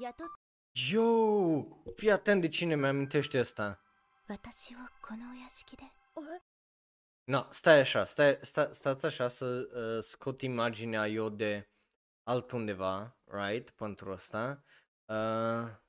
[0.00, 0.28] 雇っ
[0.72, 1.62] Yo!
[1.96, 3.82] Fii atent de cine mi-amintește asta.
[7.24, 11.68] No, stai așa, stai, stai, stați așa să uh, scot imaginea eu de
[12.22, 14.64] altundeva, right, pentru asta.
[15.04, 15.80] Uh,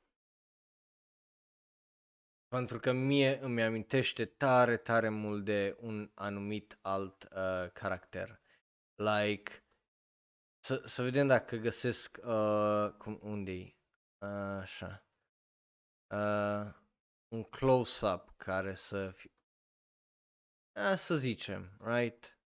[2.48, 8.42] pentru că mie îmi amintește tare, tare mult de un anumit alt uh, caracter.
[8.96, 9.66] Like,
[10.60, 13.82] să, să vedem dacă găsesc, uh, cum, unde-i?
[14.26, 15.06] Așa,
[16.14, 16.74] uh,
[17.28, 19.32] un close-up care să fie,
[20.80, 22.38] uh, să zicem, right?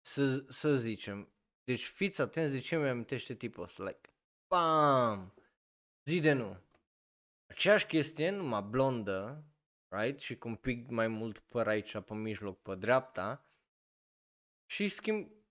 [0.00, 1.32] Să, să zicem,
[1.64, 4.10] deci fiți atenți de ce mi amintește tipul ăsta, like,
[4.48, 5.34] bam,
[6.04, 6.62] zi de nu.
[7.46, 9.44] Aceeași chestie, numai blondă,
[9.88, 10.20] right?
[10.20, 13.48] Și cu un pic mai mult păr aici pe mijloc, pe dreapta.
[14.66, 15.43] Și schimb...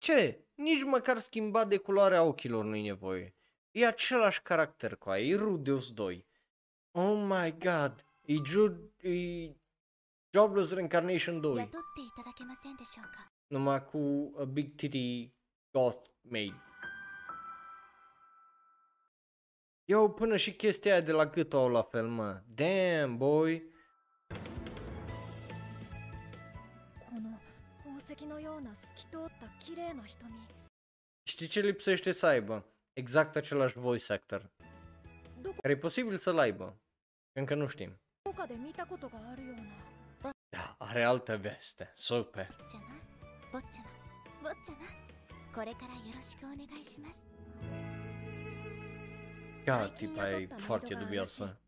[0.00, 0.44] Ce?
[0.54, 3.34] Nici măcar schimbat de culoarea ochilor nu-i nevoie.
[3.70, 6.26] E același caracter cu aia, e Rudeus 2.
[6.90, 9.50] Oh my god, e, Jude, e
[10.30, 11.56] Jobless Reincarnation 2.
[11.56, 15.32] 雇っていただけませんでしょうか Numai cu a Big Titty
[15.72, 16.54] Goth Maid.
[19.84, 22.42] Yo, până și chestia aia de la gât au la fel, mă.
[22.54, 23.62] Damn, boy.
[27.08, 27.30] この
[27.78, 30.46] 宝石のような透き 通った綺麗な瞳
[31.28, 32.64] Știi ce lipsește să aibă?
[32.92, 34.50] Exact același voice actor.
[35.42, 36.80] Care e posibil să-l aibă.
[37.32, 37.98] Încă nu știm.
[38.24, 41.92] どこかで見たことがあるような Da, are altă veste.
[41.94, 42.46] Super.
[42.46, 42.94] ちゃま
[43.52, 43.82] 坊ちゃ
[44.42, 45.06] ま坊ちゃま
[45.54, 47.24] これからよろしくお願いします
[49.64, 51.60] Ca tipa e foarte dubioasă.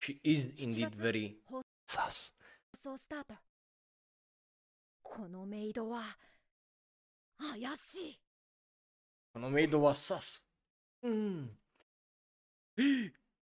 [0.00, 1.36] She is indeed very
[1.84, 2.34] sus.
[2.82, 3.34] そうスタート
[5.02, 6.02] このメイドは
[7.38, 8.20] 怪しい
[9.34, 10.46] Numei was sus.
[11.00, 11.58] Mm.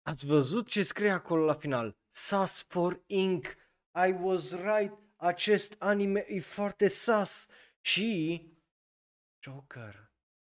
[0.09, 1.97] Ați văzut ce scrie acolo la final?
[2.09, 3.45] Sus for Inc.
[4.07, 4.93] I was right.
[5.15, 7.45] Acest anime e foarte sus.
[7.81, 8.41] Și
[9.43, 10.11] Joker.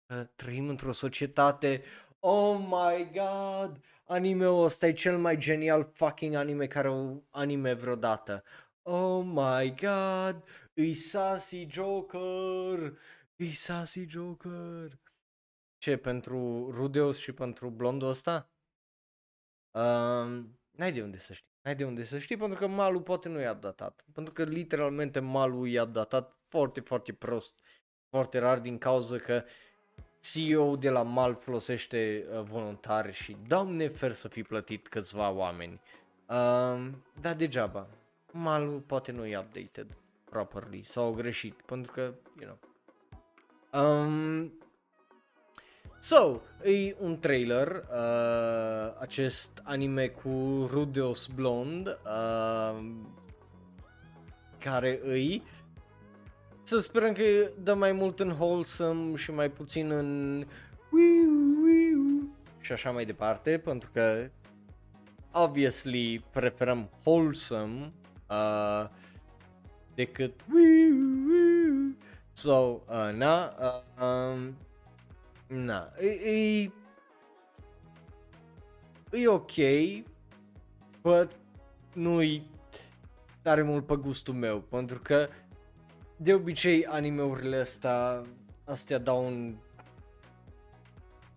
[0.05, 1.84] Că trăim într-o societate.
[2.19, 3.84] Oh my god.
[4.03, 8.43] Anime-ul ăsta e cel mai genial fucking anime care o anime vreodată.
[8.81, 10.43] Oh my god.
[10.73, 12.97] E sassy Joker.
[13.39, 14.98] E sassy Joker.
[15.78, 18.51] Ce, pentru Rudeus și pentru blondul ăsta?
[19.70, 21.47] Um, n-ai de unde să știi.
[21.62, 24.05] N-ai de unde să știi pentru că malul poate nu e updatat.
[24.12, 27.59] Pentru că literalmente malul e updatat foarte, foarte prost.
[28.09, 29.44] Foarte rar din cauza că
[30.20, 35.81] CEO de la mal folosește uh, voluntari și doamne fer să fi plătit câțiva oameni.
[36.27, 37.89] Um, dar degeaba.
[38.32, 42.01] Malul poate nu e updated properly sau au greșit pentru că,
[42.40, 42.68] you know.
[43.73, 44.53] Um,
[46.01, 52.85] So, e un trailer, uh, acest anime cu Rudeus Blond, uh,
[54.59, 55.43] care îi,
[56.62, 57.23] să sperăm că
[57.62, 60.36] dă mai mult în wholesome și mai puțin în
[60.90, 64.31] wiu, wiu, și așa mai departe, pentru că
[65.32, 67.93] obviously preferăm wholesome
[68.31, 68.89] uh,
[69.95, 70.95] decât wiu,
[71.27, 71.27] wiu.
[72.39, 74.56] So, uh, na, uh, um,
[75.48, 76.70] Na, e, e,
[79.10, 79.52] e ok,
[81.02, 81.31] but
[81.93, 82.51] nu-i
[83.43, 85.28] tare mult pe gustul meu, pentru că
[86.16, 88.23] de obicei animeurile astea,
[88.65, 89.56] astea dau un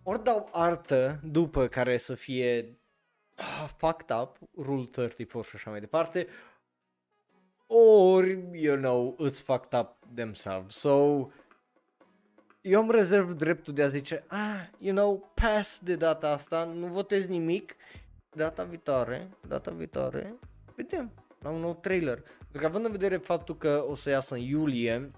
[0.04, 2.80] ori dau artă după care să fie
[3.36, 6.28] ah, fucked up, Rule 34 și așa mai departe,
[7.72, 10.76] ori, you know, it's fucked up themselves.
[10.76, 11.28] So,
[12.62, 16.88] eu îmi rezerv dreptul de a zice, ah, you know, pass de data asta, nu
[16.88, 17.76] votez nimic,
[18.30, 20.36] data viitoare, data viitoare,
[20.76, 22.22] vedem, la un nou trailer.
[22.38, 25.12] Pentru că având în vedere faptul că o să iasă în iulie,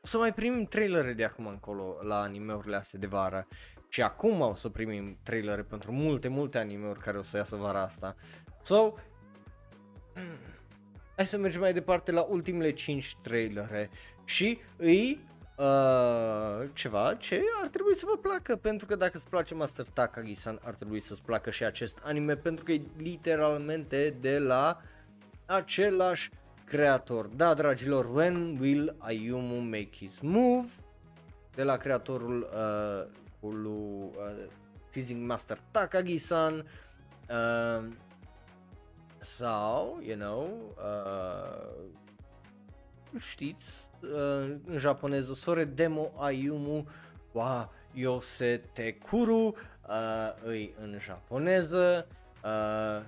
[0.00, 3.46] o să mai primim trailere de acum încolo la animeurile astea de vară.
[3.88, 7.82] Și acum o să primim trailere pentru multe, multe animeuri care o să iasă vara
[7.82, 8.16] asta.
[8.62, 8.94] So,
[11.18, 13.90] hai să mergem mai departe la ultimele 5 trailere.
[14.24, 15.20] Și îi
[15.56, 20.60] uh, ceva ce ar trebui să vă placă, pentru că dacă îți place Master Takagi-san,
[20.62, 24.80] ar trebui să-ți placă și acest anime, pentru că e literalmente de la
[25.46, 26.30] același
[26.64, 27.26] creator.
[27.26, 30.68] Da, dragilor, When Will Ayumu Make His Move?
[31.54, 34.50] De la creatorul uh, cu lui uh,
[34.90, 36.66] Teasing Master Takagi-san.
[37.28, 37.92] Uh,
[39.20, 41.68] sau, you know, uh,
[43.18, 46.86] știți, uh, în japoneză, Sore Demo Ayumu
[47.32, 49.54] wa Yose Tekuru,
[49.88, 49.94] uh,
[50.44, 52.06] îi în japoneză,
[52.44, 53.02] uh,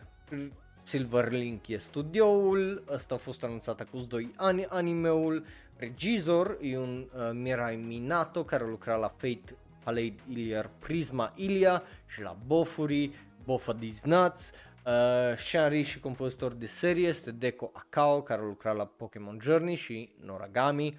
[0.82, 5.44] Silverlink e studioul, ăsta a fost anunțat acum 2 ani animeul,
[5.76, 12.20] regizor e un uh, Mirai Minato care lucra la Fate Palade Iliar Prisma Ilia și
[12.20, 13.10] la Bofuri,
[13.44, 14.52] Bofa These Nuts,
[14.86, 19.74] Uh, scenarist și compozitor de serie este Deko Akao, care a lucrat la Pokémon Journey
[19.74, 20.98] și Noragami.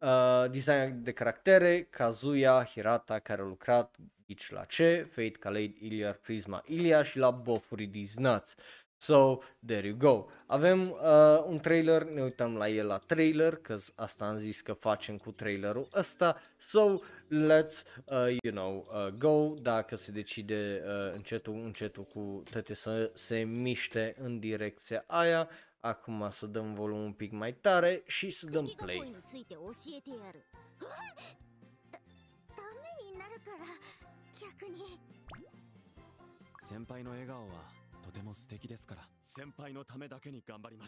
[0.00, 3.96] Uh, design de caractere, Kazuya Hirata, care a lucrat
[4.28, 8.54] aici la ce, Fate, Kaleid, Iliar, Prisma, Ilia și la Bofuri These Nuts.
[8.98, 10.26] So, there you go.
[10.46, 14.72] Avem uh, un trailer, ne uităm la el la trailer, că asta am zis că
[14.72, 16.40] facem cu trailerul ăsta.
[16.58, 16.96] So,
[17.28, 23.12] let's, uh, you know, uh, go, dacă se decide uh, încetul, încetul cu toate să
[23.14, 25.48] se miște în direcția aia,
[25.80, 29.16] acum să dăm volumul un pic mai tare și să dăm play.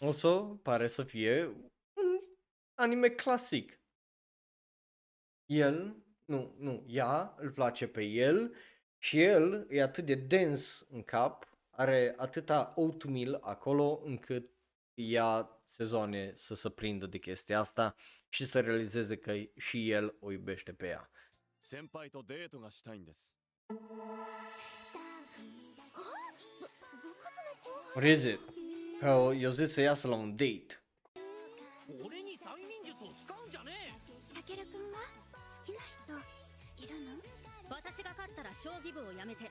[0.06, 1.44] Also, pare să fie
[1.94, 2.20] un
[2.74, 3.80] anime clasic.
[5.46, 8.55] El nu, nu, ea îl place pe el
[8.97, 14.49] Și el e atât de dens în cap, are atâta oatmeal acolo încât
[14.93, 17.95] ia sezoane să se prindă de chestia asta
[18.29, 21.09] și să realizeze că și el o iubește pe ea.
[21.59, 23.37] 先輩とデートがしたいんです
[27.95, 28.39] What is it?
[28.99, 30.83] Că eu zic să iasă la un date.
[32.01, 32.26] 俺に
[37.97, 39.49] 私が勝ったら将棋部をやめて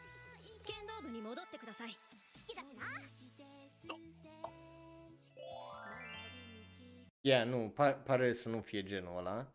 [0.63, 2.87] 剣道部に戻ってください好きだしな
[7.25, 9.55] Yeah, nu, par, pare să nu fie genul ăla.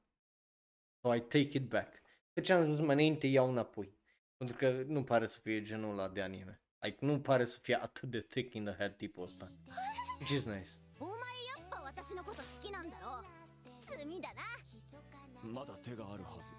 [1.02, 2.02] So I take it back.
[2.34, 3.98] Deci am zis mai înainte iau înapoi.
[4.38, 6.62] Pentru că nu pare să fie genul ăla de anime.
[6.80, 9.52] Like, nu pare să fie atât de thick in the head tipul ăsta.
[10.20, 10.70] Which is nice.
[11.00, 13.24] お前やっぱ私のこと好きなんだろ
[13.82, 14.44] 罪だな
[15.44, 16.54] まだ手があるはず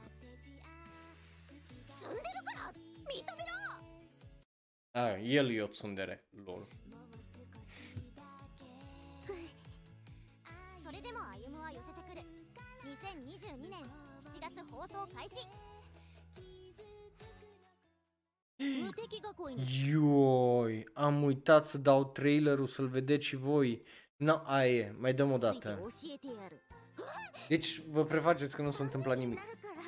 [18.59, 19.21] 無敵囲
[19.53, 23.83] いの Ioi, am uitat să dau trailerul să-l vedeți și voi.
[24.17, 25.79] No, aia e, mai dăm o ついて dată.
[25.79, 26.63] 教えてやる
[27.49, 29.39] Deci vă prefaceți că nu s-a întâmplat nimic.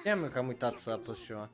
[0.05, 1.51] Ia că am uitat să apăs ceva.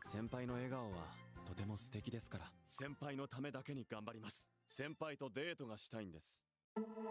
[0.00, 1.17] 先輩の笑顔は
[1.49, 6.43] とても素敵ですから先輩のためだけに頑張ります先輩とデートがしたいんです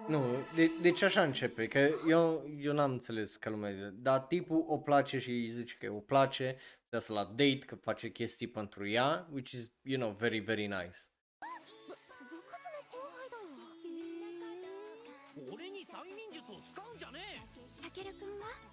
[0.08, 0.22] Nu,
[0.54, 5.18] de, deci așa începe, că eu, eu n-am înțeles ca lumea, dar tipul o place
[5.18, 6.56] și îi zice că o place,
[6.88, 10.66] să iasă la date, că face chestii pentru ea, which is, you know, very, very
[10.66, 10.98] nice.
[15.52, 17.46] 俺に催眠術を使うんじゃね
[17.80, 18.67] たけるくんは E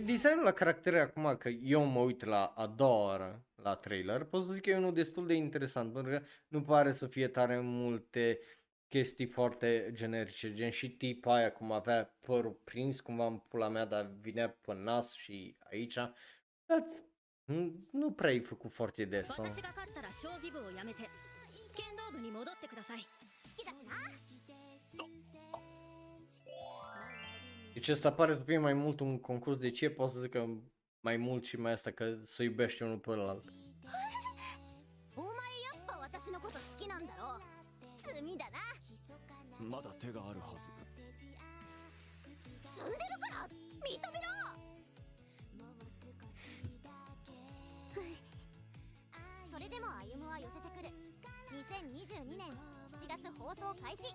[0.00, 4.44] Designul la caractere acum, că eu mă uit la a doua oară la trailer, pot
[4.44, 7.60] să zic că e unul destul de interesant, pentru că nu pare să fie tare
[7.60, 8.38] multe
[8.88, 13.84] chestii foarte generice, gen și tipa aia cum avea părul prins cumva în pula mea,
[13.84, 15.98] dar vinea pe nas și aici.
[16.68, 16.96] That's,
[17.44, 19.26] nu, nu prea ai făcut foarte des.
[19.26, 19.44] Sau...
[27.74, 30.46] Deci asta pare să fie mai mult un concurs de ce pot să zic că
[31.00, 33.52] mai mult și mai asta că să iubește unul pe ălalt.
[35.16, 37.38] お前やっぱ私のこと好きなんだろ
[37.98, 38.58] 罪だな
[39.58, 40.70] まだ手があるはず
[42.64, 44.28] 積んでるから認めろ
[49.50, 50.88] それでも歩夢は寄せてくる
[51.52, 52.48] 2022年
[52.90, 54.14] 7月放送開始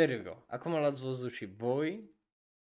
[0.00, 0.36] There you go.
[0.46, 2.10] Acum l-ați văzut și voi.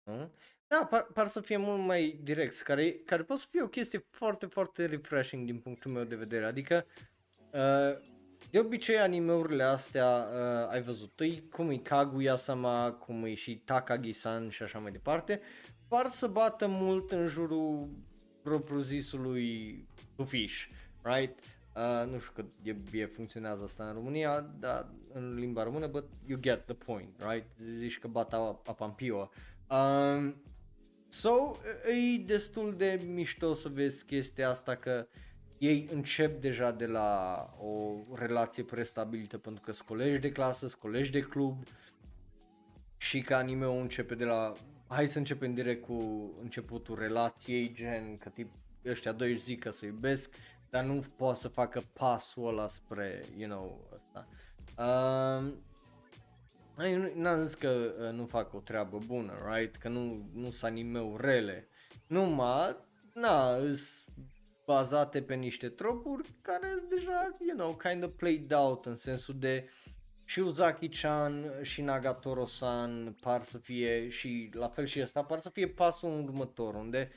[0.05, 0.31] Nu?
[0.67, 4.07] Da, par, par să fie mult mai direct, care, care poate să fie o chestie
[4.11, 6.45] foarte, foarte refreshing din punctul meu de vedere.
[6.45, 6.87] Adică,
[7.53, 8.01] uh,
[8.51, 14.51] de obicei animeurile astea, uh, ai văzut, e cum e Kaguya-sama, cum e și Takagi-san
[14.51, 15.41] și așa mai departe,
[15.89, 17.89] par să bată mult în jurul
[18.43, 19.87] propriu-zisului
[20.17, 20.69] tufiș,
[21.03, 21.39] right?
[21.79, 26.09] Uh, nu știu că e, e, funcționează asta în România, dar în limba română, but
[26.27, 27.47] you get the point, right?
[27.79, 29.31] Zici că bata apampio.
[29.71, 30.43] Um,
[31.09, 31.31] so,
[32.15, 35.07] e destul de mișto să vezi chestia asta că
[35.59, 40.81] ei încep deja de la o relație prestabilită pentru că sunt colegi de clasă, sunt
[40.81, 41.63] colegi de club
[42.97, 44.53] și că anime-ul începe de la
[44.89, 48.53] hai să începem direct cu începutul relației, gen că tip
[48.87, 50.35] ăștia doi își zic că se iubesc,
[50.71, 54.29] dar nu poate să facă pasul ăla spre, you know, ăsta.
[54.83, 55.63] Um,
[56.77, 59.77] ai, n-am zis că uh, nu fac o treabă bună, right?
[59.77, 61.69] Că nu, nu sunt animeu rele.
[62.07, 62.77] Numai,
[63.15, 64.05] na, îs
[64.67, 69.39] bazate pe niște tropuri care sunt deja, you know, kind of played out în sensul
[69.39, 69.69] de
[70.25, 75.69] și Uzaki-chan și Nagatoro-san par să fie și la fel și ăsta par să fie
[75.69, 77.11] pasul următor unde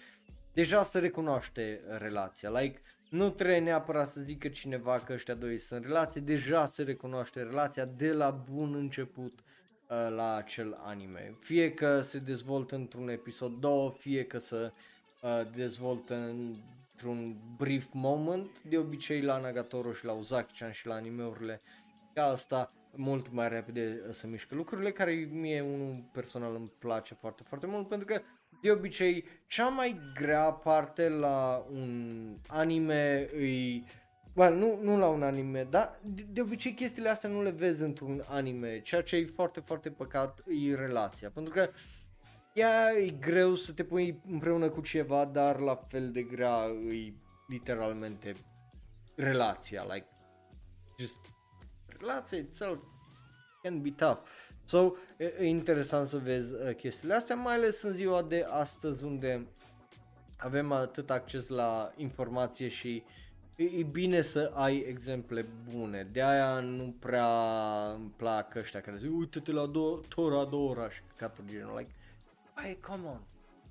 [0.54, 2.50] deja se recunoaște relația.
[2.50, 6.84] Like, nu trebuie neapărat să zică cineva că ăștia doi sunt în relație, deja se
[6.84, 11.38] recunoaște relația de la bun început uh, la acel anime.
[11.40, 14.72] Fie că se dezvoltă într-un episod 2, fie că se
[15.22, 21.62] uh, dezvoltă într-un brief moment, de obicei la Nagatoro și la Uzaki-chan și la animeurile
[22.14, 27.14] ca asta mult mai repede uh, să mișcă lucrurile, care mie unul personal îmi place
[27.14, 28.22] foarte, foarte mult, pentru că
[28.62, 33.86] de obicei cea mai grea parte la un anime îi
[34.34, 37.84] Well, nu, nu la un anime, dar de, de obicei chestiile astea nu le vezi
[37.84, 41.70] într-un anime, ceea ce e foarte, foarte păcat e relația, pentru că
[42.54, 47.14] ea e greu să te pui împreună cu ceva, dar la fel de grea e
[47.48, 48.36] literalmente
[49.16, 50.08] relația, like,
[51.00, 51.20] just,
[51.86, 52.80] relația itself
[53.62, 54.28] can be tough.
[54.72, 59.04] So, e, e interesant să vezi uh, chestiile astea, mai ales în ziua de astăzi
[59.04, 59.48] unde
[60.38, 63.04] avem atât acces la informație și
[63.56, 66.08] e, e bine să ai exemple bune.
[66.12, 67.28] De aia nu prea
[67.94, 71.92] îmi plac ăștia care zic uite-te la do- Toradora și căcatul de genul, like,
[72.54, 73.22] ai, come on,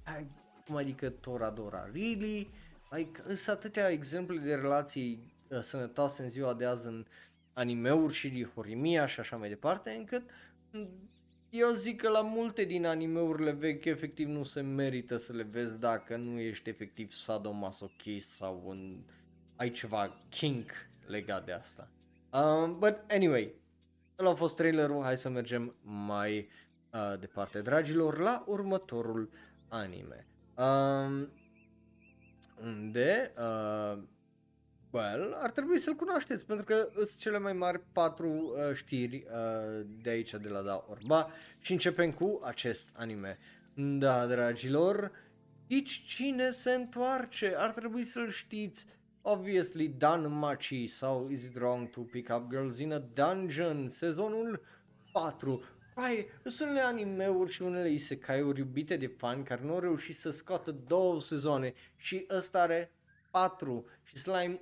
[0.05, 0.27] ai,
[0.67, 2.51] cum adică Toradora, really?
[2.91, 7.05] Like, sunt atâtea exemple de relații uh, sănătoase în ziua de azi în
[7.53, 10.29] animeuri și de Horimiya și așa mai departe, încât mm,
[11.51, 15.79] eu zic că la multe din animeurile vechi efectiv nu se merită să le vezi
[15.79, 18.97] dacă nu ești efectiv sadomasochist sau un,
[19.57, 20.71] ai ceva kink
[21.07, 21.89] legat de asta.
[22.33, 23.55] Um, but anyway,
[24.19, 26.49] ăla a fost trailerul, hai să mergem mai
[26.93, 29.31] uh, departe, dragilor, la următorul
[29.69, 30.27] anime.
[30.57, 31.29] Um,
[32.63, 34.03] unde, uh,
[34.91, 39.87] well, ar trebui să-l cunoașteți, pentru că sunt cele mai mari patru uh, știri uh,
[40.03, 41.31] de aici, de la Da Orba,
[41.61, 43.39] și începem cu acest anime.
[43.75, 45.13] Da, dragilor,
[45.67, 47.55] știți cine se întoarce?
[47.57, 48.87] Ar trebui să-l știți.
[49.23, 54.63] Obviously, Dan Machi sau Is It Wrong to Pick Up Girls in a Dungeon, sezonul
[55.13, 55.63] 4.
[55.95, 60.31] Hai, sunt unele animeuri și unele isekai-uri iubite de fani care nu au reușit să
[60.31, 62.93] scoată două sezoane și ăsta are
[63.31, 64.61] 4 și Slime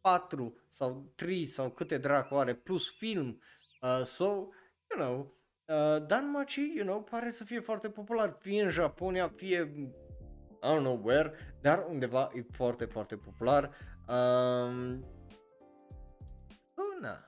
[0.00, 3.40] 4 sau 3 sau câte dracu are plus film.
[3.82, 8.62] Uh, so, you know, uh, Dan Machi, you know, pare să fie foarte popular, fie
[8.62, 9.72] în Japonia, fie
[10.62, 13.76] I don't know where, dar undeva e foarte, foarte popular.
[14.08, 15.04] Um,
[16.74, 17.24] oh, na.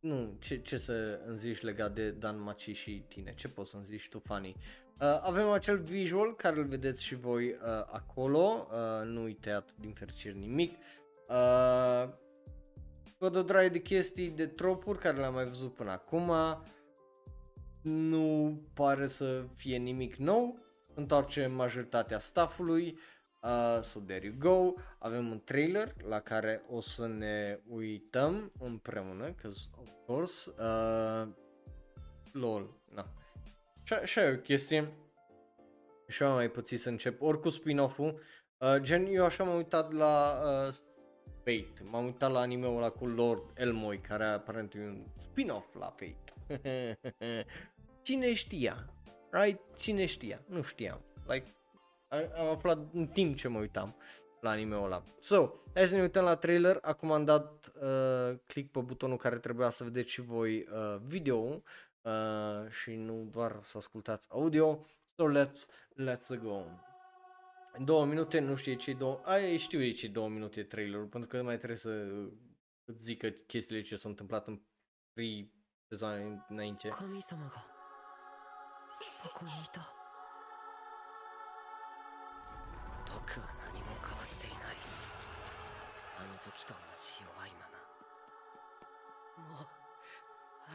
[0.00, 3.34] Nu, ce, ce să îmi zici legat de Dan Machi și tine?
[3.34, 4.56] Ce poți să-mi zici tu, Fanny?
[5.00, 7.56] Uh, avem acel visual care îl vedeți și voi uh,
[7.90, 10.70] acolo, uh, nu-i tăiat din fericire nimic.
[10.70, 11.05] Uh,
[13.18, 16.32] văd o draie de chestii, de tropuri care le-am mai văzut până acum.
[17.82, 20.58] Nu pare să fie nimic nou.
[20.94, 22.98] Întoarce majoritatea staffului.
[23.42, 24.72] Uh, so there you go.
[24.98, 29.48] Avem un trailer la care o să ne uităm împreună, că
[29.80, 30.50] of course.
[30.58, 31.28] Uh,
[32.32, 33.06] lol, na.
[33.82, 34.92] Și așa e o chestie.
[36.08, 38.20] Și am mai puțin să încep, ori cu spin-off-ul.
[38.58, 40.74] Uh, gen, eu așa m-am uitat la uh,
[41.46, 41.82] Fate.
[41.90, 46.32] M-am uitat la anime-ul ăla cu Lord Elmoy, care aparent e un spin-off la Fate.
[48.02, 48.90] Cine știa?
[49.30, 49.60] Right?
[49.76, 50.40] Cine știa?
[50.46, 51.00] Nu știam.
[51.26, 51.54] Like,
[52.36, 53.96] am aflat în timp ce mă uitam
[54.40, 55.02] la anime-ul ăla.
[55.18, 56.78] So, hai să ne uităm la trailer.
[56.80, 61.62] Acum am dat uh, click pe butonul care trebuia să vedeți și voi uh, video
[62.02, 64.86] uh, și nu doar să ascultați audio.
[65.16, 66.62] So, let's, let's go.
[67.75, 69.21] În două minute, nu știu ce două...
[69.23, 71.89] Ai, știu de ce două minute trailerul, pentru că mai trebuie să
[72.85, 74.61] îți zică chestiile ce s-au întâmplat în
[75.13, 75.51] pri
[75.87, 76.89] sezoane înainte.
[76.89, 77.63] 神様が
[78.93, 79.81] そこにいた
[83.07, 84.75] 僕は何も変わっていない
[86.17, 87.79] あの時と同じ弱いまま
[89.55, 89.67] もう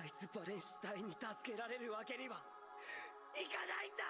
[0.01, 2.43] アイスバレンシュ隊に助けられるわけには
[3.37, 4.05] いかないんだ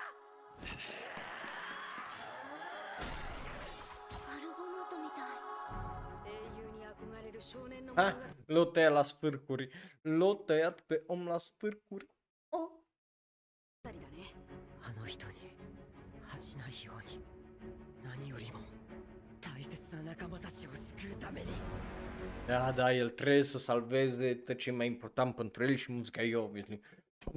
[7.95, 8.17] Ha?
[8.47, 9.69] L-o tăiat la sfârcuri.
[10.03, 12.09] L-o tăiat pe om la sfârcuri.
[12.49, 12.71] Oh.
[13.85, 14.35] だね
[14.83, 15.33] あの人に
[16.27, 17.21] 恥じないように
[18.05, 18.59] 何よりも
[19.41, 21.47] 大切な仲間たちを救うために
[22.47, 26.23] Da, da, el trebuie să salveze tot ce e mai important pentru el și muzica
[26.23, 26.81] e obviously.
[27.25, 27.35] But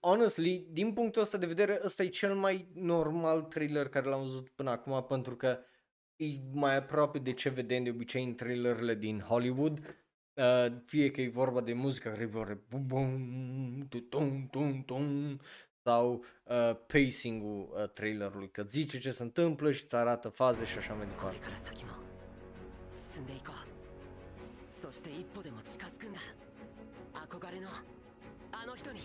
[0.00, 4.48] honestly, din punctul ăsta de vedere, ăsta e cel mai normal trailer care l-am văzut
[4.48, 5.58] până acum pentru că
[6.16, 9.78] e mai aproape de ce vedem de obicei în trailerele din Hollywood.
[10.34, 15.40] Uh, fie că e vorba de muzică care vorbe bum bum tu tum tum tum
[15.82, 20.78] sau uh, pacing-ul uh, trailerului, că zice ce se întâmplă și îți arată faze și
[20.78, 21.38] așa mai こ departe.
[21.38, 21.92] れから先も
[23.14, 23.70] 進んでいこう
[24.82, 26.20] そして一歩でも近づくんだ
[27.12, 27.68] 憧れの
[28.64, 29.00] あの人に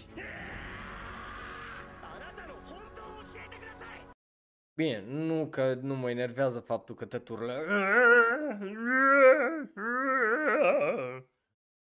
[2.02, 4.02] あなたの本当を教えてください
[4.78, 7.54] Bine, nu că nu mă enervează faptul că tăturile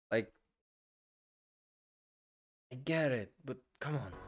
[0.09, 0.33] Like
[2.69, 4.24] I get it, but come on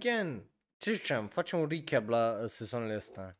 [0.00, 3.38] Again, ce ziceam, facem un recap la uh, sezoanele astea.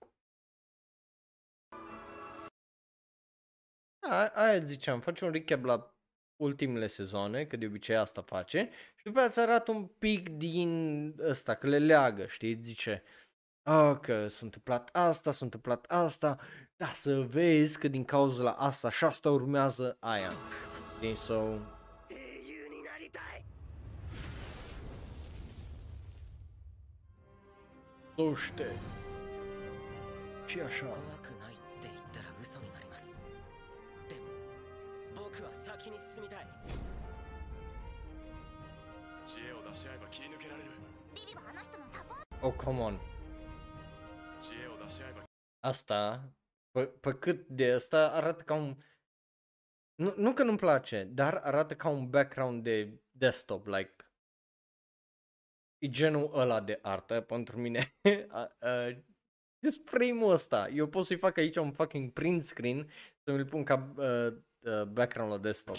[4.09, 5.95] A, aia ziceam, facem un recap la
[6.43, 11.15] ultimele sezoane, că de obicei asta face, și după aceea îți arată un pic din
[11.21, 13.03] ăsta, că le leagă, știi, zice,
[13.71, 16.39] oh, că s-a întâmplat asta, s-a întâmplat asta,
[16.77, 20.33] da, să vezi că din cauza la asta și asta urmează aia.
[20.97, 21.80] Știi, so...
[28.20, 28.72] So știe.
[30.46, 30.86] Și așa.
[30.86, 33.12] 怖くないって言ったら嘘になります
[34.08, 36.48] でも僕は先に進みたい
[39.26, 40.70] 知恵を出し合えば切り抜けられる
[41.16, 43.00] リリはあの人のサポー Oh, come on.
[44.40, 45.24] 知恵を出し合えば
[45.62, 46.22] Asta,
[46.72, 48.78] pe, pe cât de asta arată ca un...
[49.96, 53.96] Nu, nu că nu-mi place, dar arată ca un background de desktop, like...
[55.81, 57.95] E genul ăla de artă pentru mine.
[58.29, 59.03] A- a-
[59.63, 60.69] Just frame-ul ăsta.
[60.69, 62.91] Eu pot să-i fac aici un fucking print screen
[63.25, 64.05] să mi-l pun ca uh,
[64.59, 65.77] uh, background la desktop.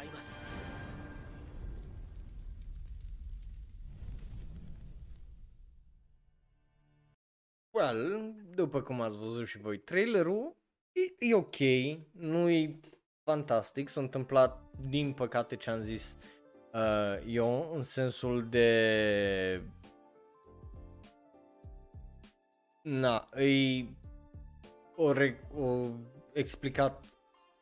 [0.00, 0.26] らいます
[7.72, 10.56] Well, după cum ați văzut și voi trailerul,
[10.92, 11.56] e, e ok,
[12.12, 12.80] nu e
[13.22, 16.16] fantastic, s-a întâmplat din păcate ce am zis
[16.72, 19.62] uh, eu, în sensul de...
[22.82, 23.84] Na, e
[24.96, 25.88] o, re- o
[26.32, 27.04] explicat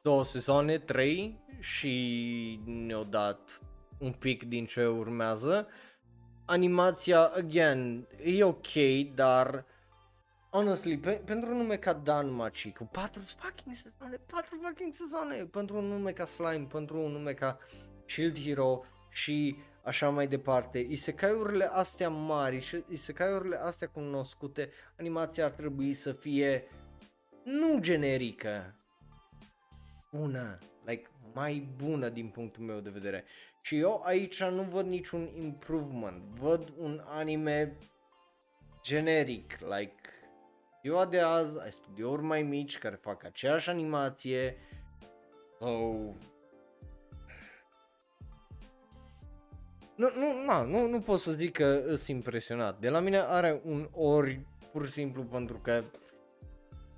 [0.02, 3.61] două sezoane, trei și ne-au dat
[3.97, 5.67] un pic din ce urmează.
[6.45, 8.67] Animația, again, e ok,
[9.15, 9.65] dar
[10.49, 15.35] honestly, pe, pentru un nume ca Dan Machi, cu patru fucking sezoane, patru fucking sezoane,
[15.35, 17.57] pentru un nume ca Slime, pentru un nume ca
[18.05, 25.51] Shield Hero și așa mai departe, isekaiurile astea mari și isekaiurile astea cunoscute, animația ar
[25.51, 26.67] trebui să fie
[27.43, 28.75] nu generică,
[30.11, 30.57] bună,
[30.89, 33.23] like mai bună din punctul meu de vedere.
[33.61, 37.77] Și eu aici nu văd niciun improvement, văd un anime
[38.83, 39.93] generic, like
[40.81, 44.57] ziua de azi ai studiouri mai mici care fac aceeași animație
[45.59, 46.15] sau
[49.95, 52.79] nu, nu, na, nu, nu pot să zic că sunt impresionat.
[52.79, 54.39] De la mine are un ori
[54.71, 55.83] pur și simplu pentru că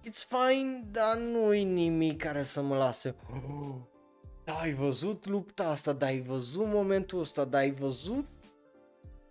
[0.06, 3.76] it's fine, dar nu e nimic care să mă lase oh,
[4.44, 8.26] da, ai văzut lupta asta, da, ai văzut momentul ăsta, da, ai văzut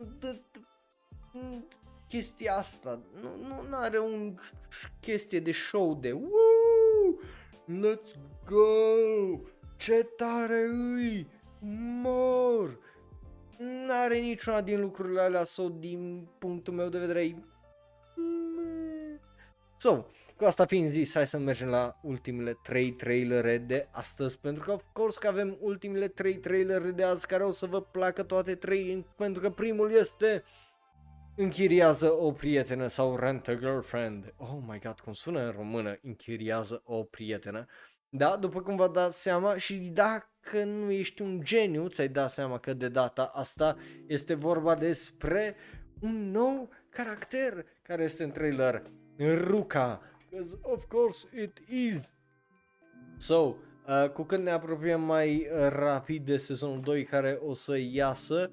[0.01, 0.61] d- d-
[2.09, 3.01] chestia asta.
[3.21, 4.39] Nu, nu are un
[5.01, 7.19] chestie de show de Woo!
[7.67, 8.15] Let's
[8.47, 9.41] go!
[9.77, 11.27] Ce tare îi!
[12.03, 12.79] Mor!
[13.59, 17.37] N-are niciuna din lucrurile alea sau din punctul meu de vedere e...
[19.77, 20.05] So,
[20.41, 24.73] cu asta fiind zis, hai să mergem la ultimele 3 trailere de astăzi, pentru că,
[24.73, 28.55] of course, că avem ultimele 3 trailere de azi care o să vă placă toate
[28.55, 30.43] 3, pentru că primul este
[31.37, 34.35] închiriază o prietenă sau rent a girlfriend.
[34.37, 37.67] Oh my god, cum sună în română, închiriază o prietenă.
[38.09, 42.59] Da, după cum vă dați seama și dacă nu ești un geniu, ți-ai dat seama
[42.59, 43.77] că de data asta
[44.07, 45.57] este vorba despre
[46.01, 48.83] un nou caracter care este în trailer,
[49.19, 50.10] Ruka.
[50.31, 52.09] Because of course it is.
[53.17, 57.79] So, uh, cu când ne apropiem mai uh, rapid de sezonul 2 care o să
[57.79, 58.51] iasă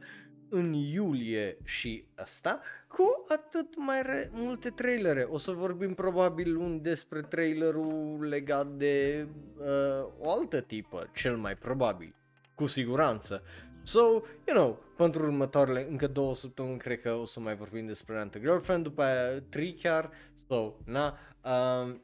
[0.50, 5.24] în iulie și asta, cu atât mai re- multe trailere.
[5.30, 9.28] O să vorbim probabil un despre trailerul legat de
[9.58, 12.16] uh, o altă tipă, cel mai probabil,
[12.56, 13.44] cu siguranță.
[13.84, 14.00] So,
[14.46, 18.38] you know, pentru următoarele încă două săptămâni cred că o să mai vorbim despre Rent
[18.40, 20.12] Girlfriend, după aia trei chiar,
[20.48, 22.03] so, na, um,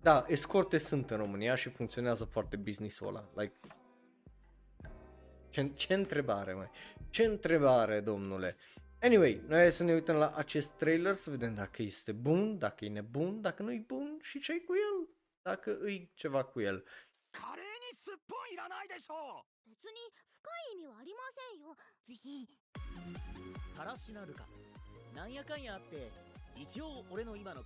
[0.00, 3.54] da, escorte sunt în România și funcționează foarte business-ul ăla, like,
[5.50, 6.70] ce, ce întrebare, mai?
[7.10, 8.56] Ce întrebare, domnule?
[9.00, 12.84] Anyway, noi hai să ne uităm la acest trailer să vedem dacă este bun, dacă
[12.84, 15.08] e nebun, dacă nu e bun și ce cu el,
[15.42, 16.84] dacă e ceva cu el.
[17.32, 21.74] 華麗にすっぽんいらないでしょ別に深い意味はありませんよ
[23.74, 24.44] さらしなるか
[25.16, 26.10] なんやかんやあって
[26.60, 27.62] 一応俺の今の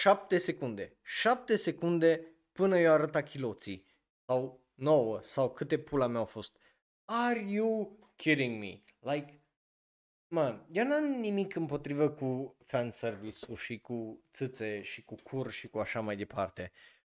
[0.00, 0.98] 7 secunde.
[1.02, 3.86] 7 secunde până i-au arătat chiloții.
[4.26, 6.56] Sau 9 sau câte pula mea au fost.
[7.04, 8.82] Are you kidding me?
[9.12, 9.42] Like,
[10.28, 15.78] man, eu n-am nimic împotrivă cu fanservice-ul și cu țâțe și cu cur și cu
[15.78, 16.72] așa mai departe.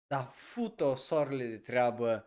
[0.06, 2.26] Dar fută soarele de treabă,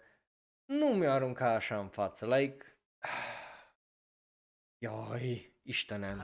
[0.65, 2.65] nu mi-o arunca așa în față, like...
[4.83, 6.17] Ioi, ișteneam.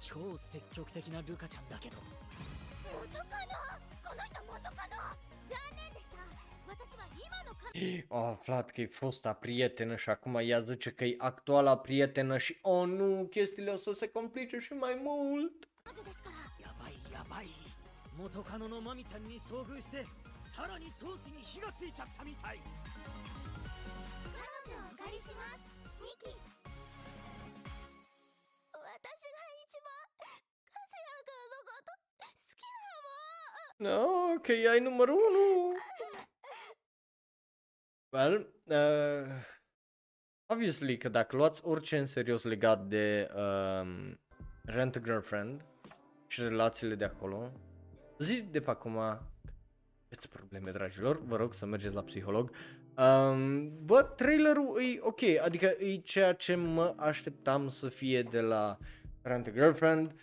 [0.00, 1.96] 超積極的なルカちゃんだけど。
[2.84, 3.54] 元カノ？
[4.04, 4.96] この人元カノ？
[5.48, 6.18] 残念でした。
[6.66, 7.54] 私は今の
[8.32, 15.52] あ、フラッケイ、フォスタ、プリエテナシ、アクマイズチェケ、アクトア、プリエテナシ、オノ、キスティレソセコプリチェシマイモウル、
[18.18, 20.04] 元カノのマミちゃんに遭遇して、
[20.50, 22.58] さらに闘志に火がついちゃったみたい。
[24.66, 25.60] 彼女をお借りします、
[26.02, 26.57] ニキ。
[33.78, 34.06] No,
[34.42, 35.72] că ea e numărul 1.
[38.10, 39.44] Well, uh,
[40.46, 44.20] obviously că dacă luați orice în serios legat de um,
[44.64, 45.64] Rent a Girlfriend
[46.26, 47.52] și relațiile de acolo,
[48.18, 52.50] zi de pe acum aveți probleme, dragilor, vă rog să mergeți la psiholog.
[52.96, 58.78] Um, bă, trailerul e ok, adică e ceea ce mă așteptam să fie de la
[59.22, 60.14] Rent a Girlfriend.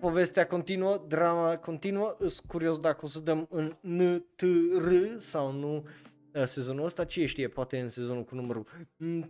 [0.00, 5.86] Povestea continuă, drama continuă, îs curios dacă o să dăm în NTR sau nu
[6.32, 8.66] uh, sezonul ăsta, cine știe, poate în sezonul cu numărul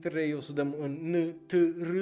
[0.01, 1.97] 3 o să dăm în NTR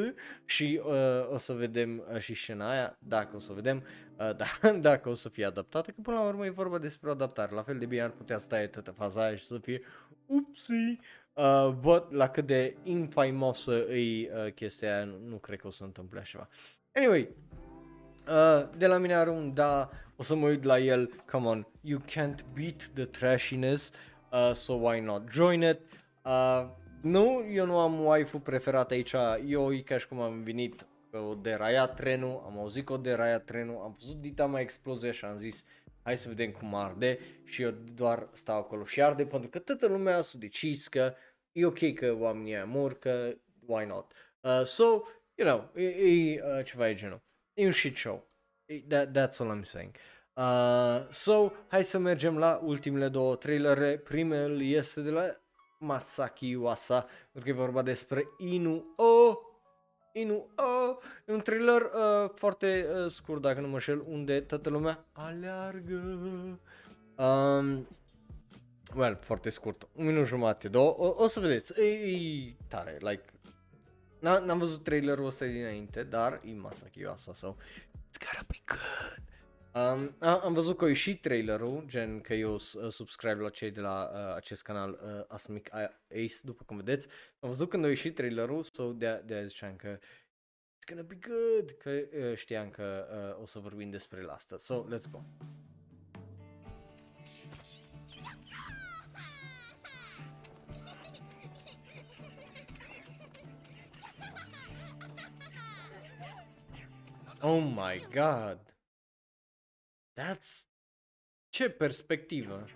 [0.45, 3.83] și uh, o să vedem uh, și scena aia, dacă o să vedem,
[4.19, 7.13] uh, da, dacă o să fie adaptată, că până la urmă e vorba despre o
[7.13, 9.81] adaptare, la fel de bine ar putea sta toată faza aia și să fie
[10.27, 10.99] upsi,
[11.33, 15.71] uh, but la cât de infaimosă e uh, chestia aia, nu, nu cred că o
[15.71, 16.31] să întâmple așa.
[16.31, 16.49] Ceva.
[16.93, 17.29] Anyway,
[18.29, 21.67] Uh, de la mine are un da, o să mă uit la el, come on,
[21.81, 23.93] you can't beat the trashiness,
[24.33, 25.81] uh, so why not join it?
[26.25, 26.67] Uh,
[27.03, 29.15] nu, eu nu am waifu preferat aici,
[29.47, 32.97] eu e ca și cum am venit că o deraia trenul, am auzit că o
[32.97, 35.65] deraia trenul, am văzut dita mai explozie și am zis
[36.03, 39.87] hai să vedem cum arde și eu doar stau acolo și arde pentru că toată
[39.87, 41.15] lumea s-a decis că
[41.53, 43.35] e ok că oamenii aia mor, că
[43.67, 44.13] why not?
[44.41, 44.85] Uh, so,
[45.35, 47.26] you know, e, e uh, ceva de genul.
[47.57, 48.27] E un shit show.
[48.67, 49.95] E- That, that's all I'm saying.
[50.35, 53.99] Uh, so, hai să mergem la ultimele două trailere.
[53.99, 55.29] Primul este de la
[55.79, 57.01] Masaki Iwasa,
[57.33, 59.39] pentru că e vorba despre Inu O.
[60.13, 60.97] Inu O.
[61.27, 65.95] E un trailer uh, foarte uh, scurt, dacă nu mă șel, unde toată lumea aleargă.
[67.17, 67.89] Um,
[68.97, 73.23] well, foarte scurt, un minut jumate, două, o, o să vedeți, e, e tare, like,
[73.25, 73.36] N-
[74.27, 77.55] n-am văzut trailerul ăsta dinainte, dar e Masaki Yuasa, so
[77.95, 79.23] it's gotta be good.
[79.77, 83.71] Um, a, am văzut că a ieșit trailerul, gen că eu uh, subscribe la cei
[83.71, 87.07] de la uh, acest canal uh, Asmic Ace, după cum vedeți.
[87.41, 91.71] Am văzut când a ieșit trailerul, so de de ziceam că it's gonna be good,
[91.79, 94.57] că uh, știam că uh, o să vorbim despre el asta.
[94.57, 95.21] So, let's go.
[107.49, 108.59] Oh my god.
[110.17, 110.65] That's
[111.49, 112.67] ce perspectivă.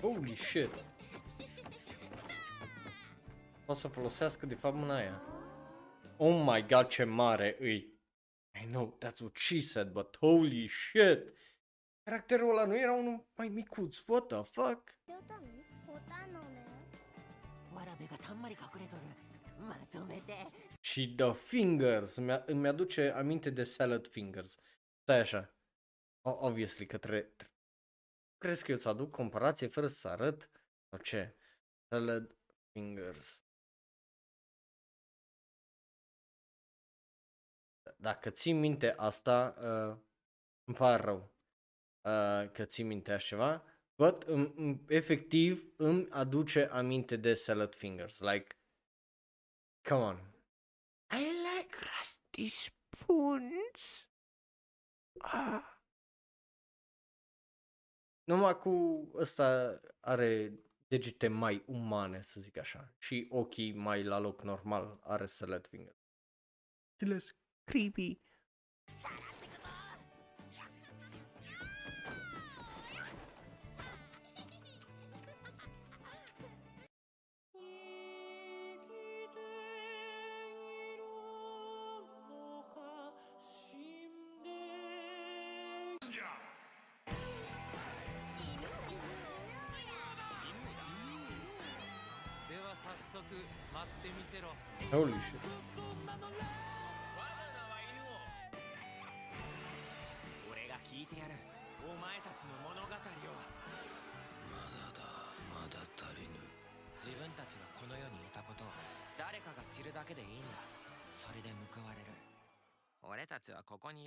[0.00, 0.84] Holy shit.
[3.64, 5.22] Poate să folosească de fapt mâna aia.
[6.16, 8.00] Oh my god, ce mare îi.
[8.62, 11.32] I know, that's what she said, but holy shit.
[12.07, 14.97] Caracterul ăla nu era unul mai micuț, what the fuck?
[17.75, 19.01] わらべがたんまり隠れとる
[19.67, 20.33] まとめて
[20.81, 24.55] Și The Fingers, îmi, îmi aduce aminte de Salad Fingers.
[25.01, 25.55] Stai așa.
[26.21, 27.21] O, obviously că trebuie...
[27.23, 27.51] tre-
[28.37, 30.51] Crezi că eu îți aduc comparație fără să arăt?
[30.89, 31.37] Sau ce?
[31.87, 32.35] Salad
[32.71, 33.41] Fingers.
[37.97, 39.97] Dacă ții minte asta, uh,
[40.63, 41.31] îmi pare rău
[42.08, 43.64] uh, că ții minte așa ceva,
[43.96, 48.18] but îmi, îmi, efectiv îmi aduce aminte de Salad Fingers.
[48.18, 48.56] Like,
[49.88, 50.16] come on.
[51.10, 54.08] I like rusty spoons.
[55.18, 55.62] Ah.
[58.24, 64.42] Numai cu ăsta are degete mai umane, să zic așa, și ochii mai la loc
[64.42, 65.96] normal are salad finger.
[66.94, 68.20] Stiles creepy.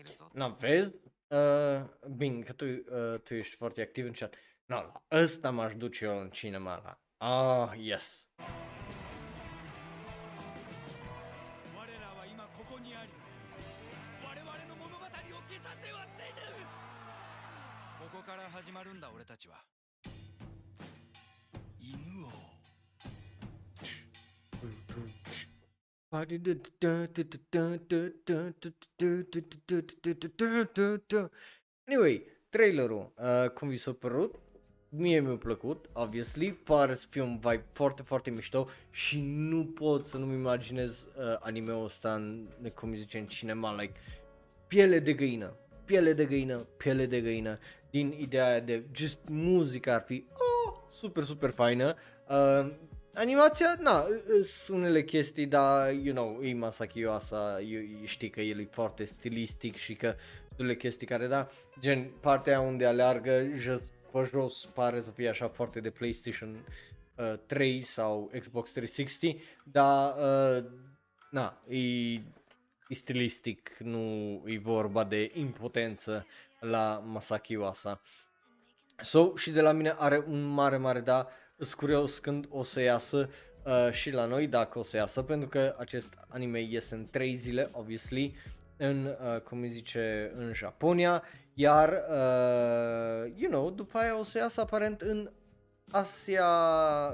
[0.04, 0.96] るぞ Na, vezi?
[1.28, 4.36] Uh, bine, că tu, uh, tu ești foarte activ în chat.
[4.66, 7.00] Na, la ăsta m-aș duce eu în cinema la.
[7.18, 8.28] Ah, yes.
[31.88, 34.36] Anyway, trailerul, uh, cum vi s-a părut?
[34.90, 40.06] Mie mi-a plăcut, obviously, pare să fie un vibe foarte, foarte mișto și nu pot
[40.06, 44.00] să nu-mi imaginez uh, anime-ul ăsta în, cum îi zice, în cinema, like,
[44.68, 49.94] piele de găină, piele de găină, piele de găină, din ideea aia de just muzica
[49.94, 51.96] ar fi oh, super, super faină.
[52.30, 52.72] Uh,
[53.14, 54.06] animația, na,
[54.44, 59.06] sunt unele chestii, dar, you know, e Masaki Yuasa, eu, știi că el e foarte
[59.06, 60.16] stilistic și că
[60.48, 61.48] sunt unele chestii care, da,
[61.80, 63.82] gen partea aia unde aleargă jos,
[64.12, 66.66] pe jos pare să fie așa foarte de PlayStation
[67.16, 70.66] uh, 3 sau Xbox 360, dar, uh,
[71.30, 72.14] na, e,
[72.88, 76.26] e stilistic, nu e vorba de impotență
[76.60, 78.02] la Masaki Yuasa.
[79.02, 81.28] So, și de la mine are un mare, mare da,
[81.64, 83.30] sunt curios când o să iasă
[83.64, 87.36] uh, și la noi, dacă o să iasă, pentru că acest anime iese în 3
[87.36, 88.36] zile, obviously,
[88.78, 91.24] în, uh, cum îi zice, în Japonia,
[91.54, 95.32] iar, uh, you know, după aia o să iasă aparent în
[95.92, 96.46] Asia,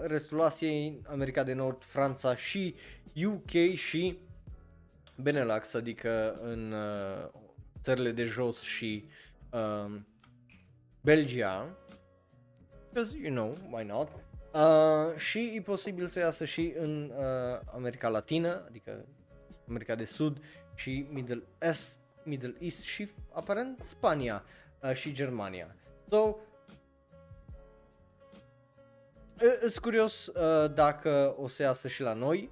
[0.06, 2.76] restul Asiei, America de Nord, Franța și
[3.26, 4.18] UK și
[5.15, 7.30] Benelux, adică în uh,
[7.84, 9.10] țările de jos și
[9.52, 9.95] uh,
[11.02, 11.78] Belgia,
[12.98, 14.10] because, you know, why not?
[14.53, 19.06] Uh, și e posibil să iasă și în uh, America Latină, adică
[19.68, 20.41] America de Sud
[20.76, 24.44] și Middle East, Middle East și aparent Spania
[24.82, 25.76] uh, și Germania.
[26.10, 26.36] So,
[29.60, 32.49] sunt curios uh, dacă o să iasă și la noi.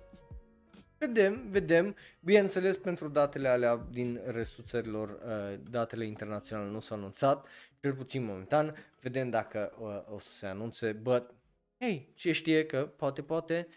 [0.97, 1.95] Vedem, vedem.
[2.19, 7.45] Bineînțeles, pentru datele alea din restul țărilor, uh, datele internaționale nu s-au anunțat,
[7.81, 8.75] cel puțin momentan.
[9.01, 11.33] Vedem dacă uh, o să se anunțe, but,
[11.77, 13.67] hey, ce știe că poate, poate,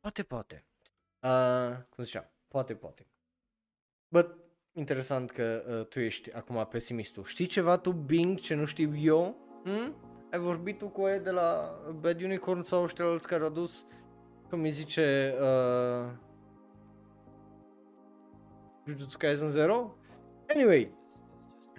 [0.00, 0.64] poate, poate.
[1.22, 3.06] Uh, cum ziceam, poate, poate.
[4.08, 4.36] But,
[4.72, 7.24] interesant că uh, tu ești acum pesimistul.
[7.24, 9.36] Știi ceva tu, Bing, ce nu știu eu?
[9.64, 9.94] Hmm?
[10.30, 13.86] Ai vorbit tu cu aia de la Bad Unicorn sau ăștia alți care au dus,
[14.48, 16.10] cum îi zice, uh,
[18.86, 19.96] Jujutsu Kaisen Zero?
[20.54, 20.97] Anyway,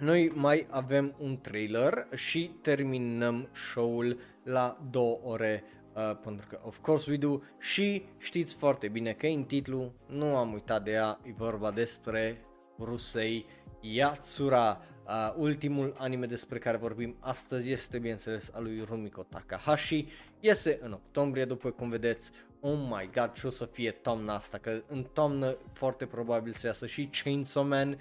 [0.00, 5.64] noi mai avem un trailer și terminăm show-ul la două ore
[5.94, 10.36] uh, pentru că of course we do și știți foarte bine că în titlu nu
[10.36, 12.44] am uitat de ea, e vorba despre
[12.78, 13.46] Rusei
[13.80, 14.80] Yatsura.
[15.06, 20.06] Uh, ultimul anime despre care vorbim astăzi este bineînțeles al lui Rumiko Takahashi.
[20.40, 22.30] Iese în octombrie, după cum vedeți.
[22.60, 26.66] Oh my god, ce o să fie toamna asta, că în toamnă foarte probabil să
[26.66, 27.98] iasă și Chainsaw Man.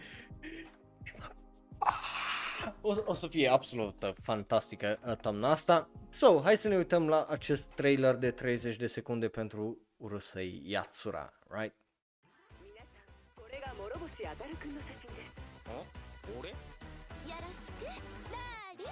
[2.81, 5.89] O, o să fie absolut uh, fantastică uh, toamna asta.
[6.11, 11.33] So, hai să ne uităm la acest trailer de 30 de secunde pentru Urusei Yatsura,
[11.49, 11.75] right?
[13.35, 15.33] これが諸星あたるくんの写真です
[16.39, 16.57] 俺よ
[17.41, 18.87] ろしくダーリン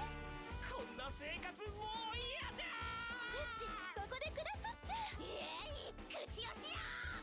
[0.70, 1.82] こんな生活も
[2.12, 2.66] う嫌じゃ
[3.32, 3.64] うち
[3.96, 5.24] ここで暮らすっちゃえ
[5.90, 6.70] い口よし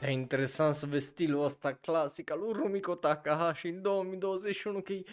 [0.01, 4.93] や E interesant să vezi stilul ăsta clasic al lui Rumiko Takahashi în 2021 că
[4.93, 5.03] e,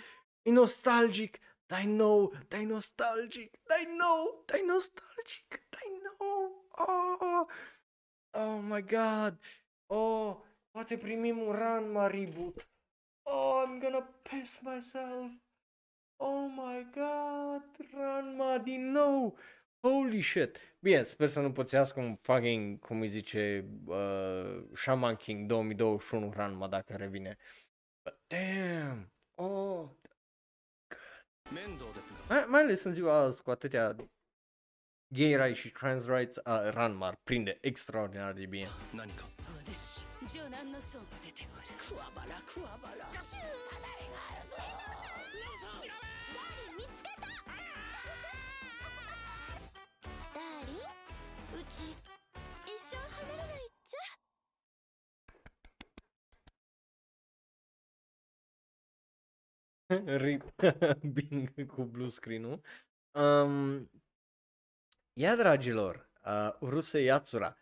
[0.42, 6.66] e nostalgic, dar know, dar nostalgic, dar know, dar nostalgic, dar know.
[6.78, 7.48] Oh,
[8.32, 9.40] oh my god.
[9.88, 10.42] Oh,
[10.72, 12.68] poate primim un Ranma reboot.
[13.24, 15.32] Oh, I'm gonna piss myself.
[16.20, 17.64] Oh my god,
[17.94, 19.38] Ranma din nou.
[19.84, 20.58] Holy shit.
[20.80, 26.68] Bine, sper să nu pățească un fucking, cum îi zice, uh, Shaman King 2021 Ranma
[26.68, 27.38] dacă revine.
[28.04, 29.12] But damn.
[29.36, 29.90] Oh.
[31.52, 33.96] 面倒ですが Mai, ales în ziua cu atâtea
[35.14, 38.70] gay rights și trans rights, uh, Ranma prinde extraordinar de bine.
[60.24, 60.44] Rip
[61.14, 62.62] Bing cu blue screen-ul.
[63.12, 63.90] Um,
[65.14, 67.58] ia, dragilor, uh, Uruse Yatsura.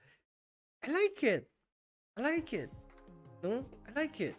[0.88, 1.47] I like it.
[2.18, 2.69] I like it.
[3.41, 3.68] Nu?
[3.88, 4.35] I like it.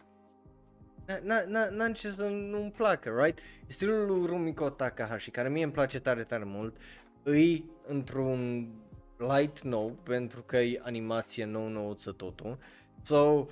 [1.71, 3.39] N-am ce să nu-mi placă, right?
[3.67, 6.77] Stilul lui Rumiko Takahashi, care mie îmi place tare, tare mult,
[7.23, 8.69] îi într-un
[9.17, 12.59] light nou, pentru că e animație nou-nouță totul.
[13.03, 13.47] So,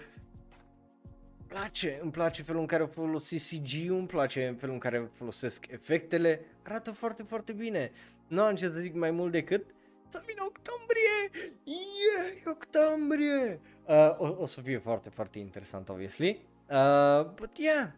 [1.48, 6.40] place, îmi place felul în care folosi CG-ul, îmi place felul în care folosesc efectele,
[6.62, 7.92] arată foarte, foarte bine.
[8.26, 9.64] Nu am ce să zic mai mult decât
[10.08, 11.50] să vină octombrie!
[11.64, 13.60] Yeah, octombrie!
[13.84, 16.40] Uh, o, o să fie foarte, foarte interesant, obviously.
[16.70, 17.88] Uh, but yeah,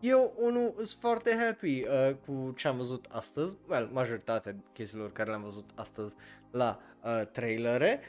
[0.00, 5.28] eu unul sunt foarte happy uh, cu ce am văzut astăzi, well, majoritatea chestiilor care
[5.28, 6.14] le-am văzut astăzi
[6.50, 8.00] la uh, trailere.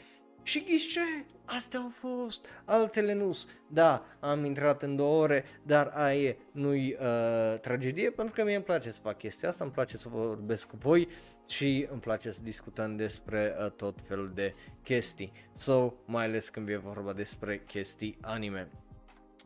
[0.48, 1.00] Și ghiși ce?
[1.46, 3.38] Astea au fost, altele nu
[3.68, 8.64] Da, am intrat în două ore, dar aia nu-i uh, tragedie, pentru că mie îmi
[8.64, 11.08] place să fac chestia asta, îmi place să vorbesc cu voi
[11.48, 14.54] și îmi place să discutăm despre uh, tot felul de
[14.84, 15.32] chestii.
[15.56, 18.70] So, mai ales când e vorba despre chestii anime.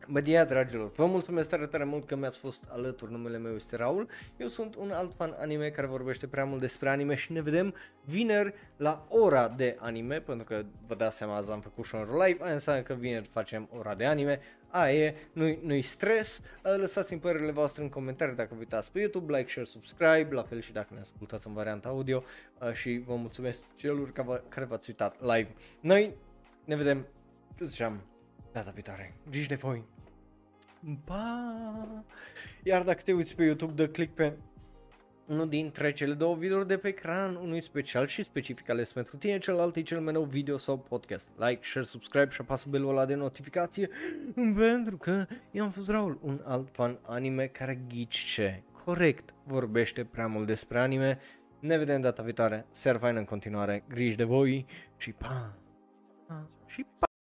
[0.08, 3.76] Bă, dia, dragilor, vă mulțumesc tare, tare mult că mi-ați fost alături, numele meu este
[3.76, 4.08] Raul,
[4.38, 7.74] eu sunt un alt fan anime care vorbește prea mult despre anime și ne vedem
[8.06, 12.08] vineri la ora de anime, pentru că vă dați seama, azi am făcut și un
[12.26, 17.20] live, aia înseamnă că vineri facem ora de anime, aia e, nu-i, nu-i stres, lăsați-mi
[17.20, 20.72] părerile voastre în comentarii dacă vă uitați pe YouTube, like, share, subscribe, la fel și
[20.72, 22.24] dacă ne ascultați în varianta audio.
[22.74, 24.12] Și vă mulțumesc celor
[24.48, 25.56] care v-ați uitat live.
[25.80, 26.16] Noi
[26.66, 27.06] ne vedem,
[27.60, 28.02] ziceam,
[28.52, 29.14] data viitoare.
[29.30, 29.84] Griji de voi.
[31.06, 32.04] Pa!
[32.64, 34.34] Iar dacă te uiți pe YouTube, dă click pe
[35.32, 39.38] unul dintre cele două videouri de pe ecran, unui special și specific ales pentru tine,
[39.38, 41.30] celălalt e cel mai nou video sau podcast.
[41.38, 43.90] Like, share, subscribe și apasă belul ăla de notificație,
[44.58, 50.04] pentru că eu am fost Raul, un alt fan anime care ghici ce, corect, vorbește
[50.04, 51.20] prea mult despre anime.
[51.60, 54.66] Ne vedem data viitoare, ser fain în continuare, griji de voi
[54.98, 55.58] și pa!
[56.28, 57.11] pa și pa!